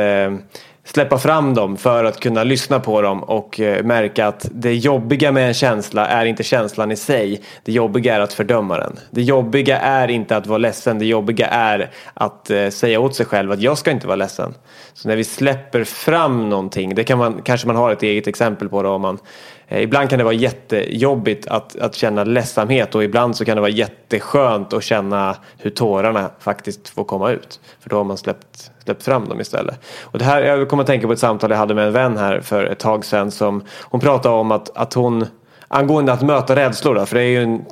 släppa 0.92 1.18
fram 1.18 1.54
dem 1.54 1.76
för 1.76 2.04
att 2.04 2.20
kunna 2.20 2.44
lyssna 2.44 2.80
på 2.80 3.02
dem 3.02 3.22
och 3.22 3.60
eh, 3.60 3.84
märka 3.84 4.26
att 4.26 4.48
det 4.52 4.74
jobbiga 4.74 5.32
med 5.32 5.48
en 5.48 5.54
känsla 5.54 6.06
är 6.06 6.26
inte 6.26 6.42
känslan 6.42 6.90
i 6.90 6.96
sig. 6.96 7.42
Det 7.64 7.72
jobbiga 7.72 8.14
är 8.14 8.20
att 8.20 8.32
fördöma 8.32 8.78
den. 8.78 8.98
Det 9.10 9.22
jobbiga 9.22 9.78
är 9.78 10.08
inte 10.08 10.36
att 10.36 10.46
vara 10.46 10.58
ledsen. 10.58 10.98
Det 10.98 11.06
jobbiga 11.06 11.46
är 11.46 11.90
att 12.14 12.50
eh, 12.50 12.68
säga 12.68 13.00
åt 13.00 13.16
sig 13.16 13.26
själv 13.26 13.52
att 13.52 13.60
jag 13.60 13.78
ska 13.78 13.90
inte 13.90 14.06
vara 14.06 14.16
ledsen. 14.16 14.54
Så 14.94 15.08
när 15.08 15.16
vi 15.16 15.24
släpper 15.24 15.84
fram 15.84 16.48
någonting, 16.48 16.94
det 16.94 17.04
kan 17.04 17.18
man, 17.18 17.42
kanske 17.44 17.66
man 17.66 17.76
har 17.76 17.92
ett 17.92 18.02
eget 18.02 18.26
exempel 18.26 18.68
på 18.68 18.82
det 18.82 18.88
om 18.88 19.02
man 19.02 19.18
Eh, 19.68 19.82
ibland 19.82 20.10
kan 20.10 20.18
det 20.18 20.24
vara 20.24 20.34
jättejobbigt 20.34 21.46
att, 21.46 21.78
att 21.78 21.94
känna 21.94 22.24
ledsamhet 22.24 22.94
och 22.94 23.04
ibland 23.04 23.36
så 23.36 23.44
kan 23.44 23.56
det 23.56 23.60
vara 23.60 23.70
jätteskönt 23.70 24.72
att 24.72 24.82
känna 24.82 25.36
hur 25.58 25.70
tårarna 25.70 26.30
faktiskt 26.38 26.88
får 26.88 27.04
komma 27.04 27.30
ut. 27.30 27.60
För 27.80 27.90
då 27.90 27.96
har 27.96 28.04
man 28.04 28.18
släppt, 28.18 28.70
släppt 28.84 29.02
fram 29.02 29.28
dem 29.28 29.40
istället. 29.40 29.80
Och 30.02 30.18
det 30.18 30.24
här, 30.24 30.42
jag 30.42 30.68
kommer 30.68 30.82
att 30.82 30.86
tänka 30.86 31.06
på 31.06 31.12
ett 31.12 31.18
samtal 31.18 31.50
jag 31.50 31.58
hade 31.58 31.74
med 31.74 31.86
en 31.86 31.92
vän 31.92 32.16
här 32.16 32.40
för 32.40 32.64
ett 32.64 32.78
tag 32.78 33.04
sedan 33.04 33.30
som 33.30 33.64
hon 33.82 34.00
pratade 34.00 34.34
om 34.34 34.52
att, 34.52 34.76
att 34.76 34.94
hon 34.94 35.26
Angående 35.70 36.12
att 36.12 36.22
möta 36.22 36.56
rädslor 36.56 36.94
då, 36.94 37.06
för 37.06 37.16
det 37.16 37.22
är 37.22 37.28
ju 37.28 37.42
en, 37.42 37.64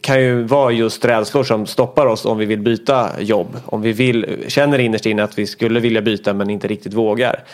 kan 0.00 0.20
ju 0.20 0.42
vara 0.42 0.72
just 0.72 1.04
rädslor 1.04 1.44
som 1.44 1.66
stoppar 1.66 2.06
oss 2.06 2.24
om 2.24 2.38
vi 2.38 2.46
vill 2.46 2.60
byta 2.60 3.20
jobb. 3.20 3.56
Om 3.66 3.82
vi 3.82 3.92
vill, 3.92 4.44
känner 4.48 4.78
innerst 4.78 5.06
inne 5.06 5.22
att 5.22 5.38
vi 5.38 5.46
skulle 5.46 5.80
vilja 5.80 6.02
byta 6.02 6.34
men 6.34 6.50
inte 6.50 6.68
riktigt 6.68 6.94
vågar. 6.94 7.44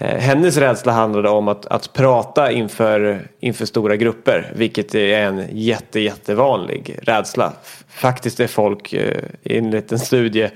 Eh, 0.00 0.18
hennes 0.18 0.56
rädsla 0.56 0.92
handlade 0.92 1.28
om 1.28 1.48
att, 1.48 1.66
att 1.66 1.92
prata 1.92 2.52
inför, 2.52 3.22
inför 3.40 3.66
stora 3.66 3.96
grupper, 3.96 4.52
vilket 4.56 4.94
är 4.94 5.18
en 5.18 5.44
jätte, 5.50 6.00
jättevanlig 6.00 6.98
rädsla. 7.02 7.52
Faktiskt 7.88 8.40
är 8.40 8.46
folk 8.46 8.92
eh, 8.92 9.22
enligt 9.44 9.92
en 9.92 9.98
studie 9.98 10.50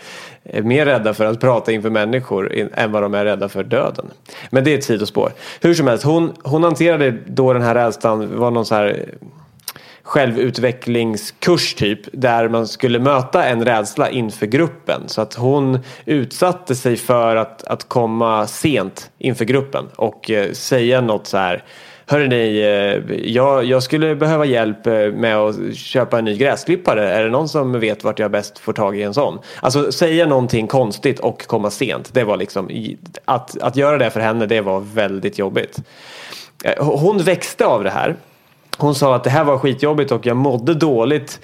eh, 0.44 0.64
mer 0.64 0.86
rädda 0.86 1.14
för 1.14 1.24
att 1.24 1.40
prata 1.40 1.72
inför 1.72 1.90
människor 1.90 2.52
än 2.74 2.92
vad 2.92 3.02
de 3.02 3.14
är 3.14 3.24
rädda 3.24 3.48
för 3.48 3.64
döden. 3.64 4.10
Men 4.50 4.64
det 4.64 4.74
är 4.74 4.78
ett 4.78 4.84
sidospår. 4.84 5.32
Hur 5.60 5.74
som 5.74 5.86
helst, 5.86 6.04
hon, 6.04 6.32
hon 6.42 6.64
hanterade 6.64 7.10
då 7.26 7.52
den 7.52 7.62
här 7.62 7.74
rädslan, 7.74 8.20
det 8.20 8.26
var 8.26 8.50
någon 8.50 8.66
så 8.66 8.74
här 8.74 9.04
självutvecklingskurs 10.02 11.74
typ 11.74 12.00
där 12.12 12.48
man 12.48 12.68
skulle 12.68 12.98
möta 12.98 13.44
en 13.44 13.64
rädsla 13.64 14.10
inför 14.10 14.46
gruppen. 14.46 15.00
Så 15.06 15.20
att 15.20 15.34
hon 15.34 15.78
utsatte 16.04 16.74
sig 16.74 16.96
för 16.96 17.36
att, 17.36 17.64
att 17.64 17.88
komma 17.88 18.46
sent 18.46 19.10
inför 19.18 19.44
gruppen 19.44 19.84
och 19.96 20.30
eh, 20.30 20.52
säga 20.52 21.00
något 21.00 21.26
så 21.26 21.36
här 21.36 21.64
Hörrni, 22.06 22.60
eh, 22.60 23.16
jag, 23.32 23.64
jag 23.64 23.82
skulle 23.82 24.14
behöva 24.14 24.44
hjälp 24.44 24.86
eh, 24.86 24.92
med 24.92 25.36
att 25.36 25.74
köpa 25.74 26.18
en 26.18 26.24
ny 26.24 26.36
gräsklippare. 26.36 27.12
Är 27.12 27.24
det 27.24 27.30
någon 27.30 27.48
som 27.48 27.80
vet 27.80 28.04
vart 28.04 28.18
jag 28.18 28.30
bäst 28.30 28.58
får 28.58 28.72
tag 28.72 28.98
i 28.98 29.02
en 29.02 29.14
sån? 29.14 29.38
Alltså 29.60 29.92
säga 29.92 30.26
någonting 30.26 30.66
konstigt 30.66 31.20
och 31.20 31.46
komma 31.46 31.70
sent. 31.70 32.14
Det 32.14 32.24
var 32.24 32.36
liksom, 32.36 32.70
att, 33.24 33.58
att 33.58 33.76
göra 33.76 33.98
det 33.98 34.10
för 34.10 34.20
henne, 34.20 34.46
det 34.46 34.60
var 34.60 34.80
väldigt 34.80 35.38
jobbigt. 35.38 35.78
Eh, 36.64 36.84
hon 36.84 37.18
växte 37.18 37.66
av 37.66 37.84
det 37.84 37.90
här. 37.90 38.16
Hon 38.78 38.94
sa 38.94 39.14
att 39.14 39.24
det 39.24 39.30
här 39.30 39.44
var 39.44 39.58
skitjobbigt 39.58 40.12
och 40.12 40.26
jag 40.26 40.36
mådde 40.36 40.74
dåligt 40.74 41.40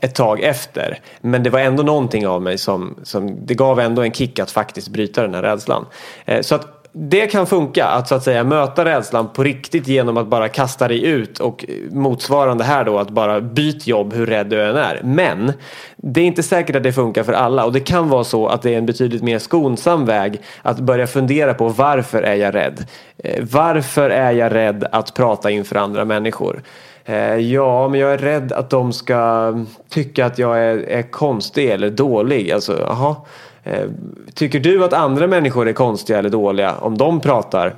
ett 0.00 0.14
tag 0.14 0.40
efter. 0.40 1.00
Men 1.20 1.42
det 1.42 1.50
var 1.50 1.60
ändå 1.60 1.82
någonting 1.82 2.26
av 2.26 2.42
mig 2.42 2.58
som, 2.58 2.94
som 3.02 3.46
det 3.46 3.54
gav 3.54 3.80
ändå 3.80 4.02
en 4.02 4.12
kick 4.12 4.38
att 4.38 4.50
faktiskt 4.50 4.88
bryta 4.88 5.22
den 5.22 5.34
här 5.34 5.42
rädslan. 5.42 5.86
Eh, 6.24 6.40
så 6.40 6.54
att 6.54 6.77
det 7.00 7.26
kan 7.26 7.46
funka 7.46 7.86
att 7.86 8.08
så 8.08 8.14
att 8.14 8.22
säga 8.22 8.44
möta 8.44 8.84
rädslan 8.84 9.28
på 9.28 9.44
riktigt 9.44 9.88
genom 9.88 10.16
att 10.16 10.26
bara 10.26 10.48
kasta 10.48 10.88
dig 10.88 11.04
ut 11.04 11.40
och 11.40 11.64
motsvarande 11.90 12.64
här 12.64 12.84
då 12.84 12.98
att 12.98 13.10
bara 13.10 13.40
byt 13.40 13.86
jobb 13.86 14.14
hur 14.14 14.26
rädd 14.26 14.46
du 14.46 14.62
än 14.64 14.76
är. 14.76 15.00
Men 15.04 15.52
det 15.96 16.20
är 16.20 16.24
inte 16.24 16.42
säkert 16.42 16.76
att 16.76 16.82
det 16.82 16.92
funkar 16.92 17.22
för 17.22 17.32
alla 17.32 17.64
och 17.64 17.72
det 17.72 17.80
kan 17.80 18.08
vara 18.08 18.24
så 18.24 18.46
att 18.46 18.62
det 18.62 18.74
är 18.74 18.78
en 18.78 18.86
betydligt 18.86 19.22
mer 19.22 19.38
skonsam 19.38 20.06
väg 20.06 20.40
att 20.62 20.78
börja 20.78 21.06
fundera 21.06 21.54
på 21.54 21.68
varför 21.68 22.22
är 22.22 22.34
jag 22.34 22.54
rädd? 22.54 22.86
Eh, 23.24 23.44
varför 23.52 24.10
är 24.10 24.32
jag 24.32 24.54
rädd 24.54 24.84
att 24.92 25.14
prata 25.14 25.50
inför 25.50 25.76
andra 25.76 26.04
människor? 26.04 26.62
Eh, 27.04 27.36
ja, 27.36 27.88
men 27.88 28.00
jag 28.00 28.12
är 28.12 28.18
rädd 28.18 28.52
att 28.52 28.70
de 28.70 28.92
ska 28.92 29.52
tycka 29.88 30.26
att 30.26 30.38
jag 30.38 30.58
är, 30.58 30.78
är 30.78 31.02
konstig 31.02 31.70
eller 31.70 31.90
dålig. 31.90 32.52
Alltså, 32.52 32.78
jaha. 32.80 33.16
Eh, 33.64 33.88
tycker 34.34 34.60
du 34.60 34.84
att 34.84 34.92
andra 34.92 35.26
människor 35.26 35.68
är 35.68 35.72
konstiga 35.72 36.18
eller 36.18 36.30
dåliga 36.30 36.76
om 36.76 36.98
de 36.98 37.20
pratar 37.20 37.74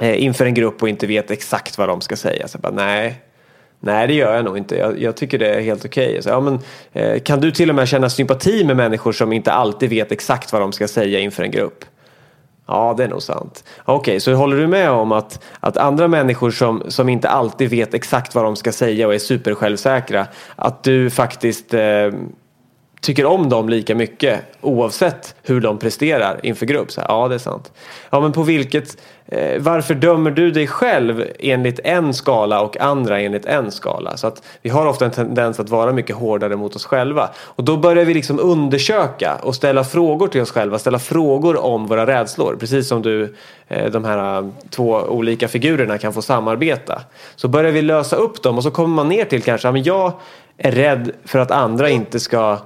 eh, 0.00 0.22
inför 0.22 0.46
en 0.46 0.54
grupp 0.54 0.82
och 0.82 0.88
inte 0.88 1.06
vet 1.06 1.30
exakt 1.30 1.78
vad 1.78 1.88
de 1.88 2.00
ska 2.00 2.16
säga? 2.16 2.48
Så 2.48 2.56
jag 2.56 2.62
bara, 2.62 2.84
nej, 2.84 3.22
Nej, 3.84 4.06
det 4.06 4.14
gör 4.14 4.34
jag 4.34 4.44
nog 4.44 4.58
inte. 4.58 4.76
Jag, 4.76 5.02
jag 5.02 5.16
tycker 5.16 5.38
det 5.38 5.54
är 5.54 5.60
helt 5.60 5.84
okej. 5.84 6.18
Okay. 6.18 6.32
ja, 6.32 7.00
eh, 7.00 7.20
kan 7.20 7.40
du 7.40 7.50
till 7.50 7.68
och 7.68 7.74
med 7.74 7.88
känna 7.88 8.10
sympati 8.10 8.64
med 8.64 8.76
människor 8.76 9.12
som 9.12 9.32
inte 9.32 9.52
alltid 9.52 9.90
vet 9.90 10.12
exakt 10.12 10.52
vad 10.52 10.62
de 10.62 10.72
ska 10.72 10.88
säga 10.88 11.18
inför 11.18 11.42
en 11.42 11.50
grupp? 11.50 11.84
Ja, 12.66 12.94
det 12.96 13.04
är 13.04 13.08
nog 13.08 13.22
sant. 13.22 13.64
Okej, 13.84 14.00
okay, 14.00 14.20
så 14.20 14.34
håller 14.34 14.56
du 14.56 14.66
med 14.66 14.90
om 14.90 15.12
att, 15.12 15.44
att 15.60 15.76
andra 15.76 16.08
människor 16.08 16.50
som, 16.50 16.82
som 16.88 17.08
inte 17.08 17.28
alltid 17.28 17.70
vet 17.70 17.94
exakt 17.94 18.34
vad 18.34 18.44
de 18.44 18.56
ska 18.56 18.72
säga 18.72 19.06
och 19.06 19.14
är 19.14 19.18
supersjälvsäkra, 19.18 20.26
att 20.56 20.84
du 20.84 21.10
faktiskt 21.10 21.74
eh, 21.74 21.80
tycker 23.02 23.26
om 23.26 23.48
dem 23.48 23.68
lika 23.68 23.94
mycket 23.94 24.40
oavsett 24.60 25.34
hur 25.42 25.60
de 25.60 25.78
presterar 25.78 26.40
inför 26.42 26.66
grupp. 26.66 26.92
Så 26.92 27.00
här, 27.00 27.08
ja, 27.08 27.28
det 27.28 27.34
är 27.34 27.38
sant. 27.38 27.72
Ja, 28.10 28.20
men 28.20 28.32
på 28.32 28.42
vilket, 28.42 28.96
eh, 29.26 29.62
varför 29.62 29.94
dömer 29.94 30.30
du 30.30 30.50
dig 30.50 30.66
själv 30.66 31.24
enligt 31.38 31.80
en 31.84 32.14
skala 32.14 32.60
och 32.60 32.80
andra 32.80 33.20
enligt 33.20 33.46
en 33.46 33.70
skala? 33.70 34.16
Så 34.16 34.26
att 34.26 34.42
vi 34.62 34.70
har 34.70 34.86
ofta 34.86 35.04
en 35.04 35.10
tendens 35.10 35.60
att 35.60 35.68
vara 35.68 35.92
mycket 35.92 36.16
hårdare 36.16 36.56
mot 36.56 36.76
oss 36.76 36.84
själva. 36.84 37.30
Och 37.38 37.64
då 37.64 37.76
börjar 37.76 38.04
vi 38.04 38.14
liksom 38.14 38.40
undersöka 38.40 39.36
och 39.42 39.54
ställa 39.54 39.84
frågor 39.84 40.28
till 40.28 40.40
oss 40.40 40.50
själva, 40.50 40.78
ställa 40.78 40.98
frågor 40.98 41.64
om 41.64 41.86
våra 41.86 42.06
rädslor. 42.06 42.56
Precis 42.60 42.88
som 42.88 43.02
du, 43.02 43.34
eh, 43.68 43.90
de 43.90 44.04
här 44.04 44.38
eh, 44.38 44.48
två 44.70 44.92
olika 44.92 45.48
figurerna 45.48 45.98
kan 45.98 46.12
få 46.12 46.22
samarbeta. 46.22 47.02
Så 47.36 47.48
börjar 47.48 47.72
vi 47.72 47.82
lösa 47.82 48.16
upp 48.16 48.42
dem 48.42 48.56
och 48.56 48.62
så 48.62 48.70
kommer 48.70 48.94
man 48.94 49.08
ner 49.08 49.24
till 49.24 49.42
kanske, 49.42 49.68
ja, 49.68 49.72
men 49.72 49.82
jag 49.82 50.12
är 50.58 50.72
rädd 50.72 51.10
för 51.24 51.38
att 51.38 51.50
andra 51.50 51.88
inte 51.90 52.20
ska 52.20 52.58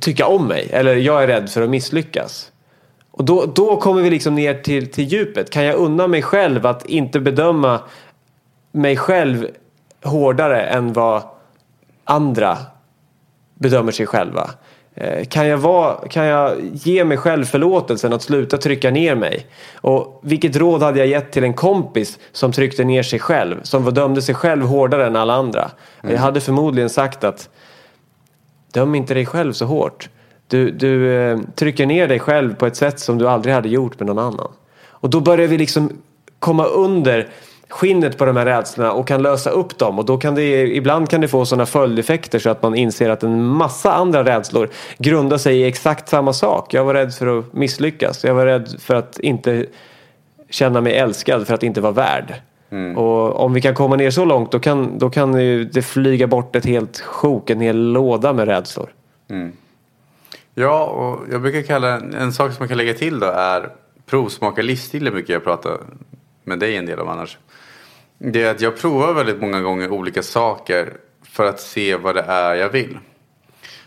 tycka 0.00 0.26
om 0.26 0.46
mig. 0.46 0.68
Eller 0.72 0.96
jag 0.96 1.22
är 1.22 1.26
rädd 1.26 1.50
för 1.50 1.62
att 1.62 1.70
misslyckas. 1.70 2.52
Och 3.10 3.24
då, 3.24 3.46
då 3.46 3.76
kommer 3.76 4.02
vi 4.02 4.10
liksom 4.10 4.34
ner 4.34 4.54
till, 4.54 4.90
till 4.90 5.04
djupet. 5.04 5.50
Kan 5.50 5.64
jag 5.64 5.76
unna 5.76 6.06
mig 6.06 6.22
själv 6.22 6.66
att 6.66 6.86
inte 6.86 7.20
bedöma 7.20 7.80
mig 8.72 8.96
själv 8.96 9.48
hårdare 10.04 10.62
än 10.62 10.92
vad 10.92 11.22
andra 12.04 12.58
bedömer 13.54 13.92
sig 13.92 14.06
själva? 14.06 14.50
Eh, 14.94 15.24
kan 15.24 15.46
jag, 15.46 15.58
vara, 15.58 16.08
kan 16.08 16.24
jag 16.24 16.56
ge 16.72 17.04
mig 17.04 17.16
själv 17.16 17.44
förlåtelsen 17.44 18.12
att 18.12 18.22
sluta 18.22 18.56
trycka 18.58 18.90
ner 18.90 19.14
mig? 19.14 19.46
Och 19.74 20.20
vilket 20.22 20.56
råd 20.56 20.82
hade 20.82 20.98
jag 20.98 21.08
gett 21.08 21.32
till 21.32 21.44
en 21.44 21.54
kompis 21.54 22.18
som 22.32 22.52
tryckte 22.52 22.84
ner 22.84 23.02
sig 23.02 23.18
själv? 23.18 23.62
Som 23.62 23.94
dömde 23.94 24.22
sig 24.22 24.34
själv 24.34 24.66
hårdare 24.66 25.06
än 25.06 25.16
alla 25.16 25.34
andra? 25.34 25.70
Mm. 26.02 26.14
Jag 26.14 26.22
hade 26.22 26.40
förmodligen 26.40 26.90
sagt 26.90 27.24
att 27.24 27.48
Döm 28.72 28.94
inte 28.94 29.14
dig 29.14 29.26
själv 29.26 29.52
så 29.52 29.64
hårt. 29.64 30.08
Du, 30.46 30.70
du 30.70 31.14
eh, 31.14 31.38
trycker 31.54 31.86
ner 31.86 32.08
dig 32.08 32.18
själv 32.18 32.54
på 32.54 32.66
ett 32.66 32.76
sätt 32.76 33.00
som 33.00 33.18
du 33.18 33.28
aldrig 33.28 33.54
hade 33.54 33.68
gjort 33.68 34.00
med 34.00 34.06
någon 34.06 34.18
annan. 34.18 34.52
Och 34.88 35.10
då 35.10 35.20
börjar 35.20 35.48
vi 35.48 35.58
liksom 35.58 35.92
komma 36.38 36.64
under 36.64 37.28
skinnet 37.68 38.18
på 38.18 38.24
de 38.24 38.36
här 38.36 38.46
rädslorna 38.46 38.92
och 38.92 39.08
kan 39.08 39.22
lösa 39.22 39.50
upp 39.50 39.78
dem. 39.78 39.98
Och 39.98 40.04
då 40.04 40.18
kan 40.18 40.34
det, 40.34 40.76
ibland 40.76 41.08
kan 41.08 41.20
det 41.20 41.28
få 41.28 41.46
sådana 41.46 41.66
följdeffekter 41.66 42.38
så 42.38 42.50
att 42.50 42.62
man 42.62 42.74
inser 42.74 43.10
att 43.10 43.22
en 43.22 43.44
massa 43.44 43.92
andra 43.92 44.24
rädslor 44.24 44.68
grundar 44.98 45.38
sig 45.38 45.60
i 45.60 45.66
exakt 45.66 46.08
samma 46.08 46.32
sak. 46.32 46.74
Jag 46.74 46.84
var 46.84 46.94
rädd 46.94 47.14
för 47.14 47.38
att 47.38 47.52
misslyckas. 47.52 48.24
Jag 48.24 48.34
var 48.34 48.46
rädd 48.46 48.76
för 48.78 48.94
att 48.94 49.18
inte 49.18 49.66
känna 50.50 50.80
mig 50.80 50.94
älskad, 50.96 51.46
för 51.46 51.54
att 51.54 51.62
inte 51.62 51.80
vara 51.80 51.92
värd. 51.92 52.34
Mm. 52.70 52.98
Och 52.98 53.40
om 53.40 53.52
vi 53.52 53.60
kan 53.60 53.74
komma 53.74 53.96
ner 53.96 54.10
så 54.10 54.24
långt 54.24 54.52
då 54.52 54.60
kan, 54.60 54.98
då 54.98 55.10
kan 55.10 55.32
det 55.72 55.82
flyga 55.82 56.26
bort 56.26 56.56
ett 56.56 56.66
helt 56.66 57.00
sjok, 57.00 57.50
en 57.50 57.60
hel 57.60 57.92
låda 57.92 58.32
med 58.32 58.48
rädslor. 58.48 58.94
Mm. 59.28 59.52
Ja, 60.54 60.84
och 60.84 61.32
jag 61.32 61.42
brukar 61.42 61.62
kalla 61.62 62.00
en, 62.00 62.32
sak 62.32 62.52
som 62.52 62.56
man 62.58 62.68
kan 62.68 62.76
lägga 62.76 62.94
till 62.94 63.20
då 63.20 63.26
är 63.26 63.70
provsmaka 64.06 64.62
livsstil 64.62 65.12
brukar 65.12 65.34
jag 65.34 65.44
prata 65.44 65.68
med 66.44 66.58
dig 66.58 66.76
en 66.76 66.86
del 66.86 66.98
om 66.98 67.08
annars. 67.08 67.38
Det 68.18 68.42
är 68.42 68.50
att 68.50 68.60
jag 68.60 68.76
provar 68.76 69.12
väldigt 69.12 69.40
många 69.40 69.60
gånger 69.60 69.92
olika 69.92 70.22
saker 70.22 70.92
för 71.22 71.44
att 71.44 71.60
se 71.60 71.96
vad 71.96 72.14
det 72.14 72.22
är 72.22 72.54
jag 72.54 72.68
vill. 72.68 72.98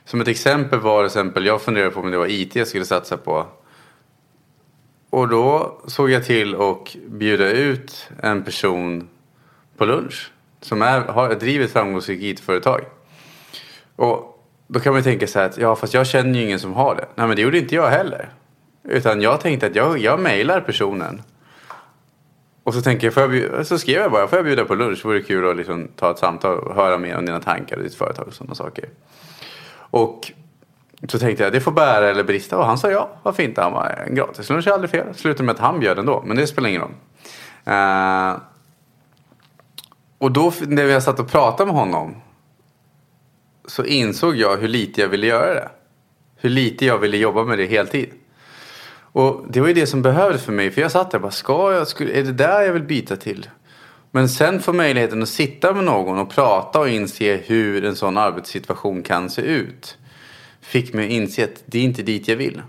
Som 0.06 0.22
ett 0.22 0.28
exempel 0.28 0.80
var 0.80 1.02
till 1.02 1.06
exempel, 1.06 1.46
jag 1.46 1.62
funderade 1.62 1.92
på 1.92 2.00
om 2.00 2.12
det 2.12 2.18
var 2.18 2.32
IT 2.32 2.56
jag 2.56 2.68
skulle 2.68 2.86
satsa 2.86 3.18
på. 3.18 3.46
Och 5.14 5.28
då 5.28 5.78
såg 5.88 6.10
jag 6.10 6.26
till 6.26 6.56
att 6.56 6.96
bjuda 7.08 7.50
ut 7.50 8.10
en 8.24 8.44
person 8.44 9.10
på 9.78 9.86
lunch 9.86 10.32
som 10.62 10.82
är, 10.82 11.02
har, 11.02 11.36
driver 11.36 11.66
ett 11.66 11.72
framgångsrikt 11.72 12.24
IT-företag. 12.24 12.82
Och 13.96 14.44
då 14.68 14.80
kan 14.80 14.94
man 14.94 15.04
tänka 15.04 15.28
så 15.28 15.40
här 15.40 15.46
att 15.46 15.58
ja 15.58 15.76
fast 15.76 15.94
jag 15.94 16.08
känner 16.08 16.40
ju 16.40 16.46
ingen 16.46 16.60
som 16.60 16.74
har 16.74 16.96
det. 16.96 17.06
Nej 17.16 17.28
men 17.28 17.36
det 17.36 17.42
gjorde 17.42 17.58
inte 17.58 17.76
jag 17.76 17.90
heller. 17.90 18.30
Utan 18.84 19.22
jag 19.22 19.42
tänkte 19.42 19.68
att 19.68 19.76
jag, 19.76 19.98
jag 19.98 20.20
mejlar 20.20 20.62
personen. 20.62 21.22
Och 22.64 22.74
så, 22.74 22.82
tänker 22.82 23.08
jag, 23.08 23.14
får 23.14 23.36
jag 23.36 23.68
så 23.68 23.78
skrev 23.78 24.02
jag 24.02 24.12
bara, 24.12 24.28
får 24.28 24.38
jag 24.38 24.46
bjuda 24.46 24.66
på 24.66 24.76
lunch? 24.76 25.00
Det 25.02 25.08
Vore 25.08 25.22
kul 25.22 25.50
att 25.50 25.58
liksom 25.58 25.88
ta 25.96 26.12
ett 26.12 26.20
samtal 26.20 26.60
och 26.60 26.76
höra 26.76 26.98
mer 26.98 27.18
om 27.18 27.26
dina 27.26 27.40
tankar 27.40 27.78
och 27.78 27.84
ditt 27.84 27.96
företag 27.96 28.28
och 28.28 28.34
sådana 28.34 28.56
saker. 28.56 28.90
Och 29.76 30.32
så 31.08 31.20
tänkte 31.20 31.44
jag, 31.44 31.54
det 31.54 31.62
får 31.62 31.72
bära 31.72 32.10
eller 32.10 32.24
brista. 32.24 32.58
Och 32.58 32.66
han 32.66 32.78
sa 32.78 32.92
ja, 32.92 33.10
varför 33.24 33.44
inte? 33.44 33.62
Han 33.62 33.74
var 33.74 34.04
en 34.08 34.16
gratislunch 34.16 34.68
är 34.68 34.72
aldrig 34.72 34.90
fel. 34.90 35.14
Slutade 35.16 35.44
med 35.44 35.54
att 35.54 35.60
han 35.60 35.80
bjöd 35.80 36.00
ändå, 36.00 36.24
men 36.26 36.38
det 36.38 36.48
spelar 36.48 36.70
ingen 36.70 36.82
roll. 36.82 36.94
Uh, 37.68 38.38
och 40.18 40.32
då 40.32 40.54
när 40.68 40.84
jag 40.84 41.04
satt 41.04 41.20
och 41.20 41.32
pratade 41.32 41.72
med 41.72 41.76
honom 41.82 42.16
så 43.66 43.86
insåg 43.86 44.36
jag 44.36 44.58
hur 44.58 44.68
lite 44.68 45.02
jag 45.02 45.08
ville 45.08 45.28
göra 45.28 45.54
det. 45.54 45.70
Hur 46.36 46.50
lite 46.50 46.86
jag 46.86 46.98
ville 46.98 47.18
jobba 47.18 47.44
med 47.44 47.58
det 47.58 47.66
heltid. 47.66 48.10
Och 48.96 49.46
det 49.50 49.62
var 49.62 49.68
ju 49.68 49.74
det 49.74 49.88
som 49.88 50.02
behövdes 50.02 50.44
för 50.44 50.52
mig. 50.52 50.72
För 50.72 50.82
jag 50.82 50.92
satt 50.92 51.12
där 51.12 51.18
och 51.18 51.22
bara, 51.22 51.32
ska 51.32 51.74
jag, 51.74 51.88
skulle, 51.88 52.12
är 52.12 52.24
det 52.24 52.32
där 52.32 52.62
jag 52.62 52.74
vill 52.74 52.84
byta 52.84 53.16
till? 53.16 53.50
Men 54.12 54.30
sen 54.30 54.60
få 54.60 54.74
möjligheten 54.74 55.24
att 55.24 55.30
sitta 55.30 55.74
med 55.74 55.84
någon 55.84 56.20
och 56.20 56.30
prata 56.30 56.80
och 56.80 56.90
inse 56.90 57.36
hur 57.36 57.86
en 57.86 57.96
sån 57.96 58.18
arbetssituation 58.18 59.04
kan 59.04 59.30
se 59.30 59.42
ut 59.42 59.98
fick 60.64 60.94
mig 60.94 61.06
att 61.06 61.12
inse 61.12 61.44
att 61.44 61.64
det 61.66 61.80
är 61.80 61.84
inte 61.84 62.04
dit 62.04 62.28
jag 62.28 62.36
vill. 62.36 62.62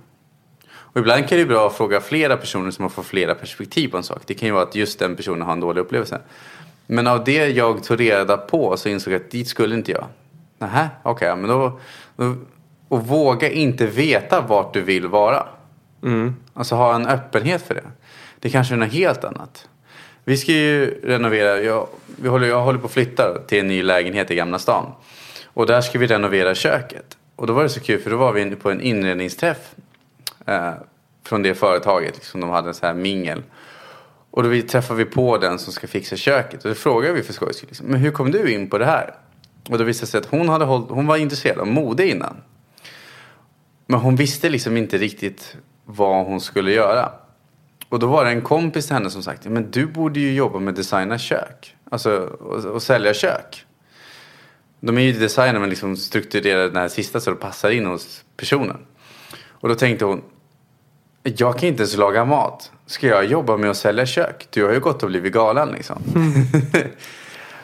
Och 0.66 1.01
ibland 1.01 1.28
kan 1.28 1.38
det 1.38 1.45
vara 1.45 1.57
bra 1.57 1.66
att 1.66 1.76
fråga 1.76 2.01
flera 2.01 2.36
personer 2.36 2.70
som 2.70 2.82
man 2.82 2.90
får 2.90 3.03
flera 3.03 3.34
perspektiv 3.34 3.88
på 3.88 3.97
en 3.97 4.03
sak. 4.03 4.22
Det 4.26 4.34
kan 4.34 4.49
ju 4.49 4.53
vara 4.53 4.62
att 4.62 4.74
just 4.74 4.99
den 4.99 5.16
personen 5.16 5.42
har 5.42 5.53
en 5.53 5.61
dålig 5.61 5.80
upplevelse. 5.80 6.20
Men 6.86 7.07
av 7.07 7.24
det 7.24 7.49
jag 7.49 7.84
tog 7.84 8.01
reda 8.01 8.36
på 8.36 8.76
så 8.76 8.88
insåg 8.88 9.12
jag 9.12 9.20
att 9.20 9.30
dit 9.30 9.49
skulle 9.49 9.74
inte 9.74 9.92
jag. 9.92 10.05
Nähä, 10.59 10.88
okej, 11.03 11.32
okay, 11.32 11.40
men 11.40 11.51
då, 11.51 11.80
då... 12.16 12.34
Och 12.88 13.07
våga 13.07 13.51
inte 13.51 13.86
veta 13.86 14.40
vart 14.40 14.74
du 14.74 14.82
vill 14.82 15.07
vara. 15.07 15.47
Mm. 16.03 16.36
Alltså 16.55 16.74
ha 16.74 16.95
en 16.95 17.07
öppenhet 17.07 17.62
för 17.62 17.74
det. 17.74 17.84
Det 18.38 18.51
kanske 18.51 18.74
är 18.74 18.78
något 18.78 18.92
helt 18.92 19.24
annat. 19.24 19.68
Vi 20.24 20.36
ska 20.36 20.53
ju 20.53 21.01
renovera, 21.03 21.61
jag, 21.61 21.88
vi 22.07 22.28
håller, 22.28 22.49
jag 22.49 22.61
håller 22.61 22.78
på 22.78 22.86
att 22.86 22.92
flytta 22.92 23.38
till 23.47 23.61
en 23.61 23.68
ny 23.68 23.82
lägenhet 23.82 24.30
i 24.30 24.34
Gamla 24.34 24.59
stan. 24.59 24.92
Och 25.47 25.66
där 25.66 25.80
ska 25.80 25.99
vi 25.99 26.07
renovera 26.07 26.55
köket. 26.55 27.16
Och 27.37 27.47
då 27.47 27.53
var 27.53 27.62
det 27.62 27.68
så 27.68 27.80
kul 27.80 28.01
för 28.01 28.11
då 28.11 28.16
var 28.16 28.32
vi 28.32 28.57
på 28.57 28.70
en 28.70 28.80
inredningsträff 28.80 29.74
eh, 30.47 30.72
från 31.22 31.43
det 31.43 31.55
företaget. 31.55 32.14
Liksom, 32.14 32.41
de 32.41 32.51
hade 32.51 32.68
en 32.68 32.74
sån 32.74 32.87
här 32.87 32.95
mingel. 32.95 33.43
Och 34.30 34.43
då 34.43 34.49
vi, 34.49 34.62
träffade 34.62 35.05
vi 35.05 35.11
på 35.11 35.39
den 35.39 35.59
som 35.59 35.72
ska 35.72 35.87
fixa 35.87 36.16
köket. 36.16 36.64
Och 36.64 36.68
då 36.68 36.74
frågade 36.74 37.14
vi 37.14 37.22
för 37.22 37.32
skojs 37.32 37.62
liksom, 37.62 37.87
men 37.87 38.01
hur 38.01 38.11
kom 38.11 38.30
du 38.30 38.53
in 38.55 38.70
på 38.70 38.78
det 38.78 38.85
här? 38.85 39.14
Och 39.70 39.78
då 39.78 39.85
visade 39.85 40.07
det 40.07 40.11
sig 40.11 40.18
att 40.18 40.26
hon, 40.26 40.49
hade 40.49 40.64
hållit, 40.64 40.91
hon 40.91 41.07
var 41.07 41.16
intresserad 41.16 41.59
av 41.59 41.66
mode 41.66 42.09
innan. 42.09 42.37
Men 43.87 44.01
hon 44.01 44.16
visste 44.16 44.49
liksom 44.49 44.76
inte 44.76 44.99
riktigt 44.99 45.57
vad 45.85 46.26
hon 46.26 46.41
skulle 46.41 46.72
göra. 46.72 47.12
Och 47.89 47.99
då 47.99 48.07
var 48.07 48.24
det 48.24 48.30
en 48.30 48.43
kompis 48.43 48.87
till 48.87 48.95
henne 48.95 49.11
som 49.11 49.22
sagt, 49.22 49.45
men 49.45 49.70
du 49.70 49.87
borde 49.87 50.20
ju 50.20 50.35
jobba 50.35 50.59
med 50.59 50.74
designa 50.74 51.18
kök. 51.18 51.76
Alltså 51.91 52.16
och, 52.18 52.64
och 52.64 52.82
sälja 52.82 53.14
kök. 53.14 53.66
De 54.87 54.99
är 54.99 55.03
ju 55.03 55.12
designade 55.12 55.59
men 55.59 55.70
liksom 55.70 55.97
strukturerar 55.97 56.66
den 56.66 56.76
här 56.76 56.89
sista 56.89 57.20
så 57.20 57.30
det 57.30 57.37
passar 57.37 57.70
in 57.70 57.87
hos 57.87 58.24
personen. 58.37 58.76
Och 59.49 59.68
då 59.68 59.74
tänkte 59.74 60.05
hon, 60.05 60.22
jag 61.22 61.59
kan 61.59 61.68
inte 61.68 61.82
ens 61.82 61.97
laga 61.97 62.24
mat. 62.24 62.72
Ska 62.87 63.07
jag 63.07 63.24
jobba 63.24 63.57
med 63.57 63.70
att 63.70 63.76
sälja 63.76 64.07
kök? 64.07 64.47
Du 64.51 64.64
har 64.64 64.72
ju 64.72 64.80
gått 64.80 65.03
och 65.03 65.09
blivit 65.09 65.32
galen 65.32 65.68
liksom. 65.68 66.03
Mm. 66.14 66.32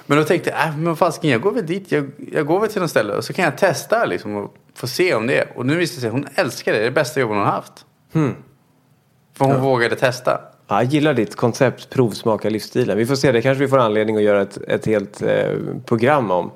men 0.06 0.18
då 0.18 0.24
tänkte 0.24 0.50
jag, 0.50 0.68
äh, 0.68 0.78
men 0.78 0.96
fasken 0.96 1.30
jag 1.30 1.40
går 1.40 1.52
väl 1.52 1.66
dit. 1.66 1.92
Jag, 1.92 2.10
jag 2.32 2.46
går 2.46 2.60
väl 2.60 2.70
till 2.70 2.80
något 2.80 2.90
ställe 2.90 3.12
och 3.12 3.24
så 3.24 3.32
kan 3.32 3.44
jag 3.44 3.58
testa 3.58 4.04
liksom 4.04 4.36
och 4.36 4.54
få 4.74 4.86
se 4.86 5.14
om 5.14 5.26
det 5.26 5.38
är. 5.38 5.52
Och 5.56 5.66
nu 5.66 5.76
visar 5.76 5.94
det 5.94 6.00
sig 6.00 6.10
hon 6.10 6.26
älskar 6.34 6.72
det. 6.72 6.78
Det 6.78 6.82
är 6.82 6.84
det 6.84 6.94
bästa 6.94 7.20
jobbet 7.20 7.36
hon 7.36 7.44
har 7.44 7.52
haft. 7.52 7.86
Mm. 8.12 8.34
För 9.36 9.44
hon 9.44 9.54
ja. 9.54 9.60
vågade 9.60 9.96
testa. 9.96 10.40
Ja, 10.68 10.82
jag 10.82 10.92
gillar 10.92 11.14
ditt 11.14 11.36
koncept 11.36 11.90
provsmaka 11.90 12.50
livsstilen. 12.50 12.98
Vi 12.98 13.06
får 13.06 13.14
se, 13.14 13.32
det 13.32 13.42
kanske 13.42 13.64
vi 13.64 13.68
får 13.68 13.78
anledning 13.78 14.16
att 14.16 14.22
göra 14.22 14.42
ett, 14.42 14.56
ett 14.56 14.86
helt 14.86 15.22
eh, 15.22 15.52
program 15.84 16.30
om. 16.30 16.50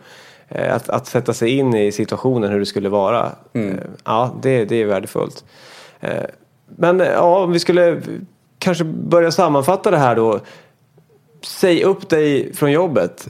Eh, 0.49 0.75
att, 0.75 0.89
att 0.89 1.07
sätta 1.07 1.35
sig 1.35 1.51
in 1.51 1.75
i 1.75 1.93
situationen 1.93 2.51
hur 2.51 2.59
det 2.59 2.67
skulle 2.67 2.89
vara. 2.89 3.33
Mm. 3.53 3.79
Eh, 3.79 3.85
ja, 4.05 4.35
det, 4.43 4.65
det 4.65 4.77
är 4.77 4.87
värdefullt. 4.87 5.45
Eh, 6.01 6.25
men 6.67 6.99
ja, 6.99 7.39
om 7.39 7.53
vi 7.53 7.59
skulle 7.59 8.03
kanske 8.59 8.85
börja 8.85 9.31
sammanfatta 9.31 9.91
det 9.91 9.99
här 9.99 10.17
då. 10.17 10.41
Säg 11.43 11.85
upp 11.85 12.09
dig 12.09 12.55
från 12.55 12.73
jobbet. 12.73 13.29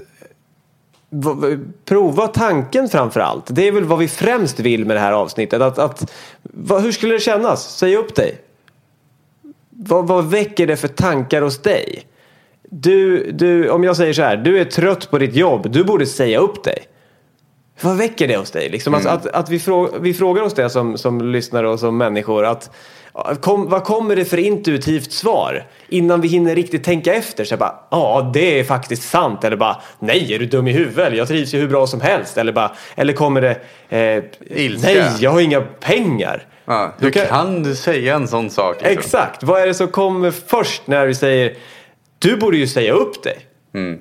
Prova 1.84 2.26
tanken 2.26 2.88
framför 2.88 3.20
allt. 3.20 3.44
Det 3.48 3.68
är 3.68 3.72
väl 3.72 3.84
vad 3.84 3.98
vi 3.98 4.08
främst 4.08 4.60
vill 4.60 4.84
med 4.84 4.96
det 4.96 5.00
här 5.00 5.12
avsnittet. 5.12 5.62
Att, 5.62 5.78
att, 5.78 6.12
vad, 6.42 6.82
hur 6.82 6.92
skulle 6.92 7.14
det 7.14 7.20
kännas? 7.20 7.76
Säg 7.76 7.96
upp 7.96 8.14
dig. 8.14 8.38
Vad, 9.70 10.06
vad 10.06 10.30
väcker 10.30 10.66
det 10.66 10.76
för 10.76 10.88
tankar 10.88 11.42
hos 11.42 11.62
dig? 11.62 12.06
du, 12.80 13.30
du, 13.32 13.70
om 13.70 13.84
jag 13.84 13.96
säger 13.96 14.12
så 14.12 14.22
här, 14.22 14.36
du 14.36 14.60
är 14.60 14.64
trött 14.64 15.10
på 15.10 15.18
ditt 15.18 15.34
jobb, 15.34 15.70
du 15.70 15.84
borde 15.84 16.06
säga 16.06 16.38
upp 16.38 16.64
dig. 16.64 16.78
Vad 17.80 17.96
väcker 17.96 18.28
det 18.28 18.36
hos 18.36 18.50
dig? 18.50 18.68
Liksom, 18.68 18.94
alltså, 18.94 19.08
att, 19.08 19.26
att 19.26 19.50
vi, 19.50 19.58
frå, 19.58 19.98
vi 20.00 20.14
frågar 20.14 20.42
oss 20.42 20.54
det 20.54 20.70
som, 20.70 20.98
som 20.98 21.20
lyssnare 21.32 21.68
och 21.68 21.80
som 21.80 21.96
människor. 21.96 22.44
Att, 22.44 22.70
kom, 23.40 23.68
vad 23.68 23.84
kommer 23.84 24.16
det 24.16 24.24
för 24.24 24.38
intuitivt 24.38 25.12
svar? 25.12 25.66
Innan 25.88 26.20
vi 26.20 26.28
hinner 26.28 26.54
riktigt 26.54 26.84
tänka 26.84 27.14
efter. 27.14 27.44
Så 27.44 27.56
bara, 27.56 27.74
ja 27.90 28.30
det 28.34 28.60
är 28.60 28.64
faktiskt 28.64 29.02
sant. 29.02 29.44
Eller 29.44 29.56
bara, 29.56 29.82
nej 29.98 30.34
är 30.34 30.38
du 30.38 30.46
dum 30.46 30.68
i 30.68 30.72
huvudet? 30.72 31.16
Jag 31.16 31.28
trivs 31.28 31.54
ju 31.54 31.58
hur 31.58 31.68
bra 31.68 31.86
som 31.86 32.00
helst. 32.00 32.38
Eller, 32.38 32.52
bara, 32.52 32.72
eller 32.96 33.12
kommer 33.12 33.40
det, 33.40 33.50
eh, 33.88 34.24
nej 34.82 35.06
jag 35.20 35.30
har 35.30 35.40
inga 35.40 35.60
pengar. 35.60 36.46
Ja, 36.64 36.94
hur 36.98 37.10
kan- 37.10 37.26
kan... 37.26 37.62
du 37.62 37.74
säga 37.74 38.14
en 38.14 38.28
sån 38.28 38.50
sak? 38.50 38.76
liksom? 38.76 38.98
Exakt, 38.98 39.42
vad 39.42 39.60
är 39.60 39.66
det 39.66 39.74
som 39.74 39.88
kommer 39.88 40.30
först 40.30 40.86
när 40.86 41.06
vi 41.06 41.14
säger 41.14 41.56
du 42.18 42.36
borde 42.36 42.56
ju 42.56 42.66
säga 42.66 42.92
upp 42.92 43.22
dig? 43.22 43.38
Mm. 43.74 43.98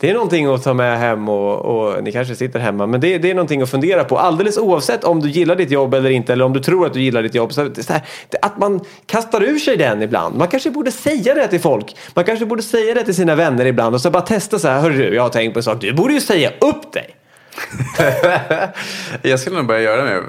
Det 0.00 0.10
är 0.10 0.14
någonting 0.14 0.46
att 0.46 0.62
ta 0.62 0.74
med 0.74 0.98
hem 0.98 1.28
och, 1.28 1.58
och 1.58 2.04
ni 2.04 2.12
kanske 2.12 2.34
sitter 2.34 2.58
hemma 2.58 2.86
men 2.86 3.00
det, 3.00 3.18
det 3.18 3.30
är 3.30 3.34
någonting 3.34 3.62
att 3.62 3.70
fundera 3.70 4.04
på 4.04 4.18
alldeles 4.18 4.58
oavsett 4.58 5.04
om 5.04 5.20
du 5.20 5.28
gillar 5.28 5.56
ditt 5.56 5.70
jobb 5.70 5.94
eller 5.94 6.10
inte 6.10 6.32
eller 6.32 6.44
om 6.44 6.52
du 6.52 6.60
tror 6.60 6.86
att 6.86 6.92
du 6.92 7.00
gillar 7.00 7.22
ditt 7.22 7.34
jobb. 7.34 7.52
Så, 7.52 7.70
så 7.74 7.92
här, 7.92 8.02
att 8.42 8.58
man 8.58 8.80
kastar 9.06 9.42
ur 9.42 9.58
sig 9.58 9.76
den 9.76 10.02
ibland. 10.02 10.36
Man 10.36 10.48
kanske 10.48 10.70
borde 10.70 10.92
säga 10.92 11.34
det 11.34 11.48
till 11.48 11.60
folk. 11.60 11.96
Man 12.14 12.24
kanske 12.24 12.46
borde 12.46 12.62
säga 12.62 12.94
det 12.94 13.04
till 13.04 13.14
sina 13.14 13.34
vänner 13.34 13.66
ibland 13.66 13.94
och 13.94 14.00
så 14.00 14.10
bara 14.10 14.22
testa 14.22 14.58
så 14.58 14.68
här. 14.68 14.80
Hörru 14.80 14.96
du, 14.96 15.14
jag 15.14 15.22
har 15.22 15.28
tänkt 15.28 15.52
på 15.52 15.58
en 15.58 15.62
sak. 15.62 15.80
Du 15.80 15.92
borde 15.92 16.12
ju 16.14 16.20
säga 16.20 16.50
upp 16.60 16.92
dig. 16.92 17.16
Jag 19.22 19.40
skulle 19.40 19.56
nog 19.56 19.66
börja 19.66 19.80
göra 19.80 20.04
det 20.04 20.22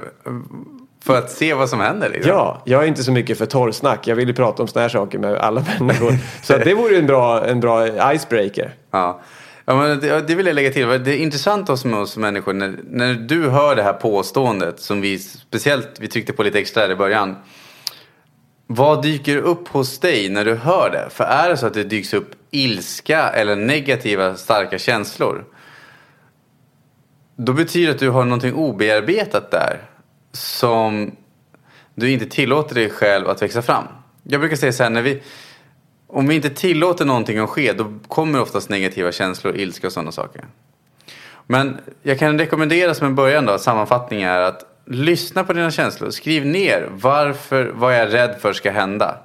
för 1.05 1.17
att 1.17 1.31
se 1.31 1.53
vad 1.53 1.69
som 1.69 1.79
händer. 1.79 2.09
Liksom. 2.09 2.31
Ja, 2.31 2.61
jag 2.65 2.83
är 2.83 2.87
inte 2.87 3.03
så 3.03 3.11
mycket 3.11 3.37
för 3.37 3.45
torrsnack. 3.45 4.07
Jag 4.07 4.15
vill 4.15 4.27
ju 4.27 4.33
prata 4.33 4.61
om 4.63 4.67
såna 4.67 4.81
här 4.81 4.89
saker 4.89 5.19
med 5.19 5.35
alla 5.35 5.65
människor. 5.79 6.13
Så 6.43 6.57
det 6.57 6.73
vore 6.73 6.93
ju 6.93 6.99
en 6.99 7.07
bra, 7.07 7.45
en 7.45 7.59
bra 7.59 8.13
icebreaker. 8.13 8.73
Ja. 8.91 9.21
Ja, 9.71 9.77
men 9.77 9.99
det, 9.99 10.21
det 10.21 10.35
vill 10.35 10.45
jag 10.45 10.55
lägga 10.55 10.71
till. 10.71 10.87
Det 10.87 11.15
är 11.15 11.17
intressant 11.17 11.69
oss 11.69 11.85
med 11.85 11.99
oss 11.99 12.17
människor 12.17 12.53
när, 12.53 12.79
när 12.89 13.13
du 13.13 13.49
hör 13.49 13.75
det 13.75 13.83
här 13.83 13.93
påståendet 13.93 14.79
som 14.79 15.01
vi 15.01 15.19
speciellt 15.19 15.99
vi 15.99 16.07
tryckte 16.07 16.33
på 16.33 16.43
lite 16.43 16.59
extra 16.59 16.91
i 16.91 16.95
början. 16.95 17.35
Vad 18.67 19.01
dyker 19.01 19.37
upp 19.37 19.67
hos 19.67 19.99
dig 19.99 20.29
när 20.29 20.45
du 20.45 20.55
hör 20.55 20.89
det? 20.89 21.09
För 21.09 21.23
är 21.23 21.49
det 21.49 21.57
så 21.57 21.67
att 21.67 21.73
det 21.73 21.83
dyks 21.83 22.13
upp 22.13 22.31
ilska 22.51 23.29
eller 23.29 23.55
negativa 23.55 24.35
starka 24.35 24.77
känslor. 24.77 25.45
Då 27.35 27.53
betyder 27.53 27.87
det 27.87 27.93
att 27.93 27.99
du 27.99 28.09
har 28.09 28.23
någonting 28.23 28.53
obearbetat 28.53 29.51
där. 29.51 29.81
Som 30.31 31.15
du 31.95 32.11
inte 32.11 32.25
tillåter 32.25 32.75
dig 32.75 32.89
själv 32.89 33.29
att 33.29 33.41
växa 33.41 33.61
fram. 33.61 33.85
Jag 34.23 34.39
brukar 34.39 34.55
säga 34.55 34.73
så 34.73 34.83
här 34.83 34.89
när 34.89 35.01
vi 35.01 35.21
om 36.11 36.27
vi 36.27 36.35
inte 36.35 36.49
tillåter 36.49 37.05
någonting 37.05 37.37
att 37.37 37.49
ske 37.49 37.73
då 37.73 37.93
kommer 38.07 38.41
oftast 38.41 38.69
negativa 38.69 39.11
känslor, 39.11 39.55
ilska 39.55 39.87
och 39.87 39.93
sådana 39.93 40.11
saker. 40.11 40.45
Men 41.47 41.77
jag 42.01 42.19
kan 42.19 42.39
rekommendera 42.39 42.93
som 42.93 43.07
en 43.07 43.15
början 43.15 43.45
då, 43.45 43.57
sammanfattning 43.57 44.21
är 44.21 44.39
att 44.39 44.65
lyssna 44.85 45.43
på 45.43 45.53
dina 45.53 45.71
känslor. 45.71 46.09
Skriv 46.09 46.45
ner 46.45 46.89
varför, 46.91 47.71
vad 47.75 47.93
jag 47.93 48.01
är 48.01 48.07
rädd 48.07 48.35
för 48.41 48.53
ska 48.53 48.71
hända. 48.71 49.17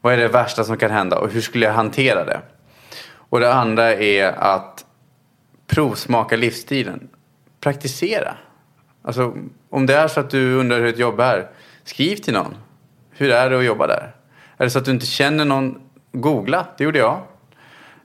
Vad 0.00 0.12
är 0.12 0.16
det 0.16 0.28
värsta 0.28 0.64
som 0.64 0.76
kan 0.76 0.90
hända 0.90 1.18
och 1.18 1.30
hur 1.30 1.40
skulle 1.40 1.66
jag 1.66 1.72
hantera 1.72 2.24
det? 2.24 2.40
Och 3.12 3.40
det 3.40 3.54
andra 3.54 3.94
är 3.94 4.32
att 4.32 4.84
provsmaka 5.66 6.36
livsstilen. 6.36 7.08
Praktisera. 7.60 8.34
Alltså 9.02 9.34
om 9.70 9.86
det 9.86 9.94
är 9.94 10.08
så 10.08 10.20
att 10.20 10.30
du 10.30 10.54
undrar 10.54 10.78
hur 10.78 10.86
ett 10.86 10.98
jobb 10.98 11.20
är, 11.20 11.50
skriv 11.84 12.16
till 12.16 12.34
någon. 12.34 12.54
Hur 13.10 13.30
är 13.30 13.50
det 13.50 13.58
att 13.58 13.64
jobba 13.64 13.86
där? 13.86 14.14
Är 14.56 14.64
det 14.64 14.70
så 14.70 14.78
att 14.78 14.84
du 14.84 14.90
inte 14.90 15.06
känner 15.06 15.44
någon, 15.44 15.80
googla. 16.12 16.66
Det 16.76 16.84
gjorde 16.84 16.98
jag. 16.98 17.20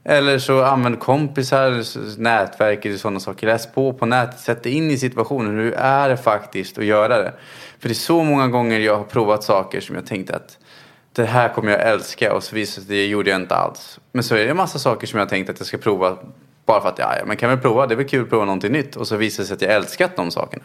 Eller 0.03 0.39
så 0.39 0.63
använd 0.63 0.99
kompisar, 0.99 1.83
nätverk 2.21 2.85
och 2.85 2.99
sådana 2.99 3.19
saker. 3.19 3.47
Läs 3.47 3.73
på 3.73 3.93
på 3.93 4.05
nätet, 4.05 4.39
sätt 4.39 4.63
dig 4.63 4.73
in 4.73 4.91
i 4.91 4.97
situationen. 4.97 5.59
Hur 5.59 5.73
är 5.73 6.09
det 6.09 6.17
faktiskt 6.17 6.77
att 6.77 6.85
göra 6.85 7.17
det? 7.17 7.33
För 7.79 7.89
det 7.89 7.93
är 7.93 7.95
så 7.95 8.23
många 8.23 8.47
gånger 8.47 8.79
jag 8.79 8.97
har 8.97 9.03
provat 9.03 9.43
saker 9.43 9.81
som 9.81 9.95
jag 9.95 10.05
tänkte 10.05 10.35
att 10.35 10.57
det 11.11 11.25
här 11.25 11.49
kommer 11.49 11.71
jag 11.71 11.81
älska 11.81 12.33
och 12.33 12.43
så 12.43 12.55
visade 12.55 12.65
det 12.65 12.73
sig 12.73 12.81
att 12.81 12.87
det 12.87 13.05
gjorde 13.05 13.29
jag 13.29 13.41
inte 13.41 13.55
alls. 13.55 13.99
Men 14.11 14.23
så 14.23 14.35
är 14.35 14.43
det 14.43 14.49
en 14.49 14.57
massa 14.57 14.79
saker 14.79 15.07
som 15.07 15.19
jag 15.19 15.29
tänkt 15.29 15.49
att 15.49 15.59
jag 15.59 15.67
ska 15.67 15.77
prova 15.77 16.17
bara 16.65 16.81
för 16.81 16.89
att 16.89 16.99
ja, 16.99 17.11
men 17.25 17.37
kan 17.37 17.49
väl 17.49 17.59
prova, 17.59 17.87
det 17.87 17.93
är 17.93 17.95
väl 17.95 18.07
kul 18.07 18.23
att 18.23 18.29
prova 18.29 18.45
någonting 18.45 18.71
nytt. 18.71 18.95
Och 18.95 19.07
så 19.07 19.15
visar 19.15 19.43
det 19.43 19.47
sig 19.47 19.55
att 19.55 19.61
jag 19.61 19.73
älskat 19.73 20.15
de 20.15 20.31
sakerna. 20.31 20.63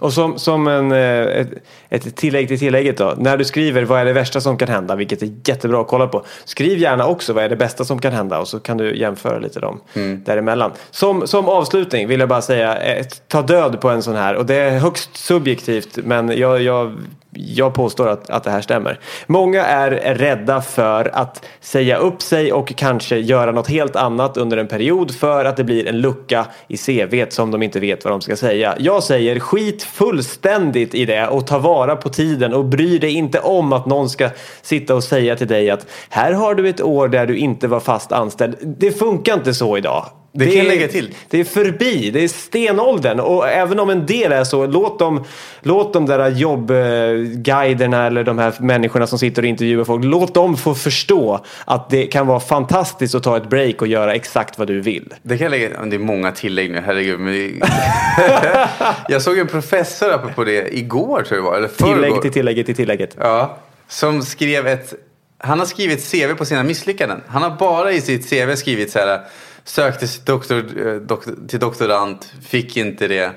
Och 0.00 0.12
som, 0.12 0.38
som 0.38 0.68
en, 0.68 0.92
eh, 0.92 0.98
ett, 0.98 1.50
ett 1.88 2.16
tillägg 2.16 2.48
till 2.48 2.58
tillägget 2.58 2.98
då. 2.98 3.14
När 3.18 3.36
du 3.36 3.44
skriver 3.44 3.82
vad 3.82 4.00
är 4.00 4.04
det 4.04 4.12
värsta 4.12 4.40
som 4.40 4.58
kan 4.58 4.68
hända, 4.68 4.96
vilket 4.96 5.22
är 5.22 5.30
jättebra 5.44 5.80
att 5.80 5.88
kolla 5.88 6.06
på. 6.06 6.24
Skriv 6.44 6.78
gärna 6.78 7.06
också 7.06 7.32
vad 7.32 7.44
är 7.44 7.48
det 7.48 7.56
bästa 7.56 7.84
som 7.84 7.98
kan 7.98 8.12
hända 8.12 8.38
och 8.38 8.48
så 8.48 8.60
kan 8.60 8.76
du 8.76 8.96
jämföra 8.96 9.38
lite 9.38 9.60
dem 9.60 9.80
däremellan. 10.24 10.72
Som, 10.90 11.26
som 11.26 11.48
avslutning 11.48 12.08
vill 12.08 12.20
jag 12.20 12.28
bara 12.28 12.42
säga, 12.42 12.76
eh, 12.76 13.06
ta 13.28 13.42
död 13.42 13.80
på 13.80 13.88
en 13.88 14.02
sån 14.02 14.16
här 14.16 14.34
och 14.34 14.46
det 14.46 14.54
är 14.54 14.78
högst 14.78 15.16
subjektivt 15.16 15.96
men 15.96 16.38
jag, 16.38 16.62
jag, 16.62 16.96
jag 17.32 17.74
påstår 17.74 18.08
att, 18.08 18.30
att 18.30 18.44
det 18.44 18.50
här 18.50 18.60
stämmer. 18.60 18.98
Många 19.26 19.64
är 19.64 19.90
rädda 20.14 20.60
för 20.60 21.10
att 21.14 21.46
säga 21.60 21.96
upp 21.96 22.22
sig 22.22 22.52
och 22.52 22.74
kanske 22.76 23.18
göra 23.18 23.52
något 23.52 23.68
helt 23.68 23.96
annat 23.96 24.36
under 24.36 24.56
en 24.56 24.68
period 24.68 25.14
för 25.14 25.44
att 25.44 25.56
det 25.56 25.64
blir 25.64 25.88
en 25.88 26.00
lucka 26.00 26.46
i 26.68 26.76
CVt 26.76 27.32
som 27.32 27.50
de 27.50 27.62
inte 27.62 27.80
vet 27.80 28.04
vad 28.04 28.12
de 28.12 28.20
ska 28.20 28.36
säga. 28.36 28.74
Jag 28.78 29.02
säger 29.02 29.40
skit 29.40 29.82
fullständigt 29.82 30.94
i 30.94 31.04
det 31.04 31.28
och 31.28 31.46
ta 31.46 31.58
vara 31.58 31.96
på 31.96 32.08
tiden 32.08 32.54
och 32.54 32.64
bry 32.64 32.98
dig 32.98 33.14
inte 33.14 33.40
om 33.40 33.72
att 33.72 33.86
någon 33.86 34.10
ska 34.10 34.30
sitta 34.62 34.94
och 34.94 35.04
säga 35.04 35.36
till 35.36 35.48
dig 35.48 35.70
att 35.70 35.86
här 36.08 36.32
har 36.32 36.54
du 36.54 36.68
ett 36.68 36.80
år 36.80 37.08
där 37.08 37.26
du 37.26 37.36
inte 37.36 37.68
var 37.68 37.80
fast 37.80 38.12
anställd. 38.12 38.56
Det 38.60 38.92
funkar 38.92 39.34
inte 39.34 39.54
så 39.54 39.76
idag. 39.76 40.06
Det 40.32 40.46
kan 40.46 40.56
jag 40.56 40.66
lägga 40.66 40.88
till. 40.88 41.14
Det 41.28 41.40
är 41.40 41.44
förbi, 41.44 42.10
det 42.10 42.24
är 42.24 42.28
stenåldern 42.28 43.20
och 43.20 43.48
även 43.48 43.80
om 43.80 43.90
en 43.90 44.06
del 44.06 44.32
är 44.32 44.44
så, 44.44 44.66
låt 44.66 44.98
dem, 44.98 45.24
låt 45.62 45.92
de 45.92 46.06
där 46.06 46.28
jobbguiderna 46.30 48.06
eller 48.06 48.24
de 48.24 48.38
här 48.38 48.54
människorna 48.60 49.06
som 49.06 49.18
sitter 49.18 49.42
och 49.42 49.48
intervjuar 49.48 49.84
folk, 49.84 50.04
låt 50.04 50.34
dem 50.34 50.56
få 50.56 50.74
förstå 50.74 51.44
att 51.64 51.90
det 51.90 52.06
kan 52.06 52.26
vara 52.26 52.40
fantastiskt 52.40 53.14
att 53.14 53.22
ta 53.22 53.36
ett 53.36 53.48
break 53.48 53.82
och 53.82 53.88
göra 53.88 54.14
exakt 54.14 54.58
vad 54.58 54.68
du 54.68 54.80
vill. 54.80 55.14
Det 55.22 55.38
kan 55.38 55.44
jag 55.44 55.50
lägga, 55.50 55.84
det 55.84 55.96
är 55.96 56.00
många 56.00 56.32
tillägg 56.32 56.70
nu, 56.70 56.82
herregud. 56.86 57.20
Men 57.20 57.32
det... 57.32 58.68
jag 59.08 59.22
såg 59.22 59.38
en 59.38 59.46
professor 59.46 60.32
på 60.34 60.44
det 60.44 60.78
igår 60.78 61.22
tror 61.22 61.38
jag 61.38 61.44
det 61.44 61.50
var, 61.50 61.56
eller 61.56 61.68
Tillägg 61.68 62.00
förrgår. 62.00 62.22
till 62.22 62.32
tillägget 62.32 62.66
till 62.66 62.76
tillägget. 62.76 63.16
Ja, 63.18 63.58
som 63.88 64.22
skrev 64.22 64.66
ett... 64.66 64.94
Han 65.42 65.58
har 65.58 65.66
skrivit 65.66 66.10
CV 66.10 66.34
på 66.34 66.44
sina 66.44 66.62
misslyckanden. 66.62 67.20
Han 67.26 67.42
har 67.42 67.50
bara 67.50 67.92
i 67.92 68.00
sitt 68.00 68.30
CV 68.30 68.54
skrivit 68.56 68.90
så 68.90 68.98
här. 68.98 69.20
Sökte 69.64 70.06
till, 70.06 70.24
doktor, 70.24 70.86
eh, 70.86 70.94
doktor, 70.94 71.34
till 71.48 71.60
doktorant, 71.60 72.32
fick 72.42 72.76
inte 72.76 73.08
det. 73.08 73.32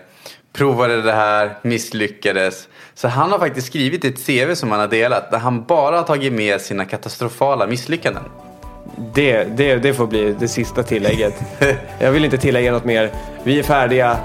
Provade 0.53 1.01
det 1.01 1.11
här, 1.11 1.57
misslyckades. 1.61 2.67
Så 2.93 3.07
han 3.07 3.31
har 3.31 3.39
faktiskt 3.39 3.67
skrivit 3.67 4.05
ett 4.05 4.25
CV 4.25 4.55
som 4.55 4.71
han 4.71 4.79
har 4.79 4.87
delat. 4.87 5.31
Där 5.31 5.37
han 5.37 5.63
bara 5.63 5.97
har 5.97 6.03
tagit 6.03 6.33
med 6.33 6.61
sina 6.61 6.85
katastrofala 6.85 7.67
misslyckanden. 7.67 8.23
Det, 9.13 9.43
det, 9.43 9.75
det 9.75 9.93
får 9.93 10.07
bli 10.07 10.35
det 10.39 10.47
sista 10.47 10.83
tillägget. 10.83 11.33
Jag 11.99 12.11
vill 12.11 12.25
inte 12.25 12.37
tillägga 12.37 12.71
något 12.71 12.85
mer. 12.85 13.11
Vi 13.43 13.59
är 13.59 13.63
färdiga. 13.63 14.19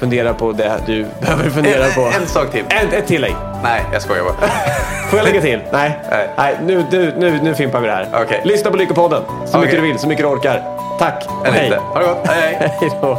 Fundera 0.00 0.34
på 0.34 0.52
det 0.52 0.72
du 0.86 1.06
behöver 1.20 1.50
fundera 1.50 1.84
En, 1.86 1.92
på. 1.94 2.00
en 2.00 2.26
sak 2.26 2.50
till. 2.50 2.64
Ett, 2.68 2.92
ett 2.92 3.06
tillägg. 3.06 3.34
Nej, 3.62 3.82
jag 3.92 4.02
skojar 4.02 4.24
bara. 4.24 4.34
Får 5.10 5.18
jag 5.18 5.24
lägga 5.24 5.40
till? 5.40 5.60
Nej. 5.72 5.98
Nej. 6.10 6.28
Nej, 6.36 6.56
nu, 6.66 6.84
nu, 6.90 7.14
nu, 7.18 7.38
nu 7.42 7.54
fimpar 7.54 7.80
vi 7.80 7.86
det 7.86 7.92
här. 7.94 8.08
Okej. 8.24 8.40
Lyssna 8.44 8.70
på 8.70 8.76
Lyckopodden. 8.76 9.22
Så 9.46 9.58
mycket 9.58 9.72
Okej. 9.74 9.80
du 9.80 9.80
vill, 9.86 9.98
så 9.98 10.08
mycket 10.08 10.24
du 10.24 10.28
orkar. 10.28 10.62
Tack. 10.98 11.24
Eller 11.44 11.56
Hej. 11.56 11.64
inte. 11.66 11.78
Ha 11.78 12.00
det 12.00 12.06
gott. 12.06 12.26
Hej, 12.26 12.56
hej. 12.60 12.72
Hej 12.80 12.90
då. 13.02 13.18